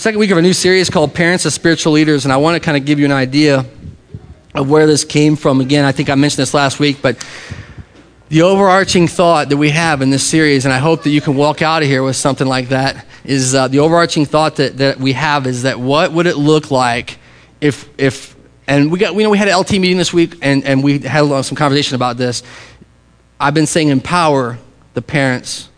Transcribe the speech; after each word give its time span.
Second 0.00 0.18
week 0.18 0.30
of 0.30 0.38
a 0.38 0.42
new 0.42 0.54
series 0.54 0.88
called 0.88 1.12
Parents 1.12 1.44
as 1.44 1.52
Spiritual 1.52 1.92
Leaders, 1.92 2.24
and 2.24 2.32
I 2.32 2.38
want 2.38 2.54
to 2.54 2.60
kind 2.60 2.74
of 2.74 2.86
give 2.86 2.98
you 2.98 3.04
an 3.04 3.12
idea 3.12 3.66
of 4.54 4.70
where 4.70 4.86
this 4.86 5.04
came 5.04 5.36
from. 5.36 5.60
Again, 5.60 5.84
I 5.84 5.92
think 5.92 6.08
I 6.08 6.14
mentioned 6.14 6.40
this 6.40 6.54
last 6.54 6.80
week, 6.80 7.02
but 7.02 7.22
the 8.30 8.40
overarching 8.40 9.08
thought 9.08 9.50
that 9.50 9.58
we 9.58 9.68
have 9.68 10.00
in 10.00 10.08
this 10.08 10.26
series, 10.26 10.64
and 10.64 10.72
I 10.72 10.78
hope 10.78 11.02
that 11.02 11.10
you 11.10 11.20
can 11.20 11.36
walk 11.36 11.60
out 11.60 11.82
of 11.82 11.88
here 11.88 12.02
with 12.02 12.16
something 12.16 12.46
like 12.46 12.70
that, 12.70 13.04
is 13.24 13.54
uh, 13.54 13.68
the 13.68 13.80
overarching 13.80 14.24
thought 14.24 14.56
that, 14.56 14.78
that 14.78 14.98
we 14.98 15.12
have 15.12 15.46
is 15.46 15.64
that 15.64 15.78
what 15.78 16.12
would 16.12 16.26
it 16.26 16.38
look 16.38 16.70
like 16.70 17.18
if, 17.60 17.86
if 17.98 18.34
and 18.66 18.90
we 18.90 18.98
got, 18.98 19.14
we 19.14 19.22
know 19.22 19.28
we 19.28 19.36
had 19.36 19.48
an 19.48 19.58
LT 19.58 19.72
meeting 19.72 19.98
this 19.98 20.14
week, 20.14 20.36
and, 20.40 20.64
and 20.64 20.82
we 20.82 21.00
had 21.00 21.28
some 21.42 21.56
conversation 21.56 21.94
about 21.94 22.16
this. 22.16 22.42
I've 23.38 23.52
been 23.52 23.66
saying 23.66 23.88
empower 23.88 24.56
the 24.94 25.02
parents 25.02 25.68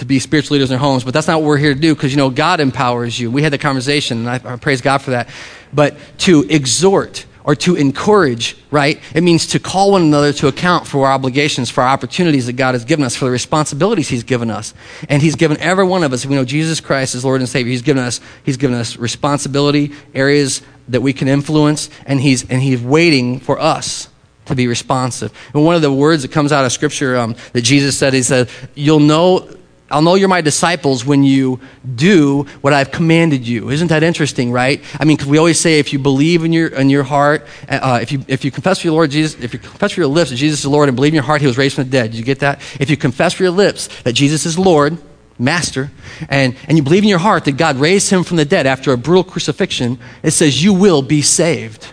to 0.00 0.04
be 0.06 0.18
spiritual 0.18 0.54
leaders 0.54 0.70
in 0.70 0.74
their 0.74 0.80
homes, 0.80 1.04
but 1.04 1.14
that's 1.14 1.26
not 1.26 1.40
what 1.40 1.46
we're 1.46 1.58
here 1.58 1.74
to 1.74 1.80
do 1.80 1.94
because, 1.94 2.10
you 2.10 2.16
know, 2.16 2.30
God 2.30 2.60
empowers 2.60 3.18
you. 3.18 3.30
We 3.30 3.42
had 3.42 3.52
the 3.52 3.58
conversation, 3.58 4.26
and 4.26 4.30
I, 4.30 4.54
I 4.54 4.56
praise 4.56 4.80
God 4.80 4.98
for 4.98 5.12
that. 5.12 5.28
But 5.72 5.96
to 6.18 6.44
exhort 6.48 7.26
or 7.44 7.54
to 7.54 7.74
encourage, 7.74 8.56
right? 8.70 9.00
It 9.14 9.22
means 9.22 9.48
to 9.48 9.58
call 9.58 9.92
one 9.92 10.02
another 10.02 10.32
to 10.34 10.48
account 10.48 10.86
for 10.86 11.06
our 11.06 11.12
obligations, 11.12 11.70
for 11.70 11.82
our 11.82 11.88
opportunities 11.88 12.46
that 12.46 12.54
God 12.54 12.74
has 12.74 12.84
given 12.84 13.04
us, 13.04 13.16
for 13.16 13.24
the 13.26 13.30
responsibilities 13.30 14.08
He's 14.08 14.24
given 14.24 14.50
us. 14.50 14.74
And 15.08 15.22
He's 15.22 15.36
given 15.36 15.58
every 15.58 15.84
one 15.84 16.02
of 16.02 16.12
us, 16.12 16.26
we 16.26 16.34
know 16.34 16.44
Jesus 16.44 16.80
Christ 16.80 17.14
is 17.14 17.24
Lord 17.24 17.40
and 17.40 17.48
Savior. 17.48 17.70
He's 17.70 17.82
given 17.82 18.02
us, 18.02 18.20
He's 18.44 18.56
given 18.56 18.76
us 18.76 18.96
responsibility, 18.96 19.92
areas 20.14 20.62
that 20.88 21.00
we 21.00 21.12
can 21.12 21.28
influence, 21.28 21.88
and 22.06 22.20
He's, 22.20 22.48
and 22.50 22.60
He's 22.62 22.80
waiting 22.80 23.40
for 23.40 23.58
us 23.58 24.08
to 24.46 24.54
be 24.54 24.66
responsive. 24.66 25.32
And 25.54 25.64
one 25.64 25.76
of 25.76 25.82
the 25.82 25.92
words 25.92 26.22
that 26.22 26.32
comes 26.32 26.52
out 26.52 26.64
of 26.64 26.72
Scripture 26.72 27.16
um, 27.16 27.36
that 27.52 27.62
Jesus 27.62 27.96
said, 27.96 28.12
He 28.12 28.22
said, 28.22 28.48
You'll 28.74 29.00
know 29.00 29.48
I'll 29.90 30.02
know 30.02 30.14
you're 30.14 30.28
my 30.28 30.40
disciples 30.40 31.04
when 31.04 31.24
you 31.24 31.60
do 31.94 32.44
what 32.60 32.72
I've 32.72 32.92
commanded 32.92 33.46
you. 33.46 33.70
Isn't 33.70 33.88
that 33.88 34.02
interesting, 34.02 34.52
right? 34.52 34.82
I 35.00 35.04
mean, 35.04 35.16
because 35.16 35.28
we 35.28 35.38
always 35.38 35.58
say 35.58 35.80
if 35.80 35.92
you 35.92 35.98
believe 35.98 36.44
in 36.44 36.52
your, 36.52 36.68
in 36.68 36.90
your 36.90 37.02
heart, 37.02 37.46
uh, 37.68 37.98
if, 38.00 38.12
you, 38.12 38.24
if 38.28 38.44
you 38.44 38.50
confess 38.50 38.80
for 38.80 38.86
your 38.86 38.94
Lord 38.94 39.10
Jesus, 39.10 39.42
if 39.42 39.52
you 39.52 39.58
confess 39.58 39.92
for 39.92 40.00
your 40.00 40.08
lips 40.08 40.30
that 40.30 40.36
Jesus 40.36 40.60
is 40.60 40.66
Lord 40.66 40.88
and 40.88 40.94
believe 40.94 41.10
in 41.10 41.16
your 41.16 41.24
heart 41.24 41.40
he 41.40 41.46
was 41.46 41.58
raised 41.58 41.74
from 41.74 41.84
the 41.84 41.90
dead, 41.90 42.12
did 42.12 42.18
you 42.18 42.24
get 42.24 42.38
that? 42.40 42.60
If 42.78 42.88
you 42.88 42.96
confess 42.96 43.32
for 43.32 43.42
your 43.42 43.52
lips 43.52 43.88
that 44.02 44.12
Jesus 44.12 44.46
is 44.46 44.58
Lord, 44.58 44.96
Master, 45.38 45.90
and, 46.28 46.54
and 46.68 46.76
you 46.76 46.84
believe 46.84 47.02
in 47.02 47.08
your 47.08 47.18
heart 47.18 47.46
that 47.46 47.56
God 47.56 47.76
raised 47.76 48.10
him 48.10 48.24
from 48.24 48.36
the 48.36 48.44
dead 48.44 48.66
after 48.66 48.92
a 48.92 48.98
brutal 48.98 49.24
crucifixion, 49.24 49.98
it 50.22 50.32
says 50.32 50.62
you 50.62 50.74
will 50.74 51.02
be 51.02 51.22
saved. 51.22 51.92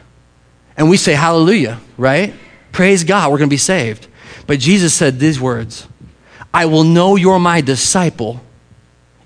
And 0.76 0.89
we 0.89 0.98
say, 0.98 1.14
Hallelujah, 1.14 1.80
right? 1.98 2.34
Praise 2.73 3.04
God, 3.04 3.32
we're 3.32 3.38
going 3.38 3.50
to 3.50 3.54
be 3.54 3.58
saved. 3.58 4.08
But 4.45 4.59
Jesus 4.59 4.94
said 4.94 5.20
these 5.20 5.39
words 5.39 5.88
I 6.58 6.66
will 6.66 6.83
know 6.83 7.17
you're 7.17 7.38
my 7.38 7.61
disciple 7.61 8.41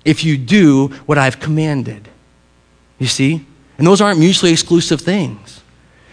if 0.04 0.22
you 0.22 0.36
do 0.36 0.88
what 1.06 1.16
I've 1.16 1.40
commanded. 1.40 2.06
You 2.98 3.06
see? 3.06 3.46
And 3.78 3.86
those 3.86 4.02
aren't 4.02 4.18
mutually 4.18 4.52
exclusive 4.52 5.00
things. 5.00 5.62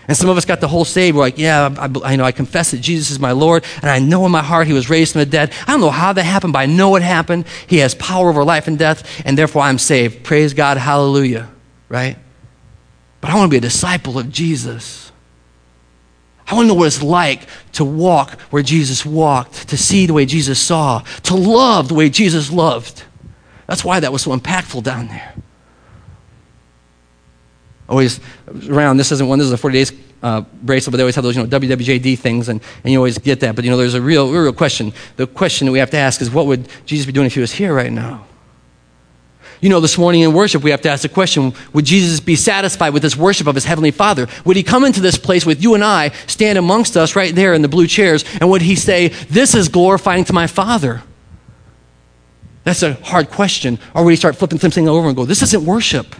And 0.07 0.15
some 0.15 0.29
of 0.29 0.37
us 0.37 0.45
got 0.45 0.61
the 0.61 0.69
whole 0.69 0.85
save. 0.85 1.17
We're 1.17 1.23
like, 1.23 1.37
yeah, 1.37 1.75
I, 1.77 2.13
I, 2.13 2.15
know 2.15 2.23
I 2.23 2.31
confess 2.31 2.71
that 2.71 2.77
Jesus 2.77 3.11
is 3.11 3.19
my 3.19 3.33
Lord, 3.33 3.65
and 3.81 3.91
I 3.91 3.99
know 3.99 4.25
in 4.25 4.31
my 4.31 4.41
heart 4.41 4.65
he 4.67 4.71
was 4.71 4.89
raised 4.89 5.11
from 5.11 5.19
the 5.19 5.25
dead. 5.25 5.51
I 5.67 5.71
don't 5.71 5.81
know 5.81 5.89
how 5.89 6.13
that 6.13 6.23
happened, 6.23 6.53
but 6.53 6.59
I 6.59 6.67
know 6.67 6.95
it 6.95 7.03
happened. 7.03 7.45
He 7.67 7.79
has 7.79 7.95
power 7.95 8.29
over 8.29 8.45
life 8.45 8.69
and 8.69 8.79
death, 8.79 9.21
and 9.25 9.37
therefore 9.37 9.63
I'm 9.63 9.77
saved. 9.77 10.23
Praise 10.23 10.53
God, 10.53 10.77
hallelujah, 10.77 11.49
right? 11.89 12.17
But 13.19 13.31
I 13.31 13.35
want 13.35 13.49
to 13.49 13.53
be 13.53 13.57
a 13.57 13.61
disciple 13.69 14.17
of 14.17 14.31
Jesus. 14.31 15.08
I 16.49 16.55
want 16.55 16.65
to 16.65 16.69
know 16.69 16.73
what 16.73 16.87
it's 16.87 17.03
like 17.03 17.47
to 17.73 17.85
walk 17.85 18.39
where 18.49 18.63
Jesus 18.63 19.05
walked, 19.05 19.69
to 19.69 19.77
see 19.77 20.07
the 20.07 20.13
way 20.13 20.25
Jesus 20.25 20.59
saw, 20.59 20.99
to 21.23 21.35
love 21.35 21.89
the 21.89 21.93
way 21.93 22.09
Jesus 22.09 22.51
loved. 22.51 23.03
That's 23.67 23.85
why 23.85 23.99
that 23.99 24.11
was 24.11 24.23
so 24.23 24.35
impactful 24.35 24.83
down 24.83 25.07
there. 25.09 25.35
Always 27.87 28.19
around, 28.67 28.97
this 28.97 29.11
isn't 29.11 29.27
one, 29.27 29.37
this 29.37 29.47
is 29.47 29.51
a 29.51 29.57
40 29.57 29.73
days 29.73 29.93
uh, 30.23 30.41
bracelet, 30.63 30.91
but 30.91 30.97
they 30.97 31.03
always 31.03 31.15
have 31.15 31.23
those, 31.23 31.37
you 31.37 31.43
know, 31.43 31.59
WWJD 31.59 32.17
things, 32.17 32.49
and, 32.49 32.61
and 32.83 32.91
you 32.91 32.97
always 32.97 33.19
get 33.19 33.39
that. 33.41 33.55
But, 33.55 33.63
you 33.63 33.69
know, 33.69 33.77
there's 33.77 33.93
a 33.93 34.01
real, 34.01 34.31
real 34.31 34.51
question. 34.51 34.91
The 35.17 35.27
question 35.27 35.67
that 35.67 35.71
we 35.71 35.79
have 35.79 35.91
to 35.91 35.97
ask 35.97 36.19
is, 36.19 36.31
what 36.31 36.47
would 36.47 36.67
Jesus 36.85 37.05
be 37.05 37.11
doing 37.11 37.27
if 37.27 37.35
he 37.35 37.41
was 37.41 37.51
here 37.51 37.73
right 37.75 37.91
now? 37.91 38.25
You 39.61 39.69
know, 39.69 39.81
this 39.81 39.97
morning 39.97 40.21
in 40.21 40.33
worship, 40.33 40.63
we 40.63 40.71
have 40.71 40.81
to 40.81 40.89
ask 40.89 41.01
the 41.01 41.09
question 41.09 41.53
Would 41.73 41.85
Jesus 41.85 42.19
be 42.19 42.35
satisfied 42.35 42.93
with 42.93 43.01
this 43.01 43.15
worship 43.15 43.47
of 43.47 43.55
his 43.55 43.65
heavenly 43.65 43.91
Father? 43.91 44.27
Would 44.45 44.55
he 44.55 44.63
come 44.63 44.85
into 44.85 45.01
this 45.01 45.17
place 45.17 45.45
with 45.45 45.61
you 45.61 45.75
and 45.75 45.83
I, 45.83 46.09
stand 46.27 46.57
amongst 46.57 46.95
us 46.95 47.15
right 47.15 47.35
there 47.35 47.53
in 47.53 47.61
the 47.61 47.67
blue 47.67 47.87
chairs, 47.87 48.23
and 48.39 48.49
would 48.49 48.61
he 48.61 48.75
say, 48.75 49.09
This 49.29 49.55
is 49.55 49.67
glorifying 49.67 50.23
to 50.25 50.33
my 50.33 50.47
Father? 50.47 51.03
That's 52.63 52.83
a 52.83 52.93
hard 52.93 53.29
question. 53.31 53.79
Or 53.93 54.03
would 54.05 54.11
he 54.11 54.15
start 54.15 54.35
flipping 54.35 54.59
something 54.59 54.87
over 54.87 55.07
and 55.07 55.15
go, 55.15 55.25
This 55.25 55.41
isn't 55.41 55.65
worship? 55.65 56.15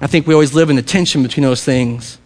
I 0.00 0.06
think 0.06 0.26
we 0.26 0.34
always 0.34 0.54
live 0.54 0.70
in 0.70 0.76
the 0.76 0.82
tension 0.82 1.22
between 1.22 1.44
those 1.44 1.64
things. 1.64 2.18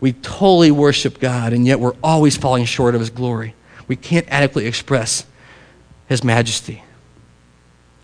We 0.00 0.12
totally 0.12 0.70
worship 0.70 1.20
God, 1.20 1.52
and 1.52 1.66
yet 1.66 1.80
we're 1.80 1.94
always 2.02 2.36
falling 2.36 2.64
short 2.64 2.94
of 2.94 3.00
his 3.00 3.10
glory. 3.10 3.54
We 3.86 3.96
can't 3.96 4.26
adequately 4.28 4.66
express 4.66 5.24
his 6.08 6.24
majesty. 6.24 6.82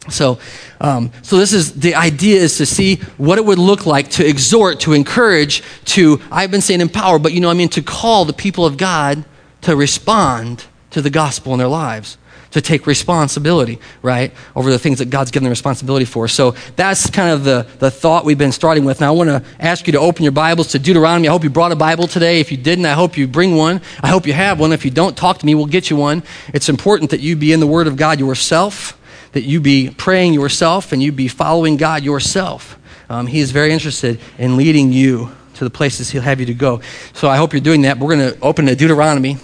So, 0.08 0.38
um, 0.80 1.10
so 1.22 1.36
this 1.36 1.52
is 1.52 1.72
the 1.72 1.94
idea 1.94 2.40
is 2.40 2.56
to 2.58 2.66
see 2.66 2.96
what 3.16 3.38
it 3.38 3.44
would 3.44 3.58
look 3.58 3.86
like 3.86 4.10
to 4.12 4.26
exhort, 4.26 4.80
to 4.80 4.92
encourage, 4.92 5.62
to 5.86 6.20
I've 6.30 6.50
been 6.50 6.60
saying 6.60 6.80
empower, 6.80 7.18
but 7.18 7.32
you 7.32 7.40
know 7.40 7.50
I 7.50 7.54
mean 7.54 7.68
to 7.70 7.82
call 7.82 8.24
the 8.24 8.32
people 8.32 8.66
of 8.66 8.76
God 8.76 9.24
to 9.62 9.74
respond 9.74 10.64
to 10.90 11.02
the 11.02 11.10
gospel 11.10 11.52
in 11.52 11.58
their 11.58 11.68
lives, 11.68 12.18
to 12.52 12.60
take 12.60 12.86
responsibility, 12.86 13.80
right, 14.00 14.32
over 14.54 14.70
the 14.70 14.78
things 14.78 14.98
that 15.00 15.10
God's 15.10 15.30
given 15.30 15.44
them 15.44 15.50
responsibility 15.50 16.04
for. 16.04 16.28
So 16.28 16.52
that's 16.76 17.10
kind 17.10 17.30
of 17.30 17.44
the, 17.44 17.66
the 17.78 17.90
thought 17.90 18.24
we've 18.24 18.38
been 18.38 18.52
starting 18.52 18.84
with. 18.84 19.00
Now 19.00 19.12
I 19.12 19.16
want 19.16 19.28
to 19.28 19.42
ask 19.58 19.86
you 19.86 19.92
to 19.92 19.98
open 19.98 20.22
your 20.22 20.32
Bibles 20.32 20.68
to 20.68 20.78
Deuteronomy. 20.78 21.28
I 21.28 21.32
hope 21.32 21.42
you 21.42 21.50
brought 21.50 21.72
a 21.72 21.76
Bible 21.76 22.06
today. 22.06 22.40
If 22.40 22.50
you 22.50 22.56
didn't, 22.56 22.86
I 22.86 22.92
hope 22.92 23.18
you 23.18 23.26
bring 23.26 23.56
one. 23.56 23.80
I 24.00 24.08
hope 24.08 24.26
you 24.26 24.32
have 24.32 24.60
one. 24.60 24.72
If 24.72 24.84
you 24.84 24.90
don't, 24.90 25.16
talk 25.16 25.38
to 25.38 25.46
me. 25.46 25.54
We'll 25.54 25.66
get 25.66 25.90
you 25.90 25.96
one. 25.96 26.22
It's 26.54 26.68
important 26.68 27.10
that 27.10 27.20
you 27.20 27.36
be 27.36 27.52
in 27.52 27.60
the 27.60 27.66
Word 27.66 27.88
of 27.88 27.96
God 27.96 28.20
yourself 28.20 28.96
that 29.36 29.44
you 29.44 29.60
be 29.60 29.90
praying 29.90 30.32
yourself 30.32 30.92
and 30.92 31.02
you 31.02 31.12
be 31.12 31.28
following 31.28 31.76
God 31.76 32.02
yourself. 32.02 32.78
Um, 33.10 33.26
he 33.26 33.40
is 33.40 33.50
very 33.50 33.70
interested 33.70 34.18
in 34.38 34.56
leading 34.56 34.92
you 34.92 35.30
to 35.56 35.64
the 35.64 35.68
places 35.68 36.08
He'll 36.08 36.22
have 36.22 36.40
you 36.40 36.46
to 36.46 36.54
go. 36.54 36.80
So 37.12 37.28
I 37.28 37.36
hope 37.36 37.52
you're 37.52 37.60
doing 37.60 37.82
that. 37.82 37.98
We're 37.98 38.16
going 38.16 38.32
to 38.32 38.40
open 38.40 38.64
to 38.64 38.74
Deuteronomy. 38.74 39.36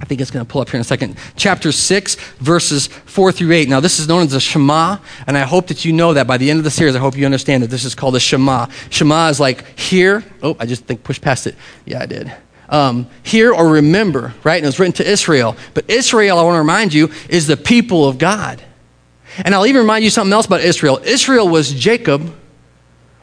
I 0.00 0.06
think 0.06 0.22
it's 0.22 0.30
going 0.30 0.44
to 0.44 0.50
pull 0.50 0.62
up 0.62 0.70
here 0.70 0.78
in 0.78 0.80
a 0.80 0.84
second. 0.84 1.18
Chapter 1.36 1.70
6, 1.70 2.14
verses 2.38 2.86
4 2.86 3.30
through 3.30 3.52
8. 3.52 3.68
Now, 3.68 3.80
this 3.80 4.00
is 4.00 4.08
known 4.08 4.22
as 4.22 4.30
the 4.30 4.40
Shema, 4.40 4.96
and 5.26 5.36
I 5.36 5.42
hope 5.42 5.66
that 5.66 5.84
you 5.84 5.92
know 5.92 6.14
that 6.14 6.26
by 6.26 6.38
the 6.38 6.50
end 6.50 6.58
of 6.58 6.64
the 6.64 6.70
series. 6.70 6.96
I 6.96 6.98
hope 6.98 7.14
you 7.14 7.26
understand 7.26 7.62
that 7.62 7.68
this 7.68 7.84
is 7.84 7.94
called 7.94 8.14
the 8.14 8.20
Shema. 8.20 8.68
Shema 8.88 9.28
is 9.28 9.38
like 9.38 9.78
hear. 9.78 10.24
Oh, 10.42 10.56
I 10.58 10.64
just 10.64 10.86
think 10.86 11.04
push 11.04 11.20
past 11.20 11.46
it. 11.46 11.56
Yeah, 11.84 12.00
I 12.00 12.06
did. 12.06 12.34
Um, 12.70 13.06
hear 13.22 13.52
or 13.52 13.68
remember, 13.68 14.32
right? 14.44 14.56
And 14.56 14.64
it 14.64 14.68
was 14.68 14.78
written 14.78 14.94
to 14.94 15.06
Israel. 15.06 15.56
But 15.74 15.90
Israel, 15.90 16.38
I 16.38 16.42
want 16.42 16.54
to 16.54 16.58
remind 16.60 16.94
you, 16.94 17.10
is 17.28 17.46
the 17.46 17.56
people 17.56 18.08
of 18.08 18.16
God. 18.16 18.62
And 19.38 19.54
I'll 19.54 19.66
even 19.66 19.80
remind 19.82 20.04
you 20.04 20.10
something 20.10 20.32
else 20.32 20.46
about 20.46 20.60
Israel. 20.60 21.00
Israel 21.04 21.48
was 21.48 21.72
Jacob 21.72 22.34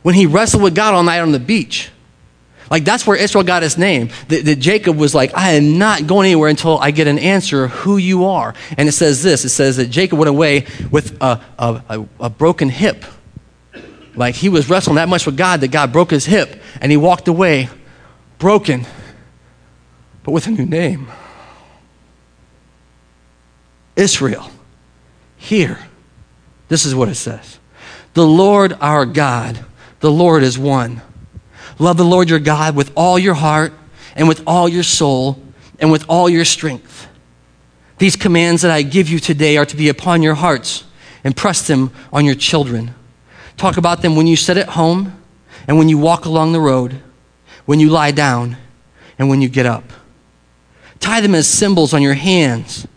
when 0.02 0.16
he 0.16 0.26
wrestled 0.26 0.64
with 0.64 0.76
God 0.76 0.94
all 0.94 1.04
night 1.04 1.20
on 1.20 1.32
the 1.32 1.40
beach. 1.40 1.90
Like 2.70 2.86
that's 2.86 3.06
where 3.06 3.18
Israel 3.18 3.44
got 3.44 3.64
his 3.64 3.78
name. 3.78 4.10
That, 4.30 4.46
that, 4.46 4.56
Jacob 4.56 4.98
was 4.98 5.14
like, 5.14 5.36
I 5.36 5.52
am 5.52 5.78
not 5.78 6.08
going 6.08 6.28
anywhere 6.28 6.50
until 6.50 6.78
I 6.80 6.92
get 6.92 7.06
an 7.06 7.20
answer 7.20 7.66
of 7.66 7.72
who 7.72 7.98
you 7.98 8.26
are. 8.26 8.56
And 8.78 8.88
it 8.88 8.94
says 8.94 9.22
this 9.22 9.44
it 9.44 9.50
says 9.50 9.78
that 9.78 9.88
Jacob 9.88 10.18
went 10.18 10.30
away 10.30 10.66
with 10.90 11.22
a, 11.22 11.42
a, 11.60 11.84
a, 11.90 12.06
a 12.22 12.30
broken 12.30 12.70
hip. 12.70 13.04
Like 14.16 14.36
he 14.36 14.48
was 14.48 14.70
wrestling 14.70 14.96
that 14.96 15.10
much 15.10 15.26
with 15.26 15.38
God 15.38 15.62
that 15.62 15.72
God 15.72 15.92
broke 15.92 16.12
his 16.12 16.26
hip 16.26 16.62
and 16.80 16.92
he 16.92 16.98
walked 16.98 17.28
away 17.28 17.70
broken, 18.40 18.86
but 20.24 20.32
with 20.32 20.48
a 20.48 20.52
new 20.52 20.66
name 20.66 21.10
Israel. 23.96 24.50
Here. 25.38 25.80
This 26.72 26.86
is 26.86 26.96
what 26.96 27.10
it 27.10 27.16
says 27.16 27.60
The 28.14 28.26
Lord 28.26 28.72
our 28.80 29.06
God, 29.06 29.66
the 30.00 30.10
Lord 30.10 30.42
is 30.42 30.58
one. 30.58 31.02
Love 31.80 31.98
the 31.98 32.06
Lord 32.06 32.30
your 32.30 32.40
God 32.40 32.78
with 32.78 32.94
all 32.96 33.20
your 33.20 33.34
heart 33.34 33.74
and 34.16 34.26
with 34.26 34.42
all 34.48 34.70
your 34.70 34.84
soul 34.84 35.38
and 35.80 35.92
with 35.92 36.06
all 36.08 36.30
your 36.30 36.46
strength. 36.46 37.10
These 37.98 38.16
commands 38.16 38.62
that 38.62 38.72
I 38.72 38.84
give 38.84 39.10
you 39.10 39.20
today 39.20 39.58
are 39.58 39.66
to 39.66 39.76
be 39.76 39.90
upon 39.90 40.24
your 40.24 40.36
hearts. 40.36 40.86
Impress 41.26 41.68
them 41.68 41.92
on 42.14 42.24
your 42.24 42.36
children. 42.36 42.96
Talk 43.58 43.76
about 43.76 44.02
them 44.02 44.16
when 44.16 44.26
you 44.26 44.38
sit 44.38 44.56
at 44.56 44.70
home 44.70 45.22
and 45.68 45.78
when 45.78 45.90
you 45.90 45.98
walk 45.98 46.24
along 46.24 46.54
the 46.54 46.62
road, 46.62 47.02
when 47.66 47.82
you 47.82 47.90
lie 47.90 48.12
down 48.12 48.56
and 49.20 49.28
when 49.28 49.42
you 49.42 49.50
get 49.50 49.66
up. 49.66 49.84
Tie 51.02 51.20
them 51.20 51.36
as 51.36 51.50
symbols 51.50 51.94
on 51.94 52.02
your 52.02 52.14
hands 52.14 52.88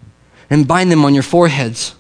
and 0.49 0.69
bind 0.69 0.93
them 0.93 1.05
on 1.05 1.13
your 1.13 1.25
foreheads 1.25 1.97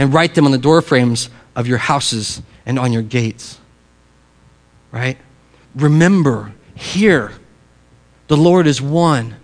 and 0.00 0.14
write 0.14 0.34
them 0.34 0.46
on 0.46 0.50
the 0.50 0.56
doorframes 0.56 1.28
of 1.54 1.66
your 1.66 1.76
houses 1.76 2.40
and 2.64 2.78
on 2.78 2.90
your 2.90 3.02
gates. 3.02 3.60
Right? 4.92 5.18
Remember, 5.74 6.54
here, 6.74 7.32
the 8.28 8.36
Lord 8.36 8.66
is 8.66 8.80
one. 8.80 9.36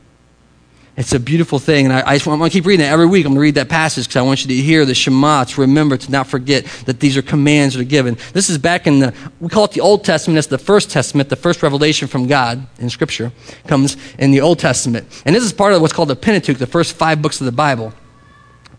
It's 0.97 1.13
a 1.13 1.21
beautiful 1.21 1.59
thing. 1.59 1.85
And 1.85 1.93
I, 1.93 2.13
I 2.13 2.15
just 2.15 2.27
want, 2.27 2.37
I'm 2.37 2.39
going 2.39 2.51
to 2.51 2.55
keep 2.55 2.65
reading 2.65 2.87
it 2.87 2.89
every 2.89 3.05
week. 3.05 3.27
I'm 3.27 3.33
going 3.33 3.37
to 3.37 3.43
read 3.43 3.57
that 3.57 3.69
passage 3.69 4.07
because 4.07 4.17
I 4.17 4.23
want 4.23 4.47
you 4.47 4.49
to 4.49 4.55
hear 4.55 4.87
the 4.87 4.95
Shema, 4.95 5.45
to 5.45 5.61
remember, 5.61 5.99
to 5.99 6.11
not 6.11 6.27
forget 6.27 6.65
that 6.87 7.01
these 7.01 7.19
are 7.19 7.23
commands 7.23 7.75
that 7.75 7.83
are 7.83 7.85
given. 7.85 8.17
This 8.33 8.49
is 8.49 8.57
back 8.57 8.87
in 8.87 9.01
the, 9.01 9.15
we 9.41 9.51
call 9.51 9.67
it 9.67 9.73
the 9.73 9.83
Old 9.83 10.07
Testament. 10.07 10.37
That's 10.37 10.47
the 10.47 10.57
first 10.57 10.91
testament, 10.91 11.29
the 11.29 11.37
first 11.37 11.63
revelation 11.63 12.09
from 12.09 12.29
God 12.29 12.67
in 12.79 12.89
Scripture 12.89 13.31
comes 13.67 13.99
in 14.19 14.31
the 14.31 14.41
Old 14.41 14.59
Testament. 14.59 15.07
And 15.27 15.37
this 15.37 15.45
is 15.45 15.53
part 15.53 15.75
of 15.75 15.83
what's 15.83 15.93
called 15.93 16.09
the 16.09 16.17
Pentateuch, 16.17 16.57
the 16.57 16.67
first 16.67 16.95
five 16.95 17.21
books 17.21 17.43
of 17.43 17.45
the 17.45 17.53
Bible. 17.53 17.93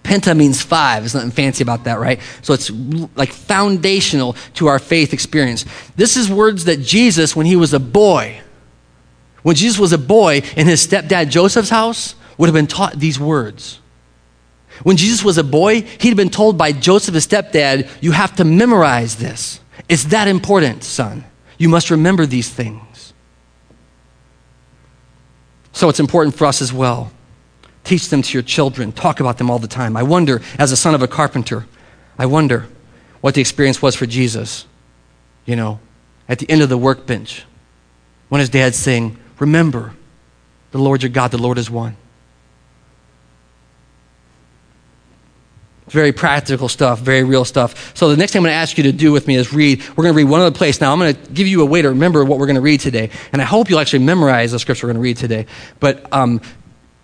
Penta 0.07 0.35
means 0.35 0.61
five. 0.61 1.03
There's 1.03 1.13
nothing 1.13 1.31
fancy 1.31 1.63
about 1.63 1.83
that, 1.83 1.99
right? 1.99 2.21
So 2.41 2.53
it's 2.53 2.71
like 3.17 3.33
foundational 3.33 4.37
to 4.53 4.67
our 4.67 4.79
faith 4.79 5.11
experience. 5.11 5.65
This 5.97 6.15
is 6.15 6.31
words 6.31 6.63
that 6.65 6.79
Jesus, 6.79 7.35
when 7.35 7.45
he 7.45 7.57
was 7.57 7.73
a 7.73 7.79
boy, 7.79 8.39
when 9.43 9.57
Jesus 9.57 9.77
was 9.77 9.91
a 9.91 9.97
boy 9.97 10.43
in 10.55 10.65
his 10.65 10.85
stepdad 10.87 11.29
Joseph's 11.29 11.69
house, 11.69 12.15
would 12.37 12.47
have 12.47 12.53
been 12.53 12.67
taught 12.67 12.97
these 12.97 13.19
words. 13.19 13.79
When 14.83 14.95
Jesus 14.95 15.25
was 15.25 15.37
a 15.37 15.43
boy, 15.43 15.81
he'd 15.81 16.15
been 16.15 16.29
told 16.29 16.57
by 16.57 16.71
Joseph, 16.71 17.13
his 17.13 17.27
stepdad, 17.27 17.89
you 17.99 18.13
have 18.13 18.33
to 18.37 18.45
memorize 18.45 19.17
this. 19.17 19.59
It's 19.89 20.05
that 20.05 20.29
important, 20.29 20.85
son. 20.85 21.25
You 21.57 21.67
must 21.67 21.89
remember 21.89 22.25
these 22.25 22.49
things. 22.49 23.13
So 25.73 25.89
it's 25.89 25.99
important 25.99 26.35
for 26.35 26.45
us 26.45 26.61
as 26.61 26.71
well. 26.71 27.11
Teach 27.87 28.09
them 28.09 28.21
to 28.21 28.33
your 28.33 28.43
children. 28.43 28.91
Talk 28.91 29.21
about 29.21 29.37
them 29.37 29.49
all 29.49 29.59
the 29.59 29.67
time. 29.69 29.95
I 29.95 30.03
wonder, 30.03 30.41
as 30.59 30.73
a 30.73 30.75
son 30.75 30.93
of 30.93 31.01
a 31.01 31.07
carpenter, 31.07 31.65
I 32.19 32.25
wonder 32.25 32.67
what 33.21 33.33
the 33.33 33.39
experience 33.39 33.81
was 33.81 33.95
for 33.95 34.05
Jesus, 34.05 34.65
you 35.45 35.55
know, 35.55 35.79
at 36.27 36.39
the 36.39 36.51
end 36.51 36.61
of 36.61 36.67
the 36.67 36.77
workbench 36.77 37.45
when 38.27 38.39
his 38.39 38.49
dad's 38.49 38.75
saying, 38.75 39.17
Remember, 39.39 39.93
the 40.71 40.79
Lord 40.79 41.01
your 41.01 41.09
God, 41.09 41.31
the 41.31 41.37
Lord 41.37 41.57
is 41.57 41.69
one. 41.69 41.95
Very 45.87 46.11
practical 46.11 46.67
stuff, 46.67 46.99
very 46.99 47.23
real 47.23 47.45
stuff. 47.45 47.95
So 47.95 48.09
the 48.09 48.17
next 48.17 48.33
thing 48.33 48.39
I'm 48.41 48.43
going 48.43 48.51
to 48.51 48.57
ask 48.57 48.77
you 48.77 48.83
to 48.83 48.91
do 48.91 49.13
with 49.13 49.27
me 49.27 49.37
is 49.37 49.53
read. 49.53 49.81
We're 49.95 50.03
going 50.03 50.13
to 50.13 50.17
read 50.17 50.29
one 50.29 50.41
other 50.41 50.53
place. 50.53 50.81
Now 50.81 50.91
I'm 50.91 50.99
going 50.99 51.15
to 51.15 51.31
give 51.31 51.47
you 51.47 51.61
a 51.61 51.65
way 51.65 51.81
to 51.81 51.87
remember 51.87 52.25
what 52.25 52.37
we're 52.37 52.47
going 52.47 52.55
to 52.55 52.61
read 52.61 52.81
today, 52.81 53.11
and 53.31 53.41
I 53.41 53.45
hope 53.45 53.69
you'll 53.69 53.79
actually 53.79 54.03
memorize 54.03 54.51
the 54.51 54.59
scripture 54.59 54.87
we're 54.87 54.93
going 54.93 55.01
to 55.01 55.07
read 55.07 55.15
today. 55.15 55.45
But 55.79 56.11
um, 56.11 56.41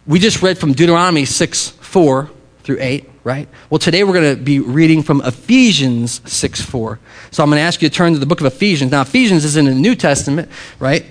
we 0.05 0.19
just 0.19 0.41
read 0.41 0.57
from 0.57 0.73
Deuteronomy 0.73 1.25
6 1.25 1.69
4 1.69 2.29
through 2.63 2.77
8, 2.79 3.09
right? 3.23 3.47
Well, 3.69 3.79
today 3.79 4.03
we're 4.03 4.13
going 4.13 4.35
to 4.35 4.41
be 4.41 4.59
reading 4.59 5.03
from 5.03 5.21
Ephesians 5.21 6.21
6 6.25 6.61
4. 6.61 6.99
So 7.31 7.43
I'm 7.43 7.49
going 7.49 7.57
to 7.59 7.63
ask 7.63 7.81
you 7.81 7.89
to 7.89 7.95
turn 7.95 8.13
to 8.13 8.19
the 8.19 8.25
book 8.25 8.41
of 8.41 8.45
Ephesians. 8.47 8.91
Now, 8.91 9.01
Ephesians 9.01 9.45
is 9.45 9.55
in 9.55 9.65
the 9.65 9.73
New 9.73 9.95
Testament, 9.95 10.49
right? 10.79 11.05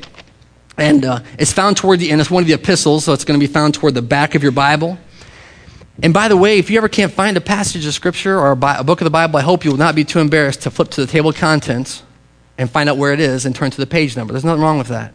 And 0.77 1.05
uh, 1.05 1.21
it's 1.39 1.53
found 1.53 1.77
toward 1.77 2.01
the 2.01 2.11
end. 2.11 2.21
It's 2.21 2.31
one 2.31 2.43
of 2.43 2.47
the 2.47 2.55
epistles, 2.55 3.05
so 3.05 3.13
it's 3.13 3.25
going 3.25 3.39
to 3.39 3.47
be 3.47 3.53
found 3.53 3.75
toward 3.75 3.95
the 3.95 4.03
back 4.03 4.35
of 4.35 4.43
your 4.43 4.53
Bible. 4.53 4.99
And 6.03 6.15
by 6.15 6.29
the 6.29 6.37
way, 6.37 6.59
if 6.59 6.71
you 6.71 6.79
ever 6.79 6.89
can't 6.89 7.13
find 7.13 7.37
a 7.37 7.41
passage 7.41 7.85
of 7.85 7.93
Scripture 7.93 8.39
or 8.39 8.53
a, 8.53 8.57
Bi- 8.57 8.79
a 8.79 8.85
book 8.85 9.01
of 9.01 9.05
the 9.05 9.11
Bible, 9.11 9.37
I 9.37 9.43
hope 9.43 9.65
you 9.65 9.71
will 9.71 9.79
not 9.79 9.95
be 9.95 10.05
too 10.05 10.19
embarrassed 10.19 10.63
to 10.63 10.71
flip 10.71 10.89
to 10.91 11.03
the 11.03 11.07
table 11.07 11.31
of 11.31 11.37
contents 11.37 12.03
and 12.57 12.71
find 12.71 12.89
out 12.89 12.97
where 12.97 13.13
it 13.13 13.21
is 13.21 13.45
and 13.45 13.55
turn 13.55 13.71
to 13.71 13.77
the 13.77 13.87
page 13.87 14.17
number. 14.17 14.33
There's 14.33 14.45
nothing 14.45 14.63
wrong 14.63 14.79
with 14.79 14.89
that. 14.89 15.13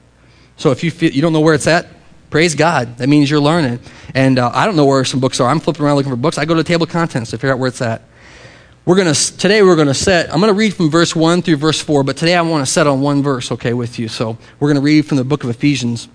So 0.56 0.72
if 0.72 0.84
you, 0.84 0.92
feel, 0.92 1.12
you 1.12 1.22
don't 1.22 1.34
know 1.34 1.42
where 1.42 1.56
it's 1.56 1.68
at, 1.68 1.88
praise 2.30 2.56
God. 2.56 2.98
That 2.98 3.10
means 3.10 3.30
you're 3.30 3.40
learning. 3.40 3.80
And 4.14 4.40
uh, 4.40 4.52
I 4.54 4.66
don't 4.66 4.76
know 4.76 4.86
where 4.86 5.04
some 5.06 5.20
books 5.20 5.40
are. 5.40 5.50
I'm 5.50 5.60
flipping 5.60 5.86
around 5.86 5.96
looking 5.98 6.12
for 6.12 6.18
books. 6.18 6.38
I 6.38 6.46
go 6.46 6.54
to 6.54 6.64
the 6.64 6.68
table 6.68 6.84
of 6.84 6.90
contents 6.90 7.32
to 7.32 7.38
figure 7.38 7.54
out 7.54 7.60
where 7.60 7.70
it's 7.70 7.82
at. 7.82 8.02
We're 8.86 8.96
gonna 8.96 9.14
today 9.14 9.64
we're 9.64 9.76
gonna 9.76 9.94
set. 9.94 10.34
I'm 10.34 10.40
gonna 10.40 10.54
read 10.54 10.74
from 10.74 10.90
verse 10.90 11.14
one 11.14 11.42
through 11.42 11.58
verse 11.58 11.82
four, 11.82 12.04
but 12.04 12.16
today 12.16 12.36
I 12.36 12.42
want 12.42 12.66
to 12.66 12.72
set 12.72 12.88
on 12.88 13.02
one 13.02 13.22
verse, 13.22 13.52
okay, 13.52 13.74
with 13.74 14.00
you. 14.00 14.08
So 14.08 14.38
we're 14.62 14.70
gonna 14.70 14.80
read 14.80 15.06
from 15.06 15.18
the 15.18 15.26
book 15.26 15.44
of 15.44 15.50
Ephesians. 15.50 16.08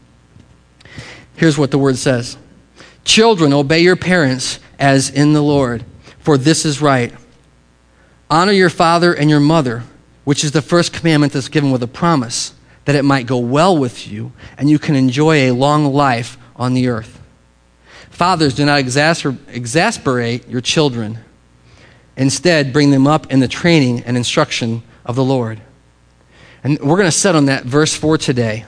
Here's 1.36 1.58
what 1.58 1.70
the 1.70 1.76
word 1.76 1.98
says: 1.98 2.38
Children, 3.04 3.52
obey 3.52 3.80
your 3.80 3.96
parents 3.96 4.58
as 4.78 5.10
in 5.10 5.34
the 5.34 5.42
Lord, 5.42 5.84
for 6.20 6.38
this 6.38 6.64
is 6.64 6.80
right. 6.80 7.12
Honor 8.30 8.52
your 8.52 8.70
father 8.70 9.12
and 9.12 9.28
your 9.28 9.40
mother, 9.40 9.82
which 10.24 10.42
is 10.42 10.52
the 10.52 10.62
first 10.62 10.94
commandment 10.94 11.34
that's 11.34 11.48
given 11.48 11.72
with 11.72 11.82
a 11.82 11.86
promise, 11.86 12.54
that 12.84 12.94
it 12.94 13.04
might 13.04 13.26
go 13.26 13.38
well 13.38 13.76
with 13.76 14.08
you 14.08 14.32
and 14.58 14.68
you 14.68 14.78
can 14.78 14.96
enjoy 14.96 15.50
a 15.50 15.52
long 15.52 15.92
life 15.92 16.36
on 16.56 16.74
the 16.74 16.88
earth. 16.88 17.20
Fathers, 18.10 18.54
do 18.54 18.64
not 18.64 18.82
exasper- 18.82 19.38
exasperate 19.48 20.48
your 20.48 20.60
children 20.60 21.18
Instead, 22.16 22.72
bring 22.72 22.90
them 22.90 23.06
up 23.06 23.32
in 23.32 23.40
the 23.40 23.48
training 23.48 24.02
and 24.04 24.16
instruction 24.16 24.82
of 25.04 25.16
the 25.16 25.24
Lord. 25.24 25.60
And 26.62 26.78
we're 26.80 26.96
going 26.96 27.08
to 27.08 27.10
set 27.10 27.34
on 27.34 27.46
that 27.46 27.64
verse 27.64 27.94
4 27.94 28.18
today. 28.18 28.64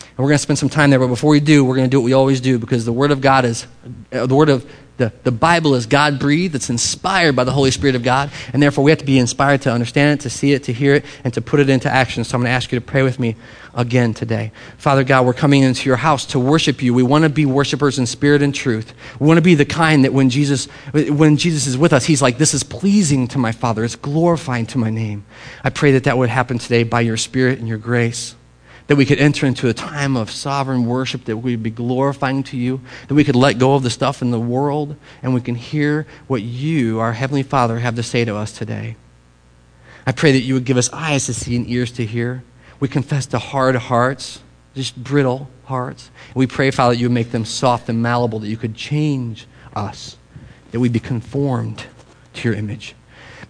And 0.00 0.18
we're 0.18 0.26
going 0.26 0.34
to 0.34 0.42
spend 0.42 0.58
some 0.58 0.68
time 0.68 0.90
there. 0.90 0.98
But 0.98 1.08
before 1.08 1.30
we 1.30 1.40
do, 1.40 1.64
we're 1.64 1.76
going 1.76 1.88
to 1.88 1.90
do 1.90 2.00
what 2.00 2.04
we 2.04 2.12
always 2.12 2.40
do 2.40 2.58
because 2.58 2.84
the 2.84 2.92
Word 2.92 3.10
of 3.10 3.20
God 3.20 3.44
is, 3.44 3.66
uh, 4.12 4.26
the 4.26 4.34
Word 4.34 4.48
of 4.48 4.68
the, 4.98 5.12
the 5.22 5.32
Bible 5.32 5.74
is 5.74 5.86
God 5.86 6.18
breathed, 6.18 6.54
it's 6.54 6.70
inspired 6.70 7.34
by 7.34 7.44
the 7.44 7.52
Holy 7.52 7.70
Spirit 7.70 7.94
of 7.94 8.02
God, 8.02 8.30
and 8.52 8.62
therefore 8.62 8.84
we 8.84 8.90
have 8.90 8.98
to 8.98 9.04
be 9.04 9.18
inspired 9.18 9.62
to 9.62 9.72
understand 9.72 10.18
it, 10.18 10.22
to 10.24 10.30
see 10.30 10.52
it, 10.52 10.64
to 10.64 10.72
hear 10.72 10.94
it, 10.94 11.04
and 11.24 11.32
to 11.34 11.40
put 11.40 11.60
it 11.60 11.70
into 11.70 11.88
action. 11.88 12.24
So 12.24 12.34
I'm 12.34 12.42
going 12.42 12.50
to 12.50 12.54
ask 12.54 12.70
you 12.72 12.78
to 12.80 12.84
pray 12.84 13.02
with 13.02 13.18
me 13.18 13.36
again 13.74 14.12
today. 14.12 14.50
Father 14.76 15.04
God, 15.04 15.24
we're 15.24 15.34
coming 15.34 15.62
into 15.62 15.88
your 15.88 15.96
house 15.96 16.26
to 16.26 16.40
worship 16.40 16.82
you. 16.82 16.92
We 16.92 17.04
want 17.04 17.22
to 17.22 17.30
be 17.30 17.46
worshipers 17.46 17.98
in 17.98 18.06
spirit 18.06 18.42
and 18.42 18.52
truth. 18.54 18.92
We 19.20 19.26
want 19.26 19.38
to 19.38 19.42
be 19.42 19.54
the 19.54 19.64
kind 19.64 20.04
that 20.04 20.12
when 20.12 20.30
Jesus, 20.30 20.66
when 20.92 21.36
Jesus 21.36 21.66
is 21.66 21.78
with 21.78 21.92
us, 21.92 22.04
he's 22.04 22.20
like, 22.20 22.38
This 22.38 22.52
is 22.52 22.64
pleasing 22.64 23.28
to 23.28 23.38
my 23.38 23.52
Father, 23.52 23.84
it's 23.84 23.96
glorifying 23.96 24.66
to 24.66 24.78
my 24.78 24.90
name. 24.90 25.24
I 25.62 25.70
pray 25.70 25.92
that 25.92 26.04
that 26.04 26.18
would 26.18 26.28
happen 26.28 26.58
today 26.58 26.82
by 26.82 27.02
your 27.02 27.16
Spirit 27.16 27.60
and 27.60 27.68
your 27.68 27.78
grace 27.78 28.34
that 28.88 28.96
we 28.96 29.04
could 29.04 29.18
enter 29.18 29.46
into 29.46 29.68
a 29.68 29.74
time 29.74 30.16
of 30.16 30.30
sovereign 30.30 30.86
worship, 30.86 31.26
that 31.26 31.36
we'd 31.36 31.62
be 31.62 31.70
glorifying 31.70 32.42
to 32.42 32.56
you, 32.56 32.80
that 33.06 33.14
we 33.14 33.22
could 33.22 33.36
let 33.36 33.58
go 33.58 33.74
of 33.74 33.82
the 33.82 33.90
stuff 33.90 34.22
in 34.22 34.30
the 34.30 34.40
world, 34.40 34.96
and 35.22 35.34
we 35.34 35.42
can 35.42 35.54
hear 35.54 36.06
what 36.26 36.42
you, 36.42 36.98
our 36.98 37.12
Heavenly 37.12 37.42
Father, 37.42 37.78
have 37.78 37.94
to 37.96 38.02
say 38.02 38.24
to 38.24 38.34
us 38.34 38.50
today. 38.50 38.96
I 40.06 40.12
pray 40.12 40.32
that 40.32 40.40
you 40.40 40.54
would 40.54 40.64
give 40.64 40.78
us 40.78 40.90
eyes 40.90 41.26
to 41.26 41.34
see 41.34 41.54
and 41.54 41.68
ears 41.68 41.92
to 41.92 42.06
hear. 42.06 42.42
We 42.80 42.88
confess 42.88 43.26
to 43.26 43.38
hard 43.38 43.76
hearts, 43.76 44.40
just 44.74 44.96
brittle 44.96 45.50
hearts. 45.64 46.10
we 46.34 46.46
pray, 46.46 46.70
Father, 46.70 46.94
that 46.94 47.00
you 47.00 47.08
would 47.08 47.14
make 47.14 47.30
them 47.30 47.44
soft 47.44 47.90
and 47.90 48.02
malleable, 48.02 48.38
that 48.38 48.48
you 48.48 48.56
could 48.56 48.74
change 48.74 49.46
us, 49.76 50.16
that 50.70 50.80
we'd 50.80 50.94
be 50.94 51.00
conformed 51.00 51.84
to 52.32 52.48
your 52.48 52.56
image. 52.56 52.94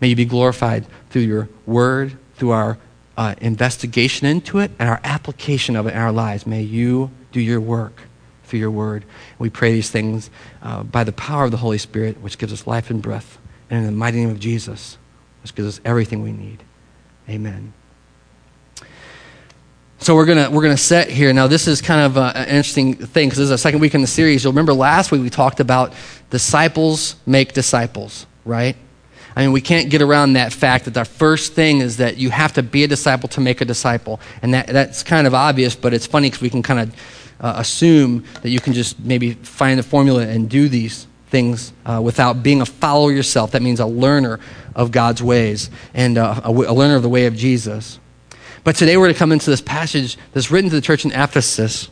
May 0.00 0.08
you 0.08 0.16
be 0.16 0.24
glorified 0.24 0.84
through 1.10 1.22
your 1.22 1.48
word, 1.64 2.18
through 2.34 2.50
our 2.50 2.78
uh, 3.18 3.34
investigation 3.40 4.28
into 4.28 4.60
it 4.60 4.70
and 4.78 4.88
our 4.88 5.00
application 5.02 5.74
of 5.74 5.88
it 5.88 5.90
in 5.92 5.98
our 5.98 6.12
lives. 6.12 6.46
May 6.46 6.62
you 6.62 7.10
do 7.32 7.40
your 7.40 7.60
work 7.60 8.02
through 8.44 8.60
your 8.60 8.70
word. 8.70 9.04
We 9.40 9.50
pray 9.50 9.72
these 9.72 9.90
things 9.90 10.30
uh, 10.62 10.84
by 10.84 11.02
the 11.02 11.12
power 11.12 11.44
of 11.44 11.50
the 11.50 11.56
Holy 11.56 11.78
Spirit, 11.78 12.20
which 12.22 12.38
gives 12.38 12.52
us 12.52 12.64
life 12.66 12.90
and 12.90 13.02
breath, 13.02 13.36
and 13.68 13.80
in 13.80 13.86
the 13.86 13.92
mighty 13.92 14.18
name 14.18 14.30
of 14.30 14.38
Jesus, 14.38 14.96
which 15.42 15.52
gives 15.56 15.66
us 15.66 15.80
everything 15.84 16.22
we 16.22 16.30
need. 16.30 16.62
Amen. 17.28 17.72
So 19.98 20.14
we're 20.14 20.26
gonna 20.26 20.48
we're 20.48 20.62
gonna 20.62 20.76
set 20.76 21.10
here 21.10 21.32
now. 21.32 21.48
This 21.48 21.66
is 21.66 21.82
kind 21.82 22.02
of 22.02 22.16
uh, 22.16 22.32
an 22.36 22.44
interesting 22.44 22.94
thing 22.94 23.28
because 23.28 23.38
this 23.38 23.46
is 23.46 23.50
a 23.50 23.58
second 23.58 23.80
week 23.80 23.96
in 23.96 24.00
the 24.00 24.06
series. 24.06 24.44
You'll 24.44 24.52
remember 24.52 24.72
last 24.72 25.10
week 25.10 25.22
we 25.22 25.28
talked 25.28 25.58
about 25.58 25.92
disciples 26.30 27.16
make 27.26 27.52
disciples, 27.52 28.26
right? 28.44 28.76
I 29.38 29.42
mean, 29.42 29.52
we 29.52 29.60
can't 29.60 29.88
get 29.88 30.02
around 30.02 30.32
that 30.32 30.52
fact 30.52 30.86
that 30.86 30.94
the 30.94 31.04
first 31.04 31.52
thing 31.52 31.80
is 31.80 31.98
that 31.98 32.16
you 32.16 32.28
have 32.30 32.54
to 32.54 32.62
be 32.64 32.82
a 32.82 32.88
disciple 32.88 33.28
to 33.28 33.40
make 33.40 33.60
a 33.60 33.64
disciple. 33.64 34.18
And 34.42 34.52
that, 34.52 34.66
that's 34.66 35.04
kind 35.04 35.28
of 35.28 35.34
obvious, 35.34 35.76
but 35.76 35.94
it's 35.94 36.08
funny 36.08 36.28
because 36.28 36.42
we 36.42 36.50
can 36.50 36.60
kind 36.60 36.80
of 36.80 36.94
uh, 37.38 37.54
assume 37.58 38.24
that 38.42 38.48
you 38.48 38.58
can 38.58 38.72
just 38.72 38.98
maybe 38.98 39.34
find 39.34 39.78
the 39.78 39.84
formula 39.84 40.26
and 40.26 40.50
do 40.50 40.68
these 40.68 41.06
things 41.28 41.72
uh, 41.86 42.00
without 42.02 42.42
being 42.42 42.62
a 42.62 42.66
follower 42.66 43.12
yourself. 43.12 43.52
That 43.52 43.62
means 43.62 43.78
a 43.78 43.86
learner 43.86 44.40
of 44.74 44.90
God's 44.90 45.22
ways 45.22 45.70
and 45.94 46.18
uh, 46.18 46.40
a, 46.42 46.50
a 46.50 46.74
learner 46.74 46.96
of 46.96 47.04
the 47.04 47.08
way 47.08 47.26
of 47.26 47.36
Jesus. 47.36 48.00
But 48.64 48.74
today 48.74 48.96
we're 48.96 49.04
going 49.04 49.14
to 49.14 49.18
come 49.20 49.30
into 49.30 49.50
this 49.50 49.60
passage 49.60 50.18
that's 50.32 50.50
written 50.50 50.68
to 50.70 50.74
the 50.74 50.82
church 50.82 51.04
in 51.04 51.12
Ephesus. 51.12 51.90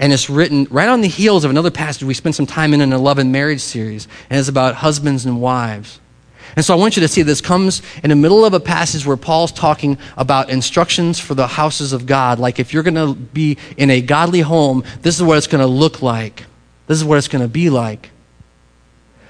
And 0.00 0.12
it's 0.12 0.28
written 0.28 0.66
right 0.68 0.88
on 0.88 1.00
the 1.00 1.08
heels 1.08 1.44
of 1.44 1.52
another 1.52 1.70
passage 1.70 2.02
we 2.02 2.14
spent 2.14 2.34
some 2.34 2.46
time 2.46 2.74
in 2.74 2.80
in 2.80 2.92
a 2.92 2.98
love 2.98 3.18
and 3.18 3.30
marriage 3.30 3.60
series. 3.60 4.08
And 4.28 4.40
it's 4.40 4.48
about 4.48 4.74
husbands 4.74 5.26
and 5.26 5.40
wives. 5.40 6.00
And 6.54 6.64
so 6.64 6.74
I 6.74 6.76
want 6.78 6.96
you 6.96 7.00
to 7.00 7.08
see 7.08 7.22
this 7.22 7.40
comes 7.40 7.82
in 8.04 8.10
the 8.10 8.16
middle 8.16 8.44
of 8.44 8.54
a 8.54 8.60
passage 8.60 9.04
where 9.04 9.16
Paul's 9.16 9.52
talking 9.52 9.98
about 10.16 10.50
instructions 10.50 11.18
for 11.18 11.34
the 11.34 11.46
houses 11.46 11.92
of 11.92 12.06
God. 12.06 12.38
Like 12.38 12.58
if 12.58 12.72
you're 12.72 12.82
going 12.82 12.94
to 12.94 13.14
be 13.14 13.58
in 13.76 13.90
a 13.90 14.00
godly 14.00 14.40
home, 14.40 14.84
this 15.02 15.16
is 15.16 15.22
what 15.22 15.38
it's 15.38 15.46
going 15.46 15.60
to 15.60 15.66
look 15.66 16.02
like. 16.02 16.44
This 16.86 16.98
is 16.98 17.04
what 17.04 17.18
it's 17.18 17.28
going 17.28 17.42
to 17.42 17.48
be 17.48 17.70
like. 17.70 18.10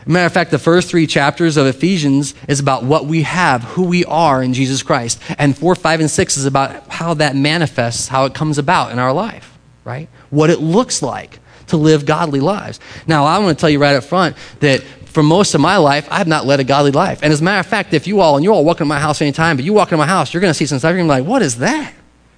matter 0.04 0.26
of 0.26 0.32
fact, 0.32 0.50
the 0.50 0.58
first 0.58 0.88
three 0.88 1.06
chapters 1.06 1.56
of 1.56 1.66
Ephesians 1.66 2.34
is 2.48 2.60
about 2.60 2.84
what 2.84 3.06
we 3.06 3.22
have, 3.22 3.62
who 3.62 3.84
we 3.84 4.04
are 4.04 4.42
in 4.42 4.52
Jesus 4.52 4.82
Christ. 4.82 5.20
And 5.38 5.56
four, 5.56 5.74
five, 5.74 6.00
and 6.00 6.10
six 6.10 6.36
is 6.36 6.44
about 6.44 6.88
how 6.90 7.14
that 7.14 7.34
manifests, 7.34 8.08
how 8.08 8.26
it 8.26 8.34
comes 8.34 8.58
about 8.58 8.92
in 8.92 8.98
our 8.98 9.12
life, 9.12 9.58
right? 9.84 10.08
What 10.30 10.50
it 10.50 10.60
looks 10.60 11.02
like 11.02 11.40
to 11.68 11.76
live 11.76 12.06
godly 12.06 12.40
lives. 12.40 12.78
Now, 13.06 13.24
I 13.24 13.38
want 13.38 13.56
to 13.56 13.60
tell 13.60 13.70
you 13.70 13.78
right 13.78 13.96
up 13.96 14.04
front 14.04 14.36
that 14.60 14.84
for 15.16 15.22
most 15.22 15.54
of 15.54 15.62
my 15.62 15.78
life, 15.78 16.06
I 16.10 16.18
have 16.18 16.28
not 16.28 16.44
led 16.44 16.60
a 16.60 16.64
godly 16.64 16.90
life. 16.90 17.20
And 17.22 17.32
as 17.32 17.40
a 17.40 17.44
matter 17.44 17.58
of 17.58 17.64
fact, 17.64 17.94
if 17.94 18.06
you 18.06 18.20
all, 18.20 18.36
and 18.36 18.44
you 18.44 18.52
all 18.52 18.66
walk 18.66 18.76
into 18.76 18.84
my 18.84 19.00
house 19.00 19.22
anytime, 19.22 19.56
but 19.56 19.64
you 19.64 19.72
walk 19.72 19.88
into 19.88 19.96
my 19.96 20.06
house, 20.06 20.34
you're 20.34 20.42
going 20.42 20.50
to 20.50 20.54
see 20.54 20.66
some 20.66 20.78
stuff, 20.78 20.90
you're 20.90 20.98
going 20.98 21.08
to 21.08 21.14
be 21.14 21.20
like, 21.22 21.26
what 21.26 21.40
is 21.40 21.56
that? 21.56 21.94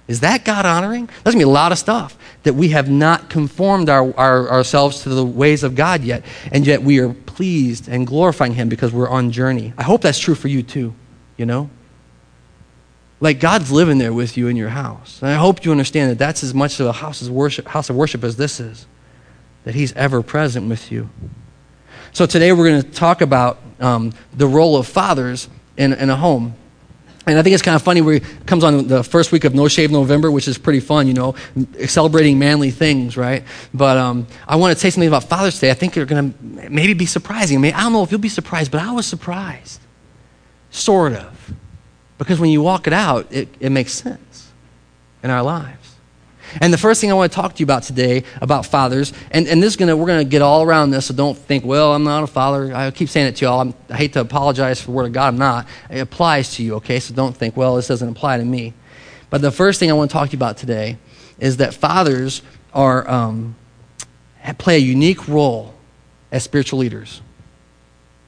Is 0.07 0.21
that 0.21 0.45
God 0.45 0.65
honoring? 0.65 1.07
There's 1.07 1.35
going 1.35 1.41
to 1.41 1.45
be 1.45 1.49
a 1.49 1.53
lot 1.53 1.73
of 1.73 1.77
stuff 1.77 2.17
that 2.43 2.53
we 2.53 2.69
have 2.69 2.89
not 2.89 3.29
conformed 3.29 3.89
our, 3.89 4.17
our, 4.17 4.49
ourselves 4.49 5.03
to 5.03 5.09
the 5.09 5.25
ways 5.25 5.63
of 5.63 5.75
God 5.75 6.05
yet, 6.05 6.23
and 6.53 6.65
yet 6.65 6.81
we 6.81 6.99
are 6.99 7.13
pleased 7.13 7.89
and 7.89 8.07
glorifying 8.07 8.53
Him 8.53 8.69
because 8.69 8.93
we're 8.93 9.09
on 9.09 9.29
journey. 9.29 9.73
I 9.77 9.83
hope 9.83 9.99
that's 9.99 10.17
true 10.17 10.33
for 10.33 10.47
you 10.47 10.63
too, 10.63 10.95
you 11.35 11.45
know? 11.45 11.69
Like 13.19 13.41
God's 13.41 13.73
living 13.73 13.97
there 13.97 14.13
with 14.13 14.37
you 14.37 14.47
in 14.47 14.55
your 14.55 14.69
house. 14.69 15.21
And 15.21 15.29
I 15.29 15.35
hope 15.35 15.65
you 15.65 15.71
understand 15.71 16.11
that 16.11 16.17
that's 16.17 16.45
as 16.45 16.53
much 16.53 16.79
of 16.79 16.87
a 16.87 16.93
house 16.93 17.21
of 17.21 17.29
worship, 17.29 17.67
house 17.67 17.89
of 17.89 17.97
worship 17.97 18.23
as 18.23 18.37
this 18.37 18.61
is, 18.61 18.87
that 19.65 19.75
He's 19.75 19.91
ever 19.97 20.23
present 20.23 20.69
with 20.69 20.93
you. 20.93 21.09
So 22.11 22.25
today 22.25 22.51
we're 22.51 22.67
going 22.69 22.81
to 22.81 22.91
talk 22.91 23.21
about 23.21 23.59
um, 23.79 24.13
the 24.35 24.47
role 24.47 24.77
of 24.77 24.87
fathers 24.87 25.47
in, 25.77 25.93
in 25.93 26.09
a 26.09 26.15
home. 26.15 26.55
And 27.27 27.37
I 27.37 27.43
think 27.43 27.53
it's 27.53 27.61
kind 27.61 27.75
of 27.75 27.83
funny 27.83 28.01
where 28.01 28.15
it 28.15 28.45
comes 28.47 28.63
on 28.63 28.87
the 28.87 29.03
first 29.03 29.31
week 29.31 29.43
of 29.43 29.53
No 29.53 29.67
Shave 29.67 29.91
November, 29.91 30.31
which 30.31 30.47
is 30.47 30.57
pretty 30.57 30.79
fun, 30.79 31.07
you 31.07 31.13
know, 31.13 31.35
celebrating 31.85 32.39
manly 32.39 32.71
things, 32.71 33.15
right? 33.15 33.43
But 33.73 33.97
um, 33.97 34.25
I 34.47 34.55
want 34.55 34.73
to 34.73 34.79
say 34.79 34.89
something 34.89 35.07
about 35.07 35.25
Father's 35.25 35.59
Day. 35.59 35.69
I 35.69 35.75
think 35.75 35.95
you're 35.95 36.07
going 36.07 36.33
to 36.33 36.69
maybe 36.69 36.93
be 36.93 37.05
surprising. 37.05 37.57
I 37.57 37.61
mean, 37.61 37.73
I 37.73 37.81
don't 37.81 37.93
know 37.93 38.03
if 38.03 38.11
you'll 38.11 38.19
be 38.19 38.29
surprised, 38.29 38.71
but 38.71 38.81
I 38.81 38.91
was 38.91 39.05
surprised. 39.05 39.79
Sort 40.71 41.13
of. 41.13 41.53
Because 42.17 42.39
when 42.39 42.49
you 42.49 42.61
walk 42.61 42.87
it 42.87 42.93
out, 42.93 43.27
it, 43.31 43.47
it 43.59 43.69
makes 43.69 43.93
sense 43.93 44.51
in 45.21 45.29
our 45.29 45.43
lives. 45.43 45.78
And 46.61 46.73
the 46.73 46.77
first 46.77 47.01
thing 47.01 47.11
I 47.11 47.13
want 47.13 47.31
to 47.31 47.35
talk 47.35 47.55
to 47.55 47.59
you 47.59 47.63
about 47.63 47.83
today 47.83 48.23
about 48.41 48.65
fathers, 48.65 49.13
and, 49.31 49.47
and 49.47 49.61
this 49.61 49.73
is 49.73 49.77
gonna, 49.77 49.95
we're 49.95 50.07
going 50.07 50.25
to 50.25 50.29
get 50.29 50.41
all 50.41 50.63
around 50.63 50.91
this, 50.91 51.07
so 51.07 51.13
don't 51.13 51.37
think, 51.37 51.65
well, 51.65 51.93
I'm 51.93 52.03
not 52.03 52.23
a 52.23 52.27
father. 52.27 52.73
I 52.73 52.91
keep 52.91 53.09
saying 53.09 53.27
it 53.27 53.35
to 53.37 53.45
y'all. 53.45 53.61
I'm, 53.61 53.73
i 53.89 53.95
hate 53.95 54.13
to 54.13 54.21
apologize 54.21 54.81
for 54.81 54.87
the 54.87 54.91
word 54.93 55.05
of 55.07 55.13
God. 55.13 55.27
I'm 55.27 55.37
not. 55.37 55.67
It 55.89 55.99
applies 55.99 56.55
to 56.55 56.63
you, 56.63 56.75
okay? 56.75 56.99
So 56.99 57.13
don't 57.13 57.35
think, 57.35 57.55
well, 57.55 57.75
this 57.75 57.87
doesn't 57.87 58.09
apply 58.09 58.37
to 58.37 58.45
me. 58.45 58.73
But 59.29 59.41
the 59.41 59.51
first 59.51 59.79
thing 59.79 59.89
I 59.89 59.93
want 59.93 60.09
to 60.09 60.13
talk 60.13 60.29
to 60.29 60.33
you 60.33 60.37
about 60.37 60.57
today 60.57 60.97
is 61.39 61.57
that 61.57 61.73
fathers 61.73 62.41
are, 62.73 63.09
um, 63.09 63.55
play 64.57 64.75
a 64.75 64.79
unique 64.79 65.27
role 65.27 65.73
as 66.31 66.43
spiritual 66.43 66.79
leaders, 66.79 67.21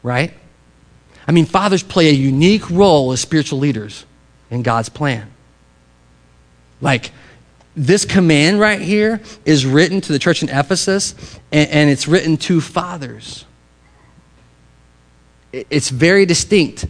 right? 0.03 0.33
I 1.27 1.31
mean, 1.31 1.45
fathers 1.45 1.83
play 1.83 2.09
a 2.09 2.13
unique 2.13 2.69
role 2.69 3.11
as 3.11 3.21
spiritual 3.21 3.59
leaders 3.59 4.05
in 4.49 4.63
God's 4.63 4.89
plan. 4.89 5.31
Like, 6.81 7.11
this 7.75 8.05
command 8.05 8.59
right 8.59 8.81
here 8.81 9.21
is 9.45 9.65
written 9.65 10.01
to 10.01 10.11
the 10.11 10.19
church 10.19 10.43
in 10.43 10.49
Ephesus, 10.49 11.39
and, 11.51 11.69
and 11.69 11.89
it's 11.89 12.07
written 12.07 12.37
to 12.37 12.59
fathers. 12.59 13.45
It's 15.53 15.89
very 15.89 16.25
distinct. 16.25 16.85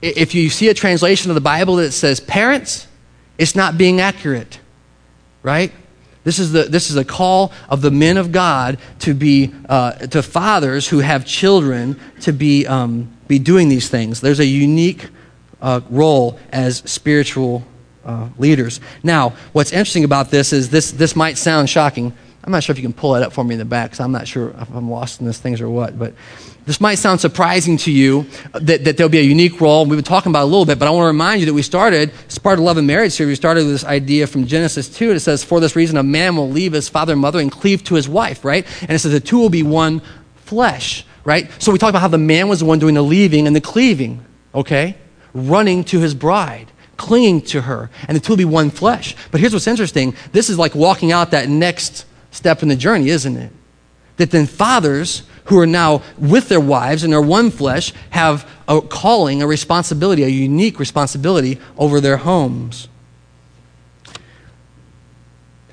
If 0.00 0.34
you 0.34 0.50
see 0.50 0.68
a 0.68 0.74
translation 0.74 1.30
of 1.30 1.34
the 1.34 1.40
Bible 1.40 1.76
that 1.76 1.92
says 1.92 2.20
parents, 2.20 2.86
it's 3.38 3.54
not 3.54 3.78
being 3.78 4.00
accurate, 4.00 4.58
right? 5.42 5.72
This 6.24 6.38
is, 6.38 6.52
the, 6.52 6.64
this 6.64 6.90
is 6.90 6.96
a 6.96 7.04
call 7.04 7.52
of 7.68 7.82
the 7.82 7.90
men 7.90 8.16
of 8.16 8.30
God 8.30 8.78
to 9.00 9.14
be, 9.14 9.52
uh, 9.68 9.92
to 9.92 10.22
fathers 10.22 10.88
who 10.88 11.00
have 11.00 11.24
children 11.24 11.98
to 12.20 12.32
be, 12.32 12.66
um, 12.66 13.12
be 13.26 13.38
doing 13.40 13.68
these 13.68 13.88
things. 13.88 14.20
There's 14.20 14.40
a 14.40 14.46
unique 14.46 15.08
uh, 15.60 15.80
role 15.90 16.38
as 16.52 16.78
spiritual 16.78 17.64
uh, 18.04 18.28
leaders. 18.38 18.80
Now, 19.02 19.34
what's 19.52 19.72
interesting 19.72 20.04
about 20.04 20.30
this 20.30 20.52
is 20.52 20.70
this, 20.70 20.90
this 20.92 21.16
might 21.16 21.38
sound 21.38 21.70
shocking. 21.70 22.12
I'm 22.44 22.50
not 22.50 22.64
sure 22.64 22.72
if 22.72 22.78
you 22.78 22.82
can 22.82 22.92
pull 22.92 23.12
that 23.12 23.22
up 23.22 23.32
for 23.32 23.44
me 23.44 23.54
in 23.54 23.58
the 23.60 23.64
back 23.64 23.90
because 23.90 24.00
I'm 24.00 24.10
not 24.10 24.26
sure 24.26 24.50
if 24.50 24.74
I'm 24.74 24.90
lost 24.90 25.20
in 25.20 25.26
this 25.26 25.38
things 25.38 25.60
or 25.60 25.70
what. 25.70 25.96
But 25.96 26.14
this 26.66 26.80
might 26.80 26.96
sound 26.96 27.20
surprising 27.20 27.76
to 27.78 27.92
you 27.92 28.26
that, 28.52 28.84
that 28.84 28.96
there'll 28.96 29.10
be 29.10 29.20
a 29.20 29.22
unique 29.22 29.60
role. 29.60 29.84
We've 29.84 29.96
been 29.96 30.04
talking 30.04 30.30
about 30.30 30.44
a 30.44 30.46
little 30.46 30.64
bit, 30.64 30.78
but 30.78 30.88
I 30.88 30.90
want 30.90 31.02
to 31.02 31.08
remind 31.08 31.40
you 31.40 31.46
that 31.46 31.54
we 31.54 31.62
started, 31.62 32.12
as 32.26 32.38
part 32.38 32.58
of 32.58 32.64
Love 32.64 32.78
and 32.78 32.86
Marriage 32.86 33.12
series, 33.12 33.30
we 33.30 33.34
started 33.36 33.64
with 33.64 33.74
this 33.74 33.84
idea 33.84 34.26
from 34.26 34.46
Genesis 34.46 34.88
2. 34.88 35.08
And 35.08 35.16
it 35.16 35.20
says, 35.20 35.44
For 35.44 35.60
this 35.60 35.76
reason, 35.76 35.96
a 35.96 36.02
man 36.02 36.34
will 36.34 36.50
leave 36.50 36.72
his 36.72 36.88
father 36.88 37.12
and 37.12 37.22
mother 37.22 37.38
and 37.38 37.50
cleave 37.50 37.84
to 37.84 37.94
his 37.94 38.08
wife, 38.08 38.44
right? 38.44 38.66
And 38.82 38.90
it 38.90 38.98
says 38.98 39.12
the 39.12 39.20
two 39.20 39.38
will 39.38 39.50
be 39.50 39.62
one 39.62 40.02
flesh, 40.36 41.06
right? 41.24 41.48
So 41.62 41.70
we 41.70 41.78
talked 41.78 41.90
about 41.90 42.02
how 42.02 42.08
the 42.08 42.18
man 42.18 42.48
was 42.48 42.58
the 42.58 42.66
one 42.66 42.80
doing 42.80 42.94
the 42.94 43.02
leaving 43.02 43.46
and 43.46 43.54
the 43.54 43.60
cleaving, 43.60 44.24
okay? 44.52 44.96
Running 45.32 45.84
to 45.84 46.00
his 46.00 46.14
bride 46.14 46.71
clinging 47.02 47.42
to 47.42 47.62
her, 47.62 47.90
and 48.06 48.16
the 48.16 48.20
two 48.20 48.32
will 48.32 48.38
be 48.38 48.44
one 48.44 48.70
flesh. 48.70 49.16
But 49.32 49.40
here's 49.40 49.52
what's 49.52 49.66
interesting 49.66 50.14
this 50.30 50.48
is 50.48 50.58
like 50.58 50.74
walking 50.74 51.10
out 51.10 51.32
that 51.32 51.48
next 51.48 52.06
step 52.30 52.62
in 52.62 52.68
the 52.68 52.76
journey, 52.76 53.08
isn't 53.08 53.36
it? 53.36 53.52
That 54.16 54.30
then 54.30 54.46
fathers 54.46 55.24
who 55.46 55.58
are 55.58 55.66
now 55.66 56.02
with 56.16 56.48
their 56.48 56.60
wives 56.60 57.02
and 57.02 57.12
are 57.12 57.20
one 57.20 57.50
flesh 57.50 57.92
have 58.10 58.48
a 58.68 58.80
calling, 58.80 59.42
a 59.42 59.46
responsibility, 59.46 60.22
a 60.22 60.28
unique 60.28 60.78
responsibility 60.78 61.58
over 61.76 62.00
their 62.00 62.18
homes. 62.18 62.88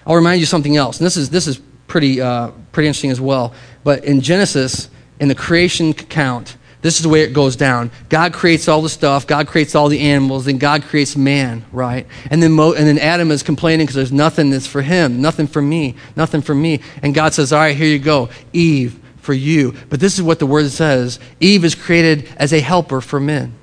I'll 0.07 0.15
remind 0.15 0.39
you 0.39 0.47
something 0.47 0.75
else, 0.75 0.97
and 0.97 1.05
this 1.05 1.15
is, 1.15 1.29
this 1.29 1.45
is 1.45 1.61
pretty, 1.85 2.19
uh, 2.19 2.49
pretty 2.71 2.87
interesting 2.87 3.11
as 3.11 3.21
well. 3.21 3.53
But 3.83 4.03
in 4.03 4.21
Genesis, 4.21 4.89
in 5.19 5.27
the 5.27 5.35
creation 5.35 5.91
account, 5.91 6.57
this 6.81 6.95
is 6.95 7.03
the 7.03 7.09
way 7.09 7.21
it 7.21 7.33
goes 7.33 7.57
down. 7.57 7.91
God 8.07 8.31
creates 8.31 8.69
all 8.69 8.81
the 8.81 8.89
stuff. 8.89 9.27
God 9.27 9.47
creates 9.47 9.75
all 9.75 9.89
the 9.89 9.99
animals. 9.99 10.45
Then 10.45 10.57
God 10.57 10.83
creates 10.83 11.17
man, 11.17 11.65
right? 11.73 12.07
And 12.31 12.41
then, 12.41 12.53
Mo, 12.53 12.73
and 12.73 12.87
then 12.87 12.97
Adam 12.97 13.31
is 13.31 13.43
complaining 13.43 13.85
because 13.85 13.95
there's 13.95 14.13
nothing 14.13 14.49
that's 14.49 14.67
for 14.67 14.81
him, 14.81 15.21
nothing 15.21 15.47
for 15.47 15.61
me, 15.61 15.95
nothing 16.15 16.41
for 16.41 16.55
me. 16.55 16.79
And 17.03 17.13
God 17.13 17.33
says, 17.33 17.51
All 17.51 17.59
right, 17.59 17.75
here 17.75 17.87
you 17.87 17.99
go. 17.99 18.29
Eve, 18.53 18.97
for 19.17 19.33
you. 19.33 19.75
But 19.89 19.99
this 19.99 20.15
is 20.15 20.23
what 20.23 20.39
the 20.39 20.45
word 20.45 20.69
says 20.71 21.19
Eve 21.39 21.65
is 21.65 21.75
created 21.75 22.29
as 22.37 22.53
a 22.53 22.59
helper 22.59 23.01
for 23.01 23.19
men. 23.19 23.55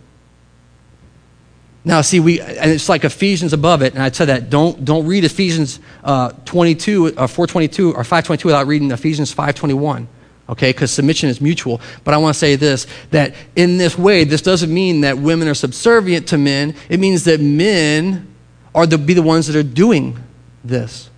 Now, 1.85 2.01
see, 2.03 2.19
we, 2.21 2.41
and 2.41 2.71
it's 2.71 2.89
like 2.89 3.05
Ephesians 3.05 3.53
above 3.53 3.81
it, 3.81 3.95
and 3.95 4.03
I 4.03 4.11
said 4.11 4.27
that 4.27 4.51
don't, 4.51 4.85
don't 4.85 5.07
read 5.07 5.25
Ephesians 5.25 5.79
uh, 6.03 6.33
22, 6.45 7.07
or 7.07 7.21
uh, 7.21 7.27
422 7.29 7.95
or 7.95 8.03
522 8.03 8.49
without 8.49 8.67
reading 8.67 8.91
Ephesians 8.91 9.31
521 9.31 10.09
okay, 10.49 10.71
because 10.71 10.91
submission 10.91 11.29
is 11.29 11.41
mutual. 11.41 11.81
But 12.05 12.15
I 12.15 12.19
want 12.19 12.35
to 12.35 12.39
say 12.39 12.57
this 12.57 12.87
that 13.11 13.35
in 13.55 13.79
this 13.79 13.99
way, 13.99 14.25
this 14.25 14.43
doesn't 14.43 14.73
mean 14.73 15.03
that 15.03 15.19
women 15.19 15.49
are 15.49 15.55
subservient 15.55 16.29
to 16.29 16.39
men, 16.39 16.75
it 16.89 17.01
means 17.01 17.25
that 17.25 17.41
men 17.41 18.33
are 18.75 18.87
to 18.87 18.99
be 18.99 19.15
the 19.15 19.23
ones 19.23 19.47
that 19.47 19.57
are 19.57 19.63
doing 19.63 20.19
this, 20.65 21.11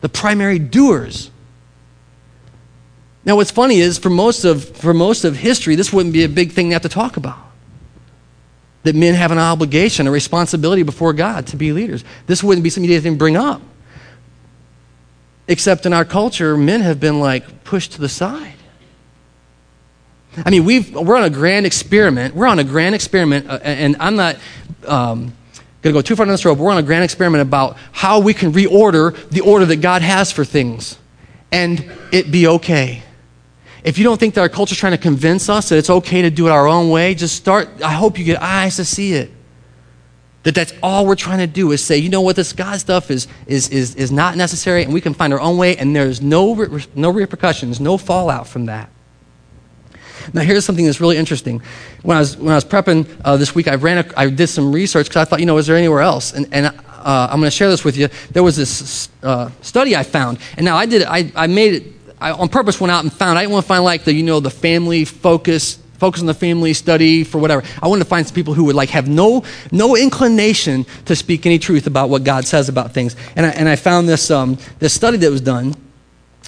the 0.00 0.08
primary 0.08 0.58
doers. 0.58 1.30
Now, 3.24 3.36
what's 3.36 3.52
funny 3.52 3.78
is 3.78 3.98
for 3.98 4.10
most 4.10 4.44
of, 4.44 4.76
for 4.76 4.92
most 4.92 5.24
of 5.24 5.36
history, 5.36 5.76
this 5.76 5.92
wouldn't 5.92 6.12
be 6.12 6.24
a 6.24 6.28
big 6.28 6.52
thing 6.52 6.70
to 6.70 6.72
have 6.74 6.82
to 6.82 6.88
talk 6.88 7.16
about. 7.16 7.38
That 8.82 8.96
men 8.96 9.14
have 9.14 9.30
an 9.30 9.38
obligation, 9.38 10.08
a 10.08 10.10
responsibility 10.10 10.82
before 10.82 11.12
God 11.12 11.46
to 11.48 11.56
be 11.56 11.72
leaders. 11.72 12.02
This 12.26 12.42
wouldn't 12.42 12.64
be 12.64 12.70
something 12.70 12.90
you 12.90 13.00
didn't 13.00 13.18
bring 13.18 13.36
up. 13.36 13.62
Except 15.48 15.86
in 15.86 15.92
our 15.92 16.04
culture, 16.04 16.56
men 16.56 16.80
have 16.82 17.00
been 17.00 17.20
like 17.20 17.64
pushed 17.64 17.92
to 17.92 18.00
the 18.00 18.08
side. 18.08 18.54
I 20.44 20.50
mean, 20.50 20.64
we've, 20.64 20.94
we're 20.94 21.16
on 21.16 21.24
a 21.24 21.30
grand 21.30 21.66
experiment. 21.66 22.34
We're 22.34 22.46
on 22.46 22.58
a 22.58 22.64
grand 22.64 22.94
experiment, 22.94 23.50
uh, 23.50 23.58
and 23.62 23.96
I'm 24.00 24.16
not 24.16 24.36
um, 24.86 25.34
going 25.82 25.92
to 25.92 25.92
go 25.92 26.00
too 26.00 26.16
far 26.16 26.24
down 26.24 26.32
this 26.32 26.44
road, 26.44 26.54
but 26.54 26.64
we're 26.64 26.72
on 26.72 26.78
a 26.78 26.82
grand 26.82 27.04
experiment 27.04 27.42
about 27.42 27.76
how 27.90 28.20
we 28.20 28.32
can 28.32 28.52
reorder 28.52 29.28
the 29.28 29.40
order 29.40 29.66
that 29.66 29.76
God 29.76 30.00
has 30.00 30.32
for 30.32 30.44
things 30.44 30.96
and 31.52 31.92
it 32.10 32.32
be 32.32 32.46
okay. 32.46 33.02
If 33.84 33.98
you 33.98 34.04
don't 34.04 34.18
think 34.18 34.34
that 34.34 34.40
our 34.40 34.48
culture 34.48 34.72
is 34.72 34.78
trying 34.78 34.92
to 34.92 34.98
convince 34.98 35.48
us 35.48 35.68
that 35.68 35.76
it's 35.76 35.90
okay 35.90 36.22
to 36.22 36.30
do 36.30 36.46
it 36.46 36.50
our 36.50 36.66
own 36.66 36.90
way, 36.90 37.14
just 37.14 37.36
start. 37.36 37.68
I 37.84 37.92
hope 37.92 38.18
you 38.18 38.24
get 38.24 38.40
eyes 38.40 38.76
to 38.76 38.84
see 38.84 39.12
it. 39.12 39.30
That 40.44 40.54
that's 40.56 40.72
all 40.82 41.06
we're 41.06 41.14
trying 41.14 41.38
to 41.38 41.46
do 41.46 41.70
is 41.70 41.84
say, 41.84 41.98
you 41.98 42.08
know 42.08 42.20
what, 42.20 42.34
this 42.34 42.52
God 42.52 42.80
stuff 42.80 43.10
is, 43.10 43.28
is, 43.46 43.68
is, 43.68 43.94
is 43.94 44.10
not 44.10 44.36
necessary, 44.36 44.82
and 44.82 44.92
we 44.92 45.00
can 45.00 45.14
find 45.14 45.32
our 45.32 45.40
own 45.40 45.56
way, 45.56 45.76
and 45.76 45.94
there's 45.94 46.20
no, 46.20 46.54
re- 46.54 46.84
no 46.96 47.10
repercussions, 47.10 47.80
no 47.80 47.96
fallout 47.96 48.48
from 48.48 48.66
that. 48.66 48.90
Now, 50.32 50.42
here's 50.42 50.64
something 50.64 50.84
that's 50.84 51.00
really 51.00 51.16
interesting. 51.16 51.62
When 52.02 52.16
I 52.16 52.20
was, 52.20 52.36
when 52.36 52.50
I 52.50 52.56
was 52.56 52.64
prepping 52.64 53.08
uh, 53.24 53.36
this 53.36 53.54
week, 53.54 53.68
I, 53.68 53.74
ran 53.74 53.98
a, 53.98 54.12
I 54.16 54.28
did 54.30 54.48
some 54.48 54.72
research 54.72 55.08
because 55.08 55.22
I 55.22 55.24
thought, 55.24 55.40
you 55.40 55.46
know, 55.46 55.58
is 55.58 55.66
there 55.66 55.76
anywhere 55.76 56.00
else? 56.00 56.32
And, 56.32 56.48
and 56.52 56.66
uh, 56.66 57.28
I'm 57.30 57.38
going 57.38 57.50
to 57.50 57.56
share 57.56 57.68
this 57.68 57.84
with 57.84 57.96
you. 57.96 58.08
There 58.30 58.42
was 58.42 58.56
this 58.56 59.08
uh, 59.22 59.50
study 59.60 59.96
I 59.96 60.02
found, 60.02 60.38
and 60.56 60.64
now 60.64 60.76
I 60.76 60.86
did 60.86 61.02
I, 61.02 61.30
I 61.34 61.46
made 61.46 61.74
it, 61.74 61.92
I 62.20 62.32
on 62.32 62.48
purpose 62.48 62.80
went 62.80 62.92
out 62.92 63.02
and 63.02 63.12
found, 63.12 63.38
I 63.38 63.42
didn't 63.42 63.52
want 63.52 63.64
to 63.64 63.68
find 63.68 63.84
like 63.84 64.04
the, 64.04 64.14
you 64.14 64.22
know, 64.22 64.40
the 64.40 64.50
family 64.50 65.04
focus 65.04 65.78
focus 66.02 66.20
on 66.20 66.26
the 66.26 66.34
family, 66.34 66.72
study 66.72 67.22
for 67.22 67.38
whatever. 67.38 67.62
I 67.80 67.86
wanted 67.86 68.02
to 68.02 68.08
find 68.08 68.26
some 68.26 68.34
people 68.34 68.54
who 68.54 68.64
would 68.64 68.74
like 68.74 68.90
have 68.90 69.06
no, 69.06 69.44
no 69.70 69.96
inclination 69.96 70.84
to 71.04 71.14
speak 71.14 71.46
any 71.46 71.60
truth 71.60 71.86
about 71.86 72.08
what 72.08 72.24
God 72.24 72.44
says 72.44 72.68
about 72.68 72.92
things. 72.92 73.14
And 73.36 73.46
I, 73.46 73.50
and 73.50 73.68
I 73.68 73.76
found 73.76 74.08
this, 74.08 74.28
um, 74.28 74.58
this 74.80 74.92
study 74.92 75.16
that 75.18 75.30
was 75.30 75.40
done 75.40 75.76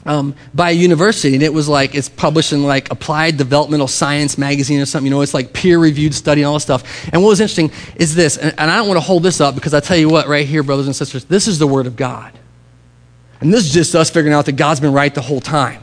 um, 0.07 0.35
by 0.53 0.71
a 0.71 0.73
university, 0.73 1.35
and 1.35 1.43
it 1.45 1.55
was 1.55 1.69
like 1.69 1.95
it's 1.95 2.09
published 2.09 2.53
in 2.53 2.65
like 2.65 2.91
Applied 2.91 3.37
Developmental 3.37 3.87
Science 3.87 4.37
magazine 4.37 4.81
or 4.81 4.87
something. 4.87 5.07
You 5.07 5.17
know, 5.17 5.21
it's 5.21 5.35
like 5.35 5.53
peer-reviewed 5.53 6.15
study 6.15 6.43
and 6.43 6.49
all 6.49 6.55
this 6.55 6.65
stuff. 6.65 6.83
And 7.13 7.23
what 7.23 7.29
was 7.29 7.41
interesting 7.41 7.71
is 7.95 8.17
this, 8.17 8.37
and, 8.37 8.53
and 8.59 8.69
I 8.69 8.79
don't 8.79 8.89
want 8.89 8.97
to 8.97 9.07
hold 9.07 9.23
this 9.23 9.41
up 9.41 9.55
because 9.55 9.73
I 9.73 9.79
tell 9.79 9.97
you 9.97 10.09
what, 10.09 10.27
right 10.27 10.49
here, 10.49 10.65
brothers 10.65 10.87
and 10.87 10.97
sisters, 10.97 11.27
this 11.27 11.47
is 11.47 11.61
the 11.61 11.69
Word 11.69 11.87
of 11.87 11.95
God, 11.95 12.37
and 13.41 13.55
this 13.55 13.65
is 13.65 13.73
just 13.73 13.95
us 13.95 14.11
figuring 14.11 14.35
out 14.35 14.47
that 14.47 14.57
God's 14.57 14.81
been 14.81 14.93
right 14.93 15.15
the 15.15 15.23
whole 15.23 15.41
time. 15.41 15.81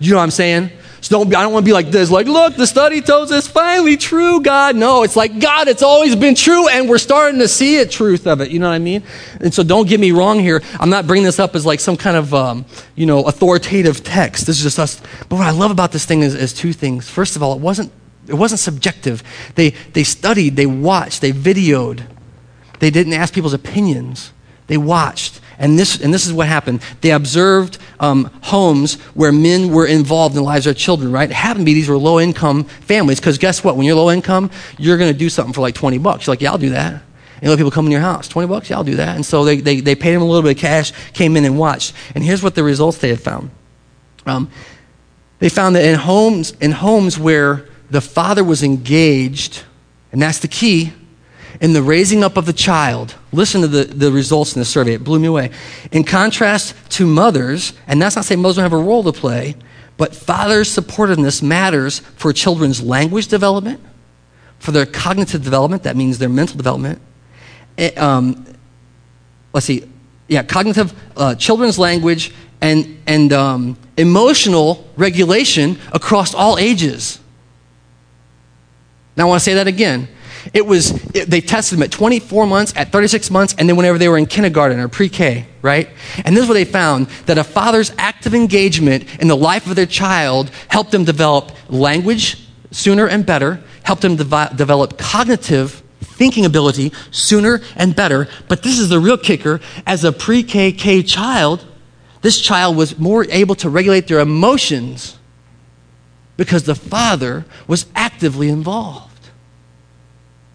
You 0.00 0.12
know 0.12 0.18
what 0.18 0.22
I'm 0.22 0.30
saying? 0.30 0.70
So 1.02 1.18
don't 1.18 1.28
be, 1.28 1.34
I 1.34 1.42
don't 1.42 1.52
want 1.52 1.64
to 1.64 1.68
be 1.68 1.72
like 1.72 1.90
this, 1.90 2.12
like, 2.12 2.28
look, 2.28 2.54
the 2.54 2.66
study 2.66 3.00
tells 3.00 3.32
us 3.32 3.48
finally 3.48 3.96
true, 3.96 4.40
God. 4.40 4.76
No, 4.76 5.02
it's 5.02 5.16
like, 5.16 5.40
God, 5.40 5.66
it's 5.66 5.82
always 5.82 6.14
been 6.14 6.36
true, 6.36 6.68
and 6.68 6.88
we're 6.88 6.98
starting 6.98 7.40
to 7.40 7.48
see 7.48 7.76
it, 7.78 7.90
truth 7.90 8.24
of 8.28 8.40
it. 8.40 8.52
You 8.52 8.60
know 8.60 8.68
what 8.68 8.76
I 8.76 8.78
mean? 8.78 9.02
And 9.40 9.52
so 9.52 9.64
don't 9.64 9.88
get 9.88 9.98
me 9.98 10.12
wrong 10.12 10.38
here. 10.38 10.62
I'm 10.78 10.90
not 10.90 11.08
bringing 11.08 11.24
this 11.24 11.40
up 11.40 11.56
as 11.56 11.66
like 11.66 11.80
some 11.80 11.96
kind 11.96 12.16
of, 12.16 12.32
um, 12.32 12.64
you 12.94 13.04
know, 13.04 13.24
authoritative 13.24 14.04
text. 14.04 14.46
This 14.46 14.58
is 14.58 14.62
just 14.62 14.78
us. 14.78 15.02
But 15.28 15.36
what 15.36 15.46
I 15.46 15.50
love 15.50 15.72
about 15.72 15.90
this 15.90 16.04
thing 16.04 16.22
is, 16.22 16.36
is 16.36 16.52
two 16.52 16.72
things. 16.72 17.10
First 17.10 17.34
of 17.34 17.42
all, 17.42 17.52
it 17.52 17.60
wasn't, 17.60 17.90
it 18.28 18.34
wasn't 18.34 18.60
subjective. 18.60 19.24
They, 19.56 19.70
they 19.70 20.04
studied, 20.04 20.54
they 20.54 20.66
watched, 20.66 21.20
they 21.20 21.32
videoed. 21.32 22.06
They 22.78 22.90
didn't 22.90 23.14
ask 23.14 23.34
people's 23.34 23.54
opinions. 23.54 24.32
They 24.68 24.76
watched. 24.76 25.40
And 25.62 25.78
this, 25.78 26.00
and 26.00 26.12
this 26.12 26.26
is 26.26 26.32
what 26.32 26.48
happened. 26.48 26.82
They 27.02 27.12
observed 27.12 27.78
um, 28.00 28.28
homes 28.42 28.96
where 29.14 29.30
men 29.30 29.72
were 29.72 29.86
involved 29.86 30.34
in 30.34 30.42
the 30.42 30.44
lives 30.44 30.66
of 30.66 30.74
their 30.74 30.78
children, 30.78 31.12
right? 31.12 31.30
It 31.30 31.34
happened 31.34 31.62
to 31.62 31.66
be 31.66 31.72
these 31.72 31.88
were 31.88 31.96
low 31.96 32.18
income 32.18 32.64
families, 32.64 33.20
because 33.20 33.38
guess 33.38 33.62
what? 33.62 33.76
When 33.76 33.86
you're 33.86 33.94
low 33.94 34.10
income, 34.10 34.50
you're 34.76 34.98
going 34.98 35.12
to 35.12 35.18
do 35.18 35.28
something 35.28 35.54
for 35.54 35.60
like 35.60 35.76
20 35.76 35.98
bucks. 35.98 36.26
You're 36.26 36.32
like, 36.32 36.40
yeah, 36.40 36.50
I'll 36.50 36.58
do 36.58 36.70
that. 36.70 37.00
And 37.40 37.48
let 37.48 37.58
people 37.58 37.70
come 37.70 37.86
in 37.86 37.92
your 37.92 38.00
house. 38.00 38.26
20 38.26 38.48
bucks? 38.48 38.70
Yeah, 38.70 38.76
I'll 38.76 38.84
do 38.84 38.96
that. 38.96 39.14
And 39.14 39.24
so 39.24 39.44
they, 39.44 39.60
they, 39.60 39.78
they 39.78 39.94
paid 39.94 40.14
them 40.14 40.22
a 40.22 40.24
little 40.24 40.42
bit 40.42 40.56
of 40.56 40.60
cash, 40.60 40.92
came 41.12 41.36
in 41.36 41.44
and 41.44 41.56
watched. 41.56 41.94
And 42.16 42.24
here's 42.24 42.42
what 42.42 42.56
the 42.56 42.64
results 42.64 42.98
they 42.98 43.10
had 43.10 43.20
found. 43.20 43.50
Um, 44.26 44.50
they 45.38 45.48
found 45.48 45.76
that 45.76 45.84
in 45.84 45.94
homes, 45.94 46.54
in 46.60 46.72
homes 46.72 47.20
where 47.20 47.68
the 47.88 48.00
father 48.00 48.42
was 48.42 48.64
engaged, 48.64 49.62
and 50.10 50.20
that's 50.20 50.40
the 50.40 50.48
key, 50.48 50.92
in 51.62 51.72
the 51.72 51.82
raising 51.82 52.24
up 52.24 52.36
of 52.36 52.44
the 52.44 52.52
child, 52.52 53.14
listen 53.30 53.60
to 53.60 53.68
the, 53.68 53.84
the 53.84 54.10
results 54.10 54.54
in 54.54 54.58
the 54.58 54.64
survey. 54.64 54.94
It 54.94 55.04
blew 55.04 55.20
me 55.20 55.28
away. 55.28 55.52
In 55.92 56.02
contrast 56.02 56.74
to 56.90 57.06
mothers, 57.06 57.72
and 57.86 58.02
that's 58.02 58.16
not 58.16 58.24
saying 58.24 58.42
mothers 58.42 58.56
don't 58.56 58.64
have 58.64 58.72
a 58.72 58.76
role 58.76 59.04
to 59.04 59.12
play, 59.12 59.54
but 59.96 60.12
fathers' 60.12 60.76
supportiveness 60.76 61.40
matters 61.40 62.00
for 62.00 62.32
children's 62.32 62.82
language 62.82 63.28
development, 63.28 63.80
for 64.58 64.72
their 64.72 64.86
cognitive 64.86 65.44
development, 65.44 65.84
that 65.84 65.94
means 65.94 66.18
their 66.18 66.28
mental 66.28 66.56
development. 66.56 67.00
It, 67.76 67.96
eh, 67.96 68.00
um, 68.00 68.44
let's 69.52 69.66
see, 69.66 69.88
yeah, 70.26 70.42
cognitive, 70.42 70.92
uh, 71.16 71.36
children's 71.36 71.78
language, 71.78 72.34
and, 72.60 73.00
and 73.06 73.32
um, 73.32 73.78
emotional 73.96 74.90
regulation 74.96 75.78
across 75.92 76.34
all 76.34 76.58
ages. 76.58 77.20
Now, 79.16 79.26
I 79.26 79.28
want 79.28 79.40
to 79.40 79.44
say 79.44 79.54
that 79.54 79.68
again. 79.68 80.08
It 80.52 80.66
was, 80.66 80.92
it, 81.14 81.30
they 81.30 81.40
tested 81.40 81.78
them 81.78 81.82
at 81.84 81.90
24 81.90 82.46
months, 82.46 82.72
at 82.76 82.90
36 82.90 83.30
months, 83.30 83.54
and 83.58 83.68
then 83.68 83.76
whenever 83.76 83.98
they 83.98 84.08
were 84.08 84.18
in 84.18 84.26
kindergarten 84.26 84.80
or 84.80 84.88
pre 84.88 85.08
K, 85.08 85.46
right? 85.62 85.88
And 86.24 86.36
this 86.36 86.42
is 86.42 86.48
what 86.48 86.54
they 86.54 86.64
found 86.64 87.06
that 87.26 87.38
a 87.38 87.44
father's 87.44 87.92
active 87.98 88.34
engagement 88.34 89.20
in 89.20 89.28
the 89.28 89.36
life 89.36 89.66
of 89.66 89.76
their 89.76 89.86
child 89.86 90.50
helped 90.68 90.90
them 90.90 91.04
develop 91.04 91.52
language 91.70 92.48
sooner 92.70 93.08
and 93.08 93.24
better, 93.24 93.62
helped 93.84 94.02
them 94.02 94.16
dev- 94.16 94.56
develop 94.56 94.98
cognitive 94.98 95.82
thinking 96.00 96.44
ability 96.44 96.92
sooner 97.10 97.60
and 97.76 97.94
better. 97.94 98.28
But 98.48 98.62
this 98.62 98.78
is 98.78 98.88
the 98.88 99.00
real 99.00 99.18
kicker 99.18 99.60
as 99.86 100.04
a 100.04 100.12
pre 100.12 100.42
K 100.42 101.02
child, 101.02 101.64
this 102.22 102.40
child 102.40 102.76
was 102.76 102.98
more 102.98 103.24
able 103.30 103.54
to 103.56 103.68
regulate 103.68 104.08
their 104.08 104.20
emotions 104.20 105.18
because 106.36 106.64
the 106.64 106.74
father 106.74 107.44
was 107.66 107.86
actively 107.94 108.48
involved 108.48 109.11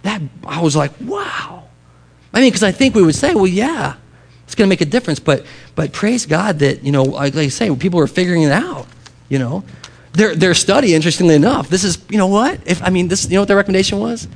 that 0.04 0.22
I 0.46 0.62
was 0.62 0.76
like, 0.76 0.92
wow. 1.02 1.68
I 2.34 2.42
mean, 2.42 2.50
because 2.50 2.64
I 2.64 2.72
think 2.72 2.96
we 2.96 3.02
would 3.02 3.16
say, 3.16 3.34
well, 3.34 3.48
yeah, 3.48 3.96
it's 4.44 4.56
going 4.56 4.68
to 4.68 4.70
make 4.70 4.82
a 4.82 4.86
difference. 4.86 5.20
But, 5.20 5.46
but 5.76 5.92
praise 5.92 6.26
God 6.26 6.60
that, 6.60 6.84
you 6.84 6.92
know, 6.92 7.04
like 7.04 7.36
I 7.36 7.48
say, 7.50 7.74
people 7.76 8.00
are 8.00 8.08
figuring 8.08 8.44
it 8.44 8.52
out, 8.52 8.88
you 9.30 9.40
know. 9.40 9.64
Their, 10.14 10.36
their 10.36 10.54
study, 10.54 10.96
interestingly 10.96 11.36
enough, 11.36 11.70
this 11.70 11.84
is, 11.84 12.04
you 12.10 12.18
know 12.18 12.28
what? 12.28 12.60
If, 12.66 12.82
I 12.82 12.90
mean, 12.90 13.08
this, 13.08 13.26
you 13.26 13.36
know 13.36 13.42
what 13.42 13.48
their 13.48 13.58
recommendation 13.58 14.00
was? 14.00 14.28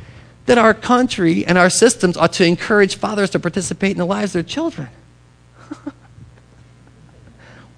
That 0.46 0.58
our 0.58 0.74
country 0.74 1.46
and 1.46 1.58
our 1.58 1.70
systems 1.70 2.18
ought 2.18 2.34
to 2.34 2.46
encourage 2.46 2.96
fathers 2.96 3.30
to 3.32 3.40
participate 3.40 3.92
in 3.92 3.98
the 3.98 4.06
lives 4.06 4.32
of 4.32 4.34
their 4.34 4.44
children. 4.44 4.90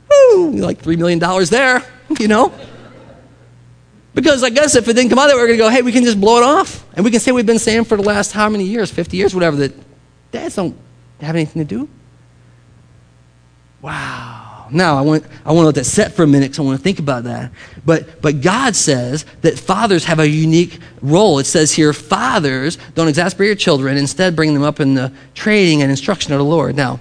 Woo! 0.09 0.51
Like 0.51 0.81
$3 0.81 0.97
million 0.97 1.19
there, 1.49 1.83
you 2.19 2.27
know? 2.27 2.51
Because 4.13 4.43
I 4.43 4.49
guess 4.49 4.75
if 4.75 4.87
it 4.87 4.93
didn't 4.93 5.09
come 5.09 5.19
out 5.19 5.27
that 5.27 5.35
we're 5.35 5.47
going 5.47 5.57
to 5.57 5.63
go, 5.63 5.69
hey, 5.69 5.81
we 5.81 5.91
can 5.91 6.03
just 6.03 6.21
blow 6.21 6.37
it 6.37 6.43
off. 6.43 6.85
And 6.93 7.03
we 7.03 7.11
can 7.11 7.19
say 7.19 7.31
we've 7.31 7.45
been 7.45 7.59
saying 7.59 7.85
for 7.85 7.97
the 7.97 8.03
last 8.03 8.31
how 8.31 8.47
many 8.47 8.63
years, 8.63 8.91
50 8.91 9.17
years, 9.17 9.33
whatever, 9.33 9.55
that 9.57 9.73
dads 10.31 10.55
don't 10.55 10.77
have 11.19 11.35
anything 11.35 11.65
to 11.65 11.67
do. 11.67 11.89
Wow. 13.81 14.67
Now, 14.71 14.97
I 14.97 15.01
want, 15.01 15.25
I 15.45 15.51
want 15.51 15.63
to 15.63 15.65
let 15.67 15.75
that 15.75 15.85
set 15.85 16.13
for 16.13 16.23
a 16.23 16.27
minute 16.27 16.45
because 16.45 16.59
I 16.59 16.63
want 16.63 16.77
to 16.77 16.83
think 16.83 16.99
about 16.99 17.25
that. 17.25 17.51
But, 17.85 18.21
but 18.21 18.41
God 18.41 18.75
says 18.75 19.25
that 19.41 19.59
fathers 19.59 20.05
have 20.05 20.19
a 20.19 20.27
unique 20.27 20.79
role. 21.01 21.39
It 21.39 21.45
says 21.45 21.71
here, 21.71 21.91
fathers 21.93 22.77
don't 22.95 23.07
exasperate 23.07 23.47
your 23.47 23.55
children, 23.55 23.97
instead, 23.97 24.35
bring 24.35 24.53
them 24.53 24.63
up 24.63 24.79
in 24.79 24.93
the 24.93 25.11
training 25.33 25.81
and 25.81 25.91
instruction 25.91 26.33
of 26.33 26.39
the 26.39 26.45
Lord. 26.45 26.75
Now, 26.75 26.99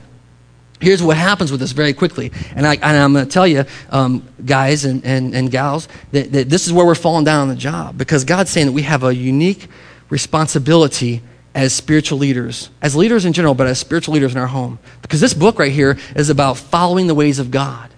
here's 0.82 1.02
what 1.02 1.16
happens 1.16 1.50
with 1.50 1.60
this 1.60 1.72
very 1.72 1.92
quickly. 1.92 2.32
And, 2.56 2.66
I, 2.66 2.76
am 2.82 3.12
going 3.12 3.24
to 3.24 3.30
tell 3.30 3.46
you, 3.46 3.64
um, 3.90 4.26
guys 4.44 4.84
and, 4.84 5.04
and, 5.04 5.34
and 5.34 5.50
gals, 5.50 5.88
that, 6.10 6.32
that 6.32 6.50
this 6.50 6.66
is 6.66 6.72
where 6.72 6.84
we're 6.84 6.94
falling 6.94 7.24
down 7.24 7.42
on 7.42 7.48
the 7.48 7.56
job 7.56 7.96
because 7.96 8.24
God's 8.24 8.50
saying 8.50 8.66
that 8.66 8.72
we 8.72 8.82
have 8.82 9.04
a 9.04 9.14
unique 9.14 9.68
responsibility 10.10 11.22
as 11.54 11.72
spiritual 11.72 12.18
leaders, 12.18 12.70
as 12.80 12.96
leaders 12.96 13.24
in 13.24 13.32
general, 13.32 13.54
but 13.54 13.66
as 13.66 13.78
spiritual 13.78 14.14
leaders 14.14 14.32
in 14.32 14.40
our 14.40 14.46
home. 14.46 14.78
Because 15.02 15.20
this 15.20 15.34
book 15.34 15.58
right 15.58 15.72
here 15.72 15.98
is 16.16 16.30
about 16.30 16.56
following 16.56 17.06
the 17.06 17.14
ways 17.14 17.38
of 17.38 17.50
God. 17.50 17.90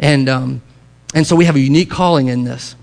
And, 0.00 0.28
um, 0.28 0.62
and 1.14 1.26
so 1.26 1.36
we 1.36 1.44
have 1.44 1.56
a 1.56 1.60
unique 1.60 1.90
calling 1.90 2.28
in 2.28 2.44
this. 2.44 2.76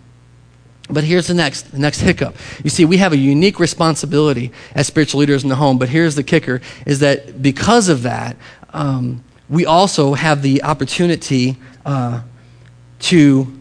But 0.90 1.04
here's 1.04 1.28
the 1.28 1.34
next, 1.36 1.72
the 1.72 1.80
next 1.80 2.02
hiccup. 2.02 2.36
You 2.64 2.70
see, 2.70 2.84
we 2.84 2.98
have 2.98 3.14
a 3.14 3.18
unique 3.18 3.60
responsibility 3.60 4.52
as 4.74 4.88
spiritual 4.88 5.20
leaders 5.20 5.44
in 5.44 5.50
the 5.50 5.56
home. 5.56 5.78
But 5.78 5.90
here's 5.90 6.16
the 6.16 6.24
kicker: 6.24 6.62
is 6.86 7.00
that 7.00 7.44
because 7.44 7.90
of 7.90 8.04
that, 8.04 8.36
um, 8.74 9.24
we 9.50 9.66
also 9.66 10.14
have 10.14 10.42
the 10.42 10.64
opportunity 10.64 11.58
uh, 11.86 12.22
to 13.00 13.52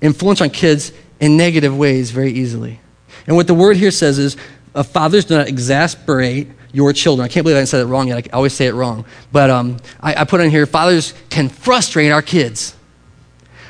influence 0.00 0.40
on 0.40 0.50
kids 0.50 0.92
in 1.20 1.36
negative 1.36 1.76
ways 1.76 2.10
very 2.10 2.32
easily. 2.32 2.80
And 3.26 3.36
what 3.36 3.46
the 3.46 3.54
word 3.54 3.76
here 3.76 3.90
says 3.90 4.18
is 4.18 4.36
uh, 4.74 4.82
fathers 4.82 5.24
do 5.24 5.36
not 5.36 5.48
exasperate 5.48 6.48
your 6.72 6.92
children. 6.92 7.24
I 7.24 7.28
can't 7.28 7.44
believe 7.44 7.58
I 7.58 7.64
said 7.64 7.80
it 7.80 7.86
wrong 7.86 8.08
yet. 8.08 8.28
I 8.32 8.36
always 8.36 8.52
say 8.52 8.66
it 8.66 8.74
wrong. 8.74 9.04
But 9.30 9.50
um, 9.50 9.76
I, 10.00 10.14
I 10.14 10.24
put 10.24 10.40
in 10.40 10.50
here 10.50 10.66
fathers 10.66 11.14
can 11.30 11.48
frustrate 11.48 12.10
our 12.10 12.22
kids. 12.22 12.74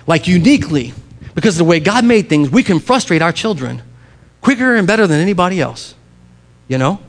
Like 0.07 0.27
uniquely, 0.27 0.94
because 1.35 1.55
of 1.55 1.59
the 1.59 1.64
way 1.64 1.81
God 1.81 2.05
made 2.05 2.29
things, 2.29 2.51
we 2.51 2.62
can 2.62 2.81
frustrate 2.81 3.22
our 3.22 3.33
children 3.33 3.83
quicker 4.40 4.75
and 4.75 4.87
better 4.87 5.07
than 5.07 5.20
anybody 5.20 5.61
else. 5.61 5.94
You 6.68 6.79
know? 6.79 7.01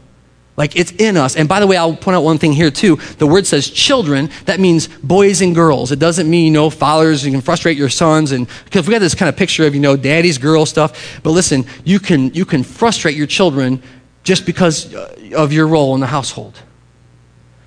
Like 0.55 0.75
it's 0.75 0.91
in 0.91 1.17
us. 1.17 1.35
And 1.35 1.49
by 1.49 1.59
the 1.59 1.67
way, 1.67 1.77
I'll 1.77 1.95
point 1.95 2.15
out 2.15 2.23
one 2.23 2.37
thing 2.37 2.53
here 2.53 2.69
too. 2.69 2.97
The 3.17 3.25
word 3.25 3.47
says 3.47 3.69
children. 3.69 4.29
That 4.45 4.59
means 4.59 4.87
boys 4.87 5.41
and 5.41 5.55
girls. 5.55 5.91
It 5.91 5.97
doesn't 5.97 6.29
mean, 6.29 6.45
you 6.45 6.51
know, 6.51 6.69
fathers, 6.69 7.25
you 7.25 7.31
can 7.31 7.41
frustrate 7.41 7.75
your 7.75 7.89
sons. 7.89 8.31
And 8.31 8.47
because 8.65 8.87
we 8.87 8.91
got 8.91 8.99
this 8.99 9.15
kind 9.15 9.29
of 9.29 9.35
picture 9.35 9.65
of, 9.65 9.73
you 9.73 9.81
know, 9.81 9.97
daddy's 9.97 10.37
girl 10.37 10.65
stuff. 10.65 11.21
But 11.23 11.31
listen, 11.31 11.65
you 11.83 11.99
can, 11.99 12.31
you 12.35 12.45
can 12.45 12.61
frustrate 12.61 13.15
your 13.15 13.27
children 13.27 13.81
just 14.23 14.45
because 14.45 14.93
uh, 14.93 15.31
of 15.35 15.51
your 15.51 15.67
role 15.67 15.95
in 15.95 16.01
the 16.01 16.07
household. 16.07 16.61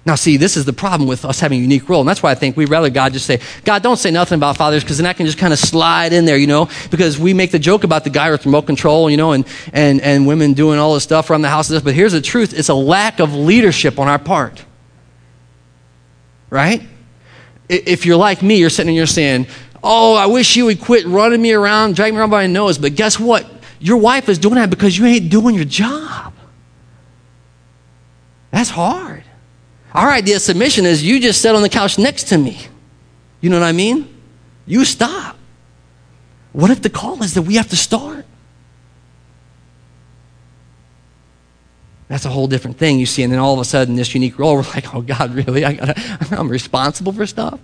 Now, 0.07 0.14
see, 0.14 0.37
this 0.37 0.57
is 0.57 0.64
the 0.64 0.73
problem 0.73 1.09
with 1.09 1.25
us 1.25 1.40
having 1.40 1.59
a 1.59 1.62
unique 1.62 1.88
role. 1.88 2.01
And 2.01 2.09
that's 2.09 2.23
why 2.23 2.31
I 2.31 2.37
think 2.37 2.57
we'd 2.57 2.69
rather 2.69 2.88
God 2.90 3.12
just 3.12 3.27
say, 3.27 3.40
God, 3.64 3.83
don't 3.83 3.97
say 3.97 4.12
nothing 4.12 4.37
about 4.37 4.57
fathers, 4.57 4.85
because 4.85 4.99
then 4.99 5.07
I 5.07 5.12
can 5.12 5.27
just 5.27 5.37
kind 5.37 5.53
of 5.53 5.59
slide 5.59 6.12
in 6.12 6.25
there, 6.27 6.37
you 6.37 6.47
know, 6.47 6.71
because 6.92 7.19
we 7.19 7.35
make 7.35 7.51
the 7.51 7.59
joke 7.59 7.83
about 7.83 8.05
the 8.05 8.11
guy 8.11 8.31
with 8.31 8.47
remote 8.47 8.66
control, 8.66 9.11
you 9.11 9.16
know, 9.16 9.33
and, 9.33 9.45
and, 9.73 10.01
and 10.01 10.25
women 10.25 10.53
doing 10.53 10.79
all 10.79 10.95
this 10.95 11.03
stuff 11.03 11.29
around 11.29 11.42
the 11.42 11.49
house. 11.49 11.69
But 11.81 11.92
here's 11.92 12.12
the 12.12 12.21
truth 12.21 12.55
it's 12.57 12.69
a 12.69 12.75
lack 12.75 13.19
of 13.19 13.35
leadership 13.35 13.99
on 13.99 14.07
our 14.07 14.21
part. 14.21 14.64
Right? 16.51 16.83
If 17.69 18.07
you're 18.07 18.16
like 18.16 18.45
me, 18.45 18.59
you're 18.61 18.71
sitting 18.71 18.95
here 18.95 19.07
saying, 19.07 19.49
Oh, 19.83 20.14
I 20.14 20.27
wish 20.27 20.57
you 20.57 20.66
would 20.66 20.81
quit 20.81 21.05
running 21.07 21.42
me 21.42 21.53
around, 21.53 21.97
dragging 21.97 22.14
me 22.14 22.21
around 22.21 22.31
by 22.31 22.42
my 22.42 22.47
nose. 22.47 22.79
But 22.79 22.95
guess 22.95 23.19
what? 23.19 23.45
Your 23.81 23.97
wife 23.97 24.29
is 24.29 24.38
doing 24.38 24.55
that 24.55 24.71
because 24.71 24.97
you 24.97 25.05
ain't 25.05 25.31
doing 25.31 25.57
your 25.57 25.64
job. 25.64 26.33
That's 28.53 28.71
hard. 28.71 29.26
Our 29.96 30.11
idea 30.11 30.37
of 30.37 30.42
submission 30.42 30.85
is 30.85 31.02
you 31.02 31.18
just 31.18 31.40
sit 31.40 31.54
on 31.54 31.62
the 31.62 31.70
couch 31.70 31.98
next 31.98 32.24
to 32.24 32.37
me. 32.38 32.61
You 33.40 33.48
know 33.48 33.59
what 33.59 33.66
I 33.66 33.72
mean? 33.72 34.14
You 34.66 34.85
stop. 34.85 35.38
What 36.52 36.70
if 36.70 36.82
the 36.82 36.90
call 36.90 37.22
is 37.22 37.32
that 37.35 37.42
we 37.42 37.54
have 37.54 37.70
to 37.70 37.76
start? 37.76 38.26
That's 42.09 42.24
a 42.24 42.28
whole 42.28 42.46
different 42.46 42.76
thing, 42.76 42.98
you 43.00 43.06
see. 43.06 43.22
And 43.22 43.32
then 43.32 43.40
all 43.40 43.54
of 43.54 43.59
a 43.59 43.64
sudden, 43.64 43.96
this 43.96 44.14
unique 44.14 44.38
role, 44.38 44.54
we're 44.56 44.62
like, 44.62 44.94
oh, 44.94 45.00
God, 45.00 45.35
really? 45.35 45.64
I 45.64 45.94
I'm 46.30 46.48
responsible 46.48 47.12
for 47.12 47.26
stuff? 47.26 47.59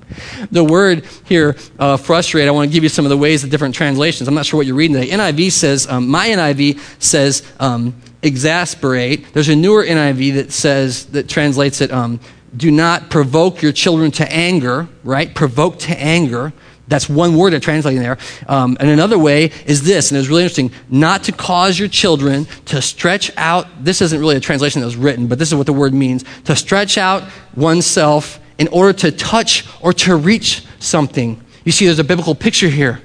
The 0.50 0.64
word 0.64 1.06
here, 1.26 1.54
uh, 1.78 1.98
frustrate, 1.98 2.48
I 2.48 2.50
want 2.50 2.70
to 2.70 2.74
give 2.74 2.82
you 2.82 2.88
some 2.88 3.04
of 3.04 3.10
the 3.10 3.16
ways 3.16 3.44
of 3.44 3.50
different 3.50 3.74
translations. 3.74 4.26
I'm 4.26 4.34
not 4.34 4.46
sure 4.46 4.56
what 4.56 4.66
you're 4.66 4.74
reading. 4.74 4.98
The 4.98 5.10
NIV 5.10 5.52
says, 5.52 5.86
um, 5.86 6.08
my 6.08 6.28
NIV 6.28 6.80
says, 6.98 7.42
um, 7.60 7.94
exasperate. 8.22 9.32
There's 9.32 9.48
a 9.48 9.56
newer 9.56 9.85
NIV 9.85 10.35
that 10.35 10.52
says, 10.52 11.06
that 11.06 11.28
translates 11.28 11.80
it, 11.80 11.90
um, 11.90 12.20
do 12.56 12.70
not 12.70 13.11
provoke 13.11 13.62
your 13.62 13.72
children 13.72 14.11
to 14.12 14.30
anger, 14.30 14.88
right? 15.04 15.35
Provoke 15.35 15.78
to 15.80 15.98
anger. 15.98 16.52
That's 16.88 17.08
one 17.08 17.37
word 17.37 17.54
that 17.54 17.62
translating 17.62 18.02
there. 18.02 18.18
Um, 18.48 18.76
and 18.78 18.90
another 18.90 19.18
way 19.18 19.50
is 19.64 19.82
this, 19.82 20.11
and 20.11 20.18
it's 20.18 20.28
really 20.28 20.42
interesting 20.42 20.72
not 20.90 21.24
to 21.24 21.32
cause 21.32 21.78
your 21.78 21.88
children 21.88 22.46
to 22.66 22.82
stretch 22.82 23.30
out. 23.37 23.66
This 23.82 24.02
isn't 24.02 24.18
really 24.18 24.37
a 24.37 24.40
translation 24.40 24.80
that 24.80 24.87
was 24.87 24.96
written, 24.96 25.26
but 25.26 25.38
this 25.38 25.48
is 25.48 25.54
what 25.54 25.66
the 25.66 25.72
word 25.72 25.94
means 25.94 26.24
to 26.44 26.54
stretch 26.54 26.98
out 26.98 27.22
oneself 27.56 28.40
in 28.58 28.68
order 28.68 28.92
to 28.92 29.11
touch 29.11 29.64
or 29.80 29.92
to 29.94 30.16
reach 30.16 30.66
something. 30.80 31.42
You 31.64 31.72
see, 31.72 31.87
there's 31.87 31.98
a 31.98 32.04
biblical 32.04 32.35
picture 32.35 32.68
here. 32.68 33.00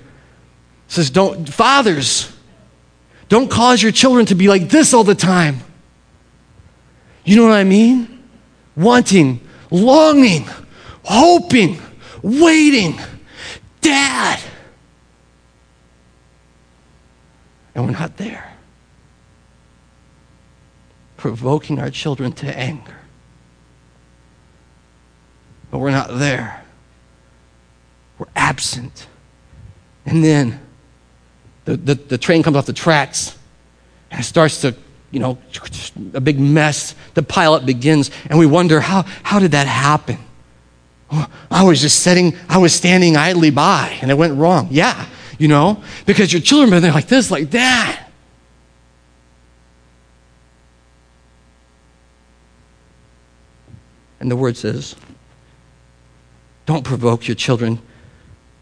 It 0.87 0.91
says, 0.91 1.09
Don't, 1.09 1.47
fathers, 1.47 2.35
don't 3.29 3.49
cause 3.49 3.81
your 3.81 3.91
children 3.91 4.25
to 4.27 4.35
be 4.35 4.47
like 4.47 4.69
this 4.69 4.93
all 4.93 5.03
the 5.03 5.15
time. 5.15 5.59
You 7.25 7.35
know 7.35 7.43
what 7.43 7.53
I 7.53 7.63
mean? 7.63 8.23
Wanting, 8.75 9.41
longing, 9.69 10.47
hoping, 11.03 11.81
waiting 12.21 12.99
Dad! 13.87 14.41
And 17.73 17.85
we're 17.85 17.91
not 17.91 18.17
there. 18.17 18.53
Provoking 21.15 21.79
our 21.79 21.89
children 21.89 22.33
to 22.33 22.57
anger. 22.57 22.97
But 25.71 25.79
we're 25.79 25.91
not 25.91 26.19
there. 26.19 26.65
We're 28.19 28.27
absent. 28.35 29.07
And 30.05 30.21
then 30.21 30.59
the, 31.67 31.75
the, 31.75 31.95
the 31.95 32.17
train 32.17 32.43
comes 32.43 32.55
off 32.55 32.65
the 32.65 32.71
tracks 32.71 33.37
and 34.09 34.21
it 34.21 34.23
starts 34.23 34.61
to, 34.61 34.73
you 35.11 35.19
know, 35.19 35.37
a 36.13 36.21
big 36.21 36.39
mess. 36.39 36.95
The 37.13 37.23
pilot 37.23 37.65
begins, 37.65 38.09
and 38.29 38.39
we 38.39 38.45
wonder 38.45 38.79
how, 38.79 39.01
how 39.21 39.39
did 39.39 39.51
that 39.51 39.67
happen? 39.67 40.17
Oh, 41.11 41.27
I 41.51 41.65
was 41.65 41.81
just 41.81 41.99
sitting, 41.99 42.37
I 42.47 42.57
was 42.57 42.73
standing 42.73 43.17
idly 43.17 43.49
by 43.49 43.97
and 44.01 44.09
it 44.09 44.13
went 44.13 44.37
wrong. 44.37 44.69
Yeah, 44.71 45.05
you 45.37 45.49
know, 45.49 45.83
because 46.05 46.31
your 46.31 46.41
children 46.41 46.73
are 46.73 46.79
there 46.79 46.93
like 46.93 47.07
this, 47.07 47.29
like 47.29 47.51
that. 47.51 48.09
And 54.21 54.31
the 54.31 54.37
word 54.37 54.55
says, 54.55 54.95
don't 56.65 56.83
provoke 56.83 57.27
your 57.27 57.35
children 57.35 57.81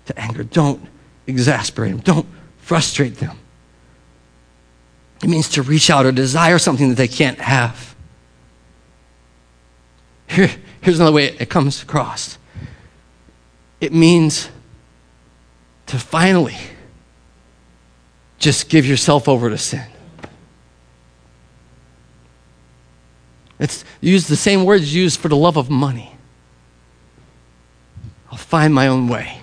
to 0.08 0.20
anger. 0.20 0.44
Don't 0.44 0.82
exasperate 1.28 1.92
them. 1.92 2.00
Don't 2.02 2.28
frustrate 2.66 3.18
them. 3.18 3.38
It 5.24 5.30
means 5.30 5.50
to 5.50 5.62
reach 5.62 5.90
out 5.92 6.06
or 6.06 6.12
desire 6.12 6.58
something 6.58 6.90
that 6.90 6.96
they 6.96 7.08
can't 7.08 7.40
have. 7.40 7.96
Here, 10.28 10.50
Here's 10.82 11.00
another 11.00 11.16
way 11.16 11.36
it 11.40 11.50
comes 11.50 11.82
across 11.82 12.38
it 13.82 13.92
means 13.92 14.50
to 15.88 15.98
finally 15.98 16.58
just 18.38 18.70
give 18.70 18.86
yourself 18.86 19.28
over 19.28 19.50
to 19.50 19.58
sin. 19.58 19.86
It's 23.60 23.84
used 24.00 24.30
the 24.30 24.36
same 24.36 24.64
words 24.64 24.94
used 24.94 25.20
for 25.20 25.28
the 25.28 25.36
love 25.36 25.58
of 25.58 25.70
money. 25.70 26.16
I'll 28.32 28.38
find 28.38 28.74
my 28.74 28.88
own 28.88 29.08
way. 29.08 29.40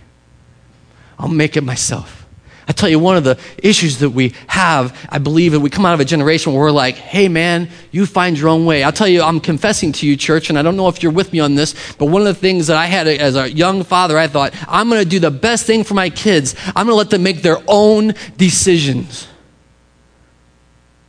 I'll 1.19 1.29
make 1.29 1.57
it 1.57 1.63
myself. 1.63 2.22
I 2.69 2.73
tell 2.73 2.89
you, 2.89 2.99
one 2.99 3.17
of 3.17 3.25
the 3.25 3.39
issues 3.59 3.99
that 3.99 4.11
we 4.11 4.35
have, 4.47 4.97
I 5.09 5.19
believe, 5.19 5.53
that 5.53 5.61
we 5.61 5.69
come 5.69 5.85
out 5.85 5.95
of 5.95 6.01
a 6.01 6.05
generation 6.05 6.53
where 6.53 6.63
we're 6.63 6.71
like, 6.71 6.95
hey, 6.95 7.29
man, 7.29 7.69
you 7.91 8.07
find 8.07 8.39
your 8.39 8.49
own 8.51 8.65
way. 8.65 8.85
I'll 8.85 8.93
tell 8.93 9.09
you, 9.09 9.23
I'm 9.23 9.41
confessing 9.41 9.93
to 9.93 10.07
you, 10.07 10.17
church, 10.17 10.49
and 10.49 10.59
I 10.59 10.63
don't 10.63 10.77
know 10.77 10.89
if 10.89 11.03
you're 11.03 11.13
with 11.13 11.33
me 11.33 11.41
on 11.41 11.57
this, 11.57 11.75
but 11.95 12.07
one 12.07 12.23
of 12.23 12.29
the 12.29 12.35
things 12.35 12.69
that 12.69 12.77
I 12.77 12.87
had 12.87 13.09
as 13.09 13.35
a 13.35 13.51
young 13.51 13.83
father, 13.83 14.17
I 14.17 14.29
thought, 14.29 14.55
I'm 14.69 14.89
going 14.89 15.03
to 15.03 15.09
do 15.09 15.19
the 15.19 15.31
best 15.31 15.67
thing 15.67 15.83
for 15.83 15.95
my 15.95 16.09
kids. 16.09 16.55
I'm 16.69 16.87
going 16.87 16.89
to 16.89 16.95
let 16.95 17.11
them 17.11 17.25
make 17.25 17.43
their 17.43 17.59
own 17.67 18.15
decisions. 18.37 19.27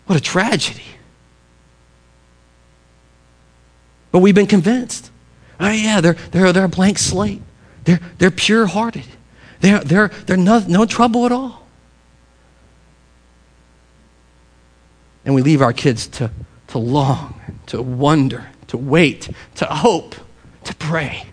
What 0.07 0.17
a 0.17 0.21
tragedy. 0.21 0.83
But 4.11 4.19
we've 4.19 4.35
been 4.35 4.47
convinced. 4.47 5.11
Oh, 5.59 5.69
yeah, 5.69 6.01
they're, 6.01 6.13
they're, 6.31 6.51
they're 6.51 6.65
a 6.65 6.69
blank 6.69 6.97
slate, 6.97 7.41
they're, 7.83 7.99
they're 8.17 8.31
pure 8.31 8.65
hearted. 8.65 9.05
They're, 9.63 9.79
they're, 9.79 10.07
they're 10.09 10.35
no, 10.35 10.59
no 10.67 10.85
trouble 10.85 11.25
at 11.25 11.31
all. 11.31 11.65
And 15.23 15.33
we 15.33 15.41
leave 15.41 15.61
our 15.61 15.71
kids 15.71 16.05
to, 16.07 16.31
to 16.67 16.77
long, 16.77 17.39
to 17.67 17.81
wonder, 17.81 18.49
to 18.67 18.77
wait, 18.77 19.29
to 19.55 19.65
hope, 19.65 20.15
to 20.65 20.75
pray. 20.75 21.27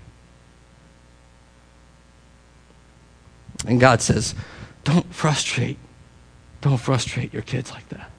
And 3.66 3.80
God 3.80 4.00
says, 4.00 4.36
don't 4.84 5.12
frustrate. 5.12 5.78
Don't 6.60 6.78
frustrate 6.78 7.32
your 7.32 7.42
kids 7.42 7.72
like 7.72 7.88
that. 7.88 8.12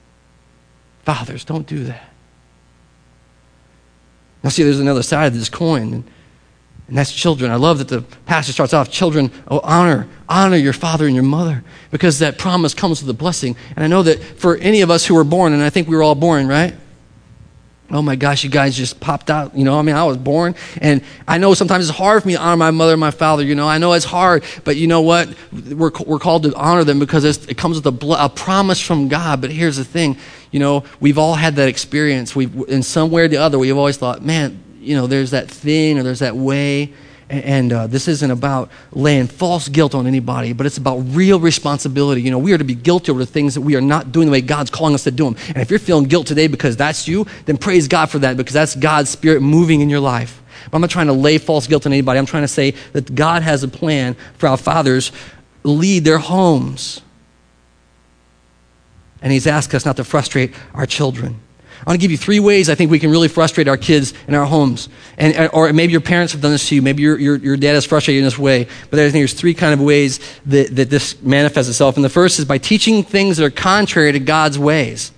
Fathers, 1.04 1.46
don't 1.46 1.66
do 1.66 1.84
that. 1.84 2.12
Now, 4.44 4.50
see, 4.50 4.62
there's 4.62 4.78
another 4.78 5.02
side 5.02 5.28
of 5.28 5.38
this 5.38 5.48
coin 5.48 6.04
and 6.92 6.98
that's 6.98 7.10
children. 7.10 7.50
I 7.50 7.54
love 7.54 7.78
that 7.78 7.88
the 7.88 8.02
pastor 8.26 8.52
starts 8.52 8.74
off 8.74 8.90
children, 8.90 9.30
oh, 9.48 9.60
honor, 9.60 10.06
honor 10.28 10.58
your 10.58 10.74
father 10.74 11.06
and 11.06 11.14
your 11.14 11.24
mother 11.24 11.64
because 11.90 12.18
that 12.18 12.36
promise 12.36 12.74
comes 12.74 13.00
with 13.00 13.08
a 13.08 13.18
blessing. 13.18 13.56
And 13.74 13.82
I 13.82 13.86
know 13.86 14.02
that 14.02 14.22
for 14.22 14.58
any 14.58 14.82
of 14.82 14.90
us 14.90 15.06
who 15.06 15.14
were 15.14 15.24
born, 15.24 15.54
and 15.54 15.62
I 15.62 15.70
think 15.70 15.88
we 15.88 15.96
were 15.96 16.02
all 16.02 16.14
born, 16.14 16.46
right? 16.46 16.74
Oh 17.90 18.02
my 18.02 18.14
gosh, 18.14 18.44
you 18.44 18.50
guys 18.50 18.76
just 18.76 19.00
popped 19.00 19.30
out. 19.30 19.56
You 19.56 19.64
know, 19.64 19.78
I 19.78 19.80
mean, 19.80 19.96
I 19.96 20.04
was 20.04 20.18
born, 20.18 20.54
and 20.82 21.02
I 21.26 21.38
know 21.38 21.54
sometimes 21.54 21.88
it's 21.88 21.96
hard 21.96 22.20
for 22.20 22.28
me 22.28 22.34
to 22.34 22.40
honor 22.40 22.58
my 22.58 22.70
mother 22.70 22.92
and 22.92 23.00
my 23.00 23.10
father. 23.10 23.42
You 23.42 23.54
know, 23.54 23.66
I 23.66 23.78
know 23.78 23.94
it's 23.94 24.04
hard, 24.04 24.44
but 24.64 24.76
you 24.76 24.86
know 24.86 25.00
what? 25.00 25.34
We're, 25.50 25.92
we're 26.06 26.18
called 26.18 26.42
to 26.42 26.54
honor 26.54 26.84
them 26.84 26.98
because 26.98 27.24
it 27.24 27.56
comes 27.56 27.80
with 27.80 28.02
a, 28.02 28.06
a 28.22 28.28
promise 28.28 28.82
from 28.82 29.08
God. 29.08 29.40
But 29.40 29.50
here's 29.50 29.78
the 29.78 29.84
thing 29.86 30.18
you 30.50 30.60
know, 30.60 30.84
we've 31.00 31.16
all 31.16 31.36
had 31.36 31.56
that 31.56 31.70
experience. 31.70 32.36
We've, 32.36 32.54
in 32.68 32.82
some 32.82 33.10
way 33.10 33.22
or 33.22 33.28
the 33.28 33.38
other, 33.38 33.58
we've 33.58 33.78
always 33.78 33.96
thought, 33.96 34.20
man, 34.22 34.62
you 34.82 34.96
know, 34.96 35.06
there's 35.06 35.30
that 35.30 35.48
thing 35.48 35.98
or 35.98 36.02
there's 36.02 36.18
that 36.20 36.36
way. 36.36 36.92
And 37.30 37.72
uh, 37.72 37.86
this 37.86 38.08
isn't 38.08 38.30
about 38.30 38.70
laying 38.92 39.26
false 39.26 39.68
guilt 39.68 39.94
on 39.94 40.06
anybody, 40.06 40.52
but 40.52 40.66
it's 40.66 40.76
about 40.76 40.98
real 40.98 41.40
responsibility. 41.40 42.20
You 42.20 42.30
know, 42.30 42.38
we 42.38 42.52
are 42.52 42.58
to 42.58 42.64
be 42.64 42.74
guilty 42.74 43.10
over 43.10 43.20
the 43.20 43.30
things 43.30 43.54
that 43.54 43.62
we 43.62 43.74
are 43.74 43.80
not 43.80 44.12
doing 44.12 44.26
the 44.26 44.32
way 44.32 44.42
God's 44.42 44.70
calling 44.70 44.94
us 44.94 45.04
to 45.04 45.10
do 45.10 45.24
them. 45.24 45.36
And 45.48 45.58
if 45.58 45.70
you're 45.70 45.78
feeling 45.78 46.04
guilt 46.04 46.26
today 46.26 46.46
because 46.46 46.76
that's 46.76 47.08
you, 47.08 47.26
then 47.46 47.56
praise 47.56 47.88
God 47.88 48.10
for 48.10 48.18
that 48.18 48.36
because 48.36 48.52
that's 48.52 48.76
God's 48.76 49.08
Spirit 49.08 49.40
moving 49.40 49.80
in 49.80 49.88
your 49.88 50.00
life. 50.00 50.42
But 50.70 50.76
I'm 50.76 50.80
not 50.82 50.90
trying 50.90 51.06
to 51.06 51.14
lay 51.14 51.38
false 51.38 51.66
guilt 51.66 51.86
on 51.86 51.92
anybody. 51.92 52.18
I'm 52.18 52.26
trying 52.26 52.44
to 52.44 52.48
say 52.48 52.72
that 52.92 53.14
God 53.14 53.42
has 53.42 53.62
a 53.62 53.68
plan 53.68 54.14
for 54.36 54.48
our 54.48 54.58
fathers 54.58 55.10
lead 55.64 56.04
their 56.04 56.18
homes. 56.18 57.00
And 59.22 59.32
He's 59.32 59.46
asked 59.46 59.74
us 59.74 59.86
not 59.86 59.96
to 59.96 60.04
frustrate 60.04 60.52
our 60.74 60.86
children. 60.86 61.40
I 61.84 61.90
want 61.90 62.00
to 62.00 62.04
give 62.04 62.12
you 62.12 62.16
three 62.16 62.38
ways 62.38 62.70
I 62.70 62.76
think 62.76 62.92
we 62.92 63.00
can 63.00 63.10
really 63.10 63.26
frustrate 63.26 63.66
our 63.66 63.76
kids 63.76 64.14
in 64.28 64.34
our 64.34 64.44
homes. 64.44 64.88
And, 65.18 65.36
uh, 65.36 65.50
or 65.52 65.72
maybe 65.72 65.90
your 65.90 66.00
parents 66.00 66.32
have 66.32 66.40
done 66.40 66.52
this 66.52 66.68
to 66.68 66.76
you. 66.76 66.82
Maybe 66.82 67.02
your, 67.02 67.18
your, 67.18 67.36
your 67.36 67.56
dad 67.56 67.74
is 67.74 67.84
frustrated 67.84 68.20
in 68.20 68.24
this 68.24 68.38
way. 68.38 68.68
But 68.90 69.00
I 69.00 69.02
think 69.10 69.14
there's 69.14 69.34
three 69.34 69.52
kind 69.52 69.74
of 69.74 69.80
ways 69.80 70.20
that, 70.46 70.76
that 70.76 70.90
this 70.90 71.20
manifests 71.22 71.68
itself. 71.68 71.96
And 71.96 72.04
the 72.04 72.08
first 72.08 72.38
is 72.38 72.44
by 72.44 72.58
teaching 72.58 73.02
things 73.02 73.36
that 73.38 73.44
are 73.44 73.50
contrary 73.50 74.12
to 74.12 74.20
God's 74.20 74.60
ways. 74.60 75.10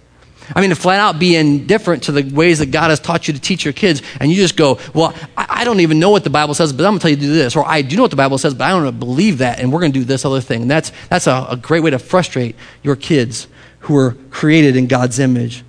I 0.54 0.60
mean, 0.60 0.70
to 0.70 0.76
flat 0.76 1.00
out 1.00 1.18
be 1.18 1.36
indifferent 1.36 2.04
to 2.04 2.12
the 2.12 2.34
ways 2.34 2.58
that 2.58 2.70
God 2.70 2.90
has 2.90 3.00
taught 3.00 3.28
you 3.28 3.34
to 3.34 3.40
teach 3.40 3.64
your 3.64 3.72
kids, 3.72 4.02
and 4.20 4.30
you 4.30 4.36
just 4.36 4.56
go, 4.56 4.78
Well, 4.92 5.14
I, 5.36 5.46
I 5.48 5.64
don't 5.64 5.80
even 5.80 5.98
know 5.98 6.10
what 6.10 6.24
the 6.24 6.30
Bible 6.30 6.52
says, 6.52 6.72
but 6.72 6.84
I'm 6.84 6.92
going 6.92 6.98
to 6.98 7.02
tell 7.02 7.10
you 7.10 7.16
to 7.16 7.22
do 7.22 7.32
this. 7.32 7.56
Or 7.56 7.66
I 7.66 7.80
do 7.80 7.96
know 7.96 8.02
what 8.02 8.10
the 8.10 8.16
Bible 8.16 8.36
says, 8.36 8.52
but 8.52 8.64
I 8.64 8.70
don't 8.70 8.98
believe 8.98 9.38
that, 9.38 9.58
and 9.58 9.72
we're 9.72 9.80
going 9.80 9.92
to 9.92 9.98
do 9.98 10.04
this 10.04 10.24
other 10.24 10.42
thing. 10.42 10.62
And 10.62 10.70
that's, 10.70 10.92
that's 11.08 11.26
a, 11.26 11.46
a 11.50 11.56
great 11.56 11.82
way 11.82 11.90
to 11.90 11.98
frustrate 11.98 12.56
your 12.82 12.96
kids 12.96 13.48
who 13.80 13.96
are 13.96 14.12
created 14.30 14.76
in 14.76 14.86
God's 14.86 15.18
image. 15.18 15.64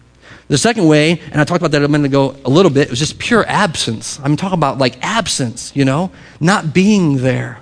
The 0.47 0.58
second 0.58 0.88
way, 0.88 1.19
and 1.31 1.41
I 1.41 1.43
talked 1.43 1.62
about 1.62 1.71
that 1.71 1.84
a 1.84 1.88
minute 1.88 2.05
ago 2.05 2.36
a 2.45 2.49
little 2.49 2.71
bit, 2.71 2.84
it 2.84 2.89
was 2.91 2.99
just 2.99 3.17
pure 3.17 3.45
absence. 3.47 4.19
I'm 4.23 4.36
talking 4.36 4.58
about 4.58 4.77
like 4.77 5.03
absence, 5.03 5.75
you 5.75 5.86
know, 5.86 6.12
not 6.39 6.73
being 6.73 7.17
there. 7.17 7.60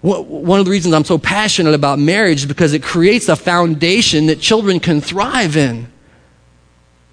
One 0.00 0.58
of 0.58 0.64
the 0.64 0.70
reasons 0.70 0.94
I'm 0.94 1.04
so 1.04 1.18
passionate 1.18 1.74
about 1.74 1.98
marriage 1.98 2.38
is 2.38 2.46
because 2.46 2.72
it 2.72 2.82
creates 2.82 3.28
a 3.28 3.36
foundation 3.36 4.26
that 4.28 4.40
children 4.40 4.80
can 4.80 5.02
thrive 5.02 5.58
in. 5.58 5.88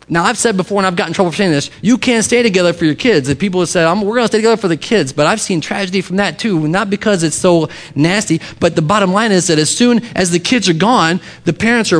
Now, 0.07 0.23
I've 0.23 0.37
said 0.37 0.55
before, 0.55 0.77
and 0.77 0.87
I've 0.87 0.95
gotten 0.95 1.09
in 1.09 1.13
trouble 1.13 1.31
for 1.31 1.35
saying 1.35 1.51
this, 1.51 1.69
you 1.81 1.97
can't 1.97 2.23
stay 2.23 2.41
together 2.41 2.71
for 2.71 2.85
your 2.85 2.95
kids. 2.95 3.27
And 3.27 3.37
people 3.37 3.59
have 3.59 3.67
said, 3.67 3.91
we're 3.93 4.15
going 4.15 4.21
to 4.21 4.27
stay 4.29 4.37
together 4.37 4.55
for 4.55 4.69
the 4.69 4.77
kids. 4.77 5.11
But 5.11 5.27
I've 5.27 5.41
seen 5.41 5.59
tragedy 5.59 5.99
from 5.99 6.15
that 6.15 6.39
too, 6.39 6.65
not 6.65 6.89
because 6.89 7.23
it's 7.23 7.35
so 7.35 7.67
nasty, 7.93 8.39
but 8.61 8.77
the 8.77 8.81
bottom 8.81 9.11
line 9.11 9.33
is 9.33 9.47
that 9.47 9.59
as 9.59 9.69
soon 9.69 9.99
as 10.15 10.31
the 10.31 10.39
kids 10.39 10.69
are 10.69 10.73
gone, 10.73 11.19
the 11.43 11.51
parents 11.51 11.91
are 11.91 11.99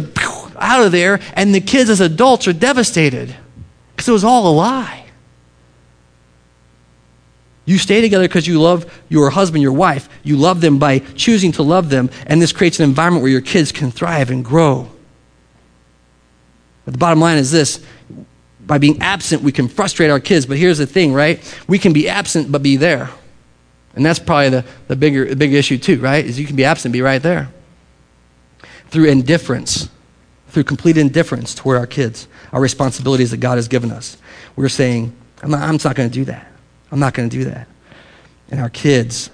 out 0.60 0.86
of 0.86 0.91
there, 0.91 1.20
and 1.34 1.54
the 1.54 1.62
kids 1.62 1.89
as 1.89 2.02
adults 2.02 2.48
are 2.48 2.54
devastated 2.54 3.36
because 3.96 4.08
it 4.08 4.12
was 4.12 4.24
all 4.24 4.52
a 4.52 4.54
lie. 4.54 5.06
You 7.65 7.78
stay 7.78 8.00
together 8.00 8.28
because 8.28 8.48
you 8.48 8.62
love 8.62 9.02
your 9.10 9.30
husband, 9.30 9.62
your 9.62 9.74
wife. 9.74 10.08
You 10.24 10.38
love 10.38 10.62
them 10.62 10.80
by 10.80 11.00
choosing 11.00 11.52
to 11.54 11.63
love 11.63 11.89
them, 11.89 12.10
and 12.26 12.41
this 12.41 12.54
creates 12.54 12.80
an 12.80 12.86
environment 12.86 13.24
where 13.24 13.32
your 13.32 13.41
kids 13.41 13.72
can 13.72 13.91
thrive 13.91 14.30
and 14.30 14.43
grow. 14.43 14.89
But 16.86 16.93
the 16.93 16.98
bottom 16.98 17.20
line 17.20 17.38
is 17.38 17.52
this 17.52 17.84
by 18.67 18.78
being 18.78 19.02
absent, 19.02 19.41
we 19.41 19.52
can 19.52 19.67
frustrate 19.67 20.10
our 20.10 20.20
kids. 20.20 20.46
But 20.46 20.58
here's 20.58 20.78
the 20.78 20.86
thing, 20.86 21.13
right? 21.13 21.41
We 21.67 21.80
can 21.80 21.93
be 21.93 22.10
absent 22.10 22.52
but 22.52 22.62
be 22.62 22.76
there. 22.76 23.10
And 23.96 24.06
that's 24.06 24.20
probably 24.20 24.50
the, 24.50 24.65
the 24.88 24.96
bigger 24.96 25.26
the 25.26 25.36
big 25.36 25.54
issue 25.54 25.78
too, 25.78 26.00
right? 26.00 26.24
Is 26.24 26.39
you 26.39 26.46
can 26.46 26.56
be 26.56 26.65
absent, 26.65 26.91
be 26.93 27.02
right 27.02 27.22
there. 27.22 27.50
Through 28.89 29.06
indifference, 29.06 29.89
through 30.50 30.64
complete 30.64 30.98
indifference 30.98 31.54
toward 31.54 31.78
our 31.78 31.88
kids, 31.88 32.28
our 32.52 32.62
responsibilities 32.62 33.32
that 33.32 33.38
God 33.38 33.58
has 33.58 33.68
given 33.68 33.92
us. 33.92 34.18
We're 34.56 34.70
saying, 34.70 35.16
I'm 35.44 35.52
not, 35.52 35.62
I'm 35.62 35.78
not 35.84 35.96
going 35.96 36.10
to 36.10 36.14
do 36.14 36.26
that. 36.26 36.52
I'm 36.92 37.00
not 37.00 37.14
going 37.14 37.30
to 37.30 37.38
do 37.38 37.46
that. 37.46 37.68
And 38.50 38.60
our 38.60 38.70
kids 38.70 39.30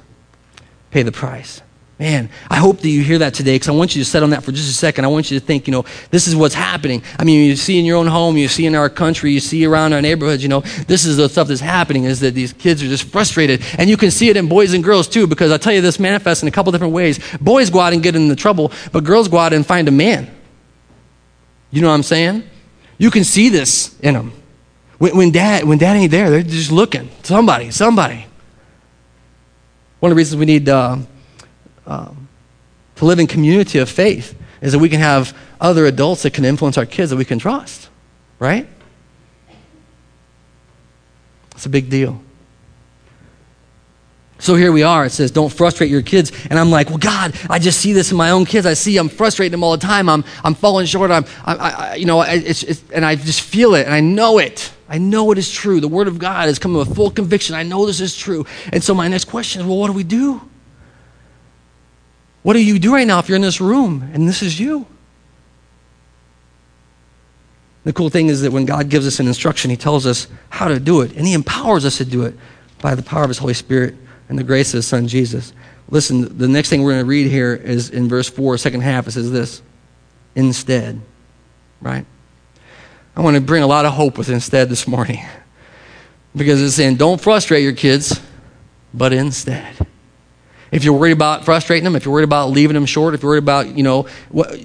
pay 0.91 1.03
the 1.03 1.11
price. 1.11 1.61
Man, 1.99 2.29
I 2.49 2.57
hope 2.57 2.79
that 2.79 2.89
you 2.89 3.03
hear 3.03 3.19
that 3.19 3.35
today 3.35 3.55
because 3.55 3.69
I 3.69 3.71
want 3.71 3.95
you 3.95 4.03
to 4.03 4.09
set 4.09 4.23
on 4.23 4.31
that 4.31 4.43
for 4.43 4.51
just 4.51 4.69
a 4.69 4.73
second. 4.73 5.05
I 5.05 5.07
want 5.09 5.29
you 5.29 5.39
to 5.39 5.45
think, 5.45 5.67
you 5.67 5.71
know, 5.71 5.85
this 6.09 6.27
is 6.27 6.35
what's 6.35 6.55
happening. 6.55 7.03
I 7.19 7.23
mean, 7.23 7.47
you 7.47 7.55
see 7.55 7.77
in 7.77 7.85
your 7.85 7.97
own 7.97 8.07
home, 8.07 8.35
you 8.35 8.47
see 8.47 8.65
in 8.65 8.73
our 8.73 8.89
country, 8.89 9.31
you 9.31 9.39
see 9.39 9.63
around 9.63 9.93
our 9.93 10.01
neighborhoods, 10.01 10.41
you 10.41 10.49
know, 10.49 10.61
this 10.87 11.05
is 11.05 11.17
the 11.17 11.29
stuff 11.29 11.47
that's 11.47 11.61
happening 11.61 12.05
is 12.05 12.19
that 12.21 12.33
these 12.33 12.51
kids 12.51 12.81
are 12.81 12.87
just 12.87 13.03
frustrated. 13.03 13.61
And 13.77 13.89
you 13.89 13.95
can 13.95 14.09
see 14.09 14.29
it 14.29 14.37
in 14.37 14.49
boys 14.49 14.73
and 14.73 14.83
girls 14.83 15.07
too 15.07 15.27
because 15.27 15.51
I 15.51 15.57
tell 15.57 15.71
you 15.71 15.81
this 15.81 15.99
manifests 15.99 16.41
in 16.41 16.47
a 16.47 16.51
couple 16.51 16.71
different 16.71 16.93
ways. 16.93 17.19
Boys 17.37 17.69
go 17.69 17.79
out 17.79 17.93
and 17.93 18.01
get 18.01 18.15
into 18.15 18.35
trouble, 18.35 18.71
but 18.91 19.03
girls 19.03 19.27
go 19.27 19.37
out 19.37 19.53
and 19.53 19.65
find 19.65 19.87
a 19.87 19.91
man. 19.91 20.29
You 21.73 21.81
know 21.81 21.87
what 21.87 21.95
I'm 21.95 22.03
saying? 22.03 22.43
You 22.99 23.09
can 23.09 23.23
see 23.23 23.49
this 23.49 23.99
in 23.99 24.13
them. 24.13 24.31
When, 24.99 25.17
when, 25.17 25.31
dad, 25.31 25.63
when 25.63 25.79
dad 25.79 25.95
ain't 25.97 26.11
there, 26.11 26.29
they're 26.29 26.43
just 26.43 26.71
looking. 26.71 27.09
Somebody, 27.23 27.71
somebody. 27.71 28.27
One 29.99 30.11
of 30.11 30.15
the 30.15 30.19
reasons 30.19 30.39
we 30.39 30.45
need 30.45 30.69
uh, 30.69 30.97
um, 31.87 32.27
to 32.97 33.05
live 33.05 33.17
in 33.17 33.25
community 33.25 33.79
of 33.79 33.89
faith 33.89 34.37
is 34.61 34.73
that 34.73 34.79
we 34.79 34.87
can 34.87 34.99
have 34.99 35.35
other 35.59 35.87
adults 35.87 36.21
that 36.21 36.33
can 36.35 36.45
influence 36.45 36.77
our 36.77 36.85
kids 36.85 37.09
that 37.09 37.17
we 37.17 37.25
can 37.25 37.39
trust, 37.39 37.89
right? 38.37 38.67
It's 41.53 41.65
a 41.65 41.69
big 41.69 41.89
deal. 41.89 42.21
So 44.43 44.55
here 44.55 44.73
we 44.73 44.83
are. 44.83 45.05
It 45.05 45.11
says, 45.11 45.31
don't 45.31 45.53
frustrate 45.53 45.89
your 45.89 46.01
kids. 46.01 46.33
And 46.49 46.59
I'm 46.59 46.69
like, 46.69 46.89
well, 46.89 46.97
God, 46.97 47.33
I 47.49 47.59
just 47.59 47.79
see 47.79 47.93
this 47.93 48.11
in 48.11 48.17
my 48.17 48.31
own 48.31 48.43
kids. 48.43 48.65
I 48.65 48.73
see 48.73 48.97
I'm 48.97 49.07
frustrating 49.07 49.53
them 49.53 49.63
all 49.63 49.71
the 49.71 49.77
time. 49.77 50.09
I'm, 50.09 50.25
I'm 50.43 50.53
falling 50.53 50.85
short. 50.85 51.11
I'm, 51.11 51.23
I, 51.45 51.55
I, 51.55 51.95
you 51.95 52.05
know, 52.05 52.21
it's, 52.23 52.61
it's, 52.63 52.83
and 52.91 53.05
I 53.05 53.15
just 53.15 53.39
feel 53.39 53.73
it 53.73 53.85
and 53.85 53.93
I 53.93 54.01
know 54.01 54.39
it. 54.39 54.73
I 54.89 54.97
know 54.97 55.31
it 55.31 55.37
is 55.37 55.49
true. 55.49 55.79
The 55.79 55.87
Word 55.87 56.09
of 56.09 56.19
God 56.19 56.49
is 56.49 56.59
coming 56.59 56.77
with 56.77 56.93
full 56.93 57.09
conviction. 57.09 57.55
I 57.55 57.63
know 57.63 57.85
this 57.85 58.01
is 58.01 58.17
true. 58.17 58.45
And 58.73 58.83
so 58.83 58.93
my 58.93 59.07
next 59.07 59.25
question 59.25 59.61
is, 59.61 59.67
well, 59.67 59.77
what 59.77 59.87
do 59.87 59.93
we 59.93 60.03
do? 60.03 60.41
What 62.41 62.51
do 62.51 62.61
you 62.61 62.79
do 62.79 62.93
right 62.93 63.07
now 63.07 63.19
if 63.19 63.29
you're 63.29 63.37
in 63.37 63.41
this 63.41 63.61
room 63.61 64.09
and 64.13 64.27
this 64.27 64.41
is 64.41 64.59
you? 64.59 64.85
The 67.85 67.93
cool 67.93 68.09
thing 68.09 68.27
is 68.27 68.41
that 68.41 68.51
when 68.51 68.65
God 68.65 68.89
gives 68.89 69.07
us 69.07 69.21
an 69.21 69.27
instruction, 69.27 69.71
He 69.71 69.77
tells 69.77 70.05
us 70.05 70.27
how 70.49 70.67
to 70.67 70.81
do 70.81 70.99
it, 70.99 71.13
and 71.13 71.25
He 71.25 71.33
empowers 71.33 71.85
us 71.85 71.95
to 71.99 72.05
do 72.05 72.23
it 72.23 72.35
by 72.81 72.93
the 72.93 73.03
power 73.03 73.23
of 73.23 73.29
His 73.29 73.37
Holy 73.37 73.53
Spirit 73.53 73.95
and 74.29 74.37
the 74.37 74.43
grace 74.43 74.73
of 74.73 74.79
His 74.79 74.87
Son 74.87 75.07
Jesus. 75.07 75.53
Listen, 75.89 76.37
the 76.37 76.47
next 76.47 76.69
thing 76.69 76.81
we're 76.81 76.91
going 76.91 77.03
to 77.03 77.09
read 77.09 77.29
here 77.29 77.53
is 77.53 77.89
in 77.89 78.07
verse 78.07 78.29
4, 78.29 78.57
second 78.57 78.81
half. 78.81 79.07
It 79.07 79.11
says 79.11 79.31
this 79.31 79.61
instead, 80.35 80.99
right? 81.81 82.05
I 83.15 83.21
want 83.21 83.35
to 83.35 83.41
bring 83.41 83.63
a 83.63 83.67
lot 83.67 83.85
of 83.85 83.93
hope 83.93 84.17
with 84.17 84.29
instead 84.29 84.69
this 84.69 84.87
morning 84.87 85.23
because 86.35 86.61
it's 86.61 86.75
saying 86.75 86.95
don't 86.95 87.21
frustrate 87.21 87.63
your 87.63 87.73
kids, 87.73 88.19
but 88.93 89.13
instead. 89.13 89.87
If 90.71 90.83
you're 90.83 90.97
worried 90.97 91.11
about 91.11 91.45
frustrating 91.45 91.83
them, 91.83 91.95
if 91.95 92.05
you're 92.05 92.13
worried 92.13 92.23
about 92.23 92.49
leaving 92.49 92.73
them 92.73 92.87
short, 92.87 93.13
if 93.13 93.21
you're 93.21 93.33
worried 93.33 93.43
about, 93.43 93.77
you 93.77 93.83
know, 93.83 94.07
what, 94.29 94.59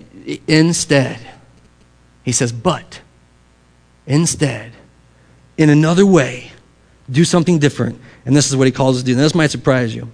instead, 0.46 1.20
he 2.24 2.32
says, 2.32 2.50
but 2.50 3.02
instead, 4.06 4.72
in 5.58 5.68
another 5.68 6.06
way, 6.06 6.47
do 7.10 7.24
something 7.24 7.58
different. 7.58 8.00
And 8.26 8.36
this 8.36 8.48
is 8.48 8.56
what 8.56 8.66
he 8.66 8.72
calls 8.72 8.96
us 8.96 9.02
to 9.02 9.06
do. 9.06 9.12
And 9.12 9.20
this 9.20 9.34
might 9.34 9.50
surprise 9.50 9.94
you. 9.94 10.10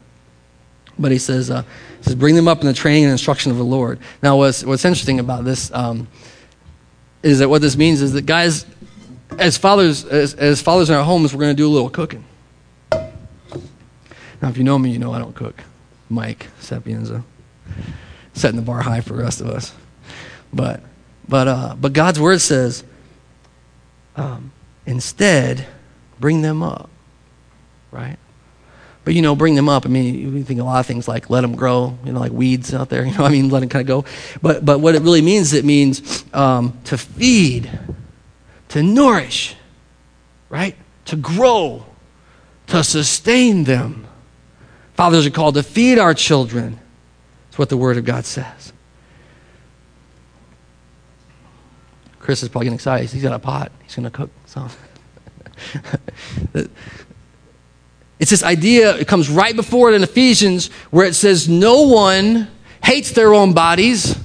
But 0.99 1.11
he 1.11 1.19
says, 1.19 1.51
uh, 1.51 1.63
he 1.99 2.05
says, 2.05 2.15
bring 2.15 2.37
them 2.37 2.47
up 2.47 2.61
in 2.61 2.67
the 2.67 2.73
training 2.73 3.05
and 3.05 3.13
instruction 3.13 3.51
of 3.51 3.59
the 3.59 3.65
Lord. 3.65 3.99
Now, 4.23 4.37
what's, 4.37 4.65
what's 4.65 4.85
interesting 4.85 5.19
about 5.19 5.45
this 5.45 5.73
um, 5.73 6.07
is 7.23 7.41
that 7.41 7.49
what 7.49 7.63
this 7.63 7.77
means 7.77 8.01
is 8.01 8.13
that, 8.13 8.27
guys, 8.27 8.65
as 9.39 9.59
fathers, 9.59 10.05
as, 10.05 10.35
as 10.35 10.63
fathers 10.63 10.91
in 10.91 10.95
our 10.95 11.03
homes, 11.03 11.35
we're 11.35 11.41
going 11.41 11.57
to 11.57 11.61
do 11.61 11.67
a 11.67 11.73
little 11.73 11.91
cooking. 11.91 12.25
Now, 12.93 14.51
if 14.51 14.57
you 14.57 14.63
know 14.63 14.79
me, 14.79 14.91
you 14.91 14.99
know 14.99 15.13
I 15.13 15.19
don't 15.19 15.35
cook. 15.35 15.63
Mike 16.09 16.49
Sapienza, 16.61 17.25
setting 18.35 18.57
the 18.57 18.63
bar 18.63 18.83
high 18.83 19.01
for 19.01 19.15
the 19.15 19.23
rest 19.23 19.41
of 19.41 19.49
us. 19.49 19.75
But, 20.53 20.81
but, 21.27 21.49
uh, 21.49 21.75
but 21.81 21.93
God's 21.93 22.21
word 22.21 22.41
says, 22.41 22.85
um, 24.15 24.53
instead, 24.87 25.67
bring 26.21 26.43
them 26.43 26.63
up, 26.63 26.91
right? 27.91 28.17
But 29.05 29.15
you 29.15 29.23
know, 29.23 29.37
bring 29.37 29.55
them 29.55 29.69
up. 29.69 29.85
I 29.85 29.89
mean, 29.89 30.15
you 30.15 30.45
think 30.45 30.61
a 30.61 30.65
lot 30.65 30.81
of 30.81 30.87
things 30.87 31.07
like 31.07 31.29
let 31.29 31.43
them 31.43 31.55
grow, 31.55 31.99
you 32.05 32.13
know, 32.13 32.21
like 32.21 32.33
weeds 32.33 32.73
out 32.73 32.89
there. 32.89 33.05
You 33.07 33.17
know, 33.17 33.25
I 33.25 33.31
mean, 33.31 33.51
let 33.51 33.61
them 33.61 33.69
kind 33.69 33.83
of 33.83 33.87
go. 33.87 34.11
But 34.41 34.65
but 34.65 34.81
what 34.81 34.95
it 34.95 35.03
really 35.03 35.23
means, 35.23 35.53
it 35.53 35.65
means 35.65 36.25
um, 36.33 36.79
to 36.85 36.97
feed, 36.97 37.71
to 38.69 38.83
nourish, 38.83 39.57
right? 40.49 40.77
To 41.07 41.17
grow, 41.17 41.85
to 42.69 42.83
sustain 42.83 43.65
them. 43.65 44.07
Fathers 44.95 45.27
are 45.27 45.31
called 45.31 45.57
to 45.57 45.63
feed 45.63 45.99
our 45.99 46.15
children. 46.15 46.79
That's 47.47 47.59
what 47.59 47.69
the 47.69 47.77
Word 47.77 47.99
of 47.99 48.05
God 48.05 48.25
says. 48.25 48.73
Chris 52.21 52.43
is 52.43 52.49
probably 52.49 52.67
getting 52.67 52.77
excited. 52.77 53.11
He's 53.11 53.23
got 53.23 53.35
a 53.35 53.39
pot. 53.39 53.71
He's 53.83 53.95
going 53.95 54.05
to 54.05 54.11
cook 54.11 54.31
some. 54.47 54.71
it's 58.19 58.31
this 58.31 58.43
idea, 58.43 58.97
it 58.97 59.09
comes 59.09 59.29
right 59.29 59.55
before 59.55 59.93
it 59.93 59.95
in 59.95 60.03
Ephesians, 60.03 60.69
where 60.91 61.07
it 61.07 61.15
says, 61.15 61.49
No 61.49 61.83
one 61.83 62.49
hates 62.83 63.13
their 63.13 63.35
own 63.35 63.53
bodies, 63.53 64.19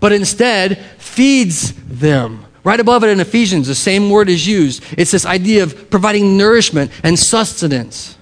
but 0.00 0.12
instead 0.12 0.78
feeds 0.98 1.72
them. 1.84 2.44
Right 2.64 2.80
above 2.80 3.04
it 3.04 3.10
in 3.10 3.20
Ephesians, 3.20 3.68
the 3.68 3.74
same 3.74 4.10
word 4.10 4.28
is 4.28 4.46
used. 4.46 4.82
It's 4.98 5.12
this 5.12 5.24
idea 5.24 5.62
of 5.62 5.88
providing 5.88 6.36
nourishment 6.36 6.90
and 7.04 7.16
sustenance. 7.16 8.18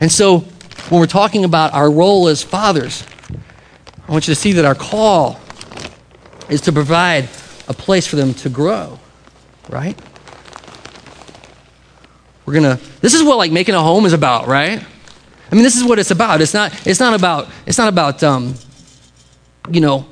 And 0.00 0.10
so, 0.10 0.40
when 0.88 1.00
we're 1.00 1.06
talking 1.06 1.44
about 1.44 1.74
our 1.74 1.90
role 1.90 2.28
as 2.28 2.42
fathers, 2.42 3.04
I 4.08 4.12
want 4.12 4.26
you 4.26 4.34
to 4.34 4.40
see 4.40 4.52
that 4.52 4.64
our 4.64 4.74
call 4.74 5.38
is 6.48 6.62
to 6.62 6.72
provide 6.72 7.24
a 7.68 7.74
place 7.74 8.06
for 8.06 8.16
them 8.16 8.32
to 8.34 8.48
grow, 8.48 8.98
right? 9.68 9.98
We're 12.48 12.54
gonna. 12.54 12.80
This 13.02 13.12
is 13.12 13.22
what 13.22 13.36
like 13.36 13.52
making 13.52 13.74
a 13.74 13.82
home 13.82 14.06
is 14.06 14.14
about, 14.14 14.46
right? 14.46 14.82
I 15.50 15.54
mean, 15.54 15.64
this 15.64 15.76
is 15.76 15.84
what 15.84 15.98
it's 15.98 16.10
about. 16.10 16.40
It's 16.40 16.54
not. 16.54 16.86
It's 16.86 16.98
not 16.98 17.12
about. 17.12 17.50
It's 17.66 17.76
not 17.76 17.88
about. 17.88 18.22
Um, 18.22 18.54
you 19.70 19.82
know, 19.82 20.06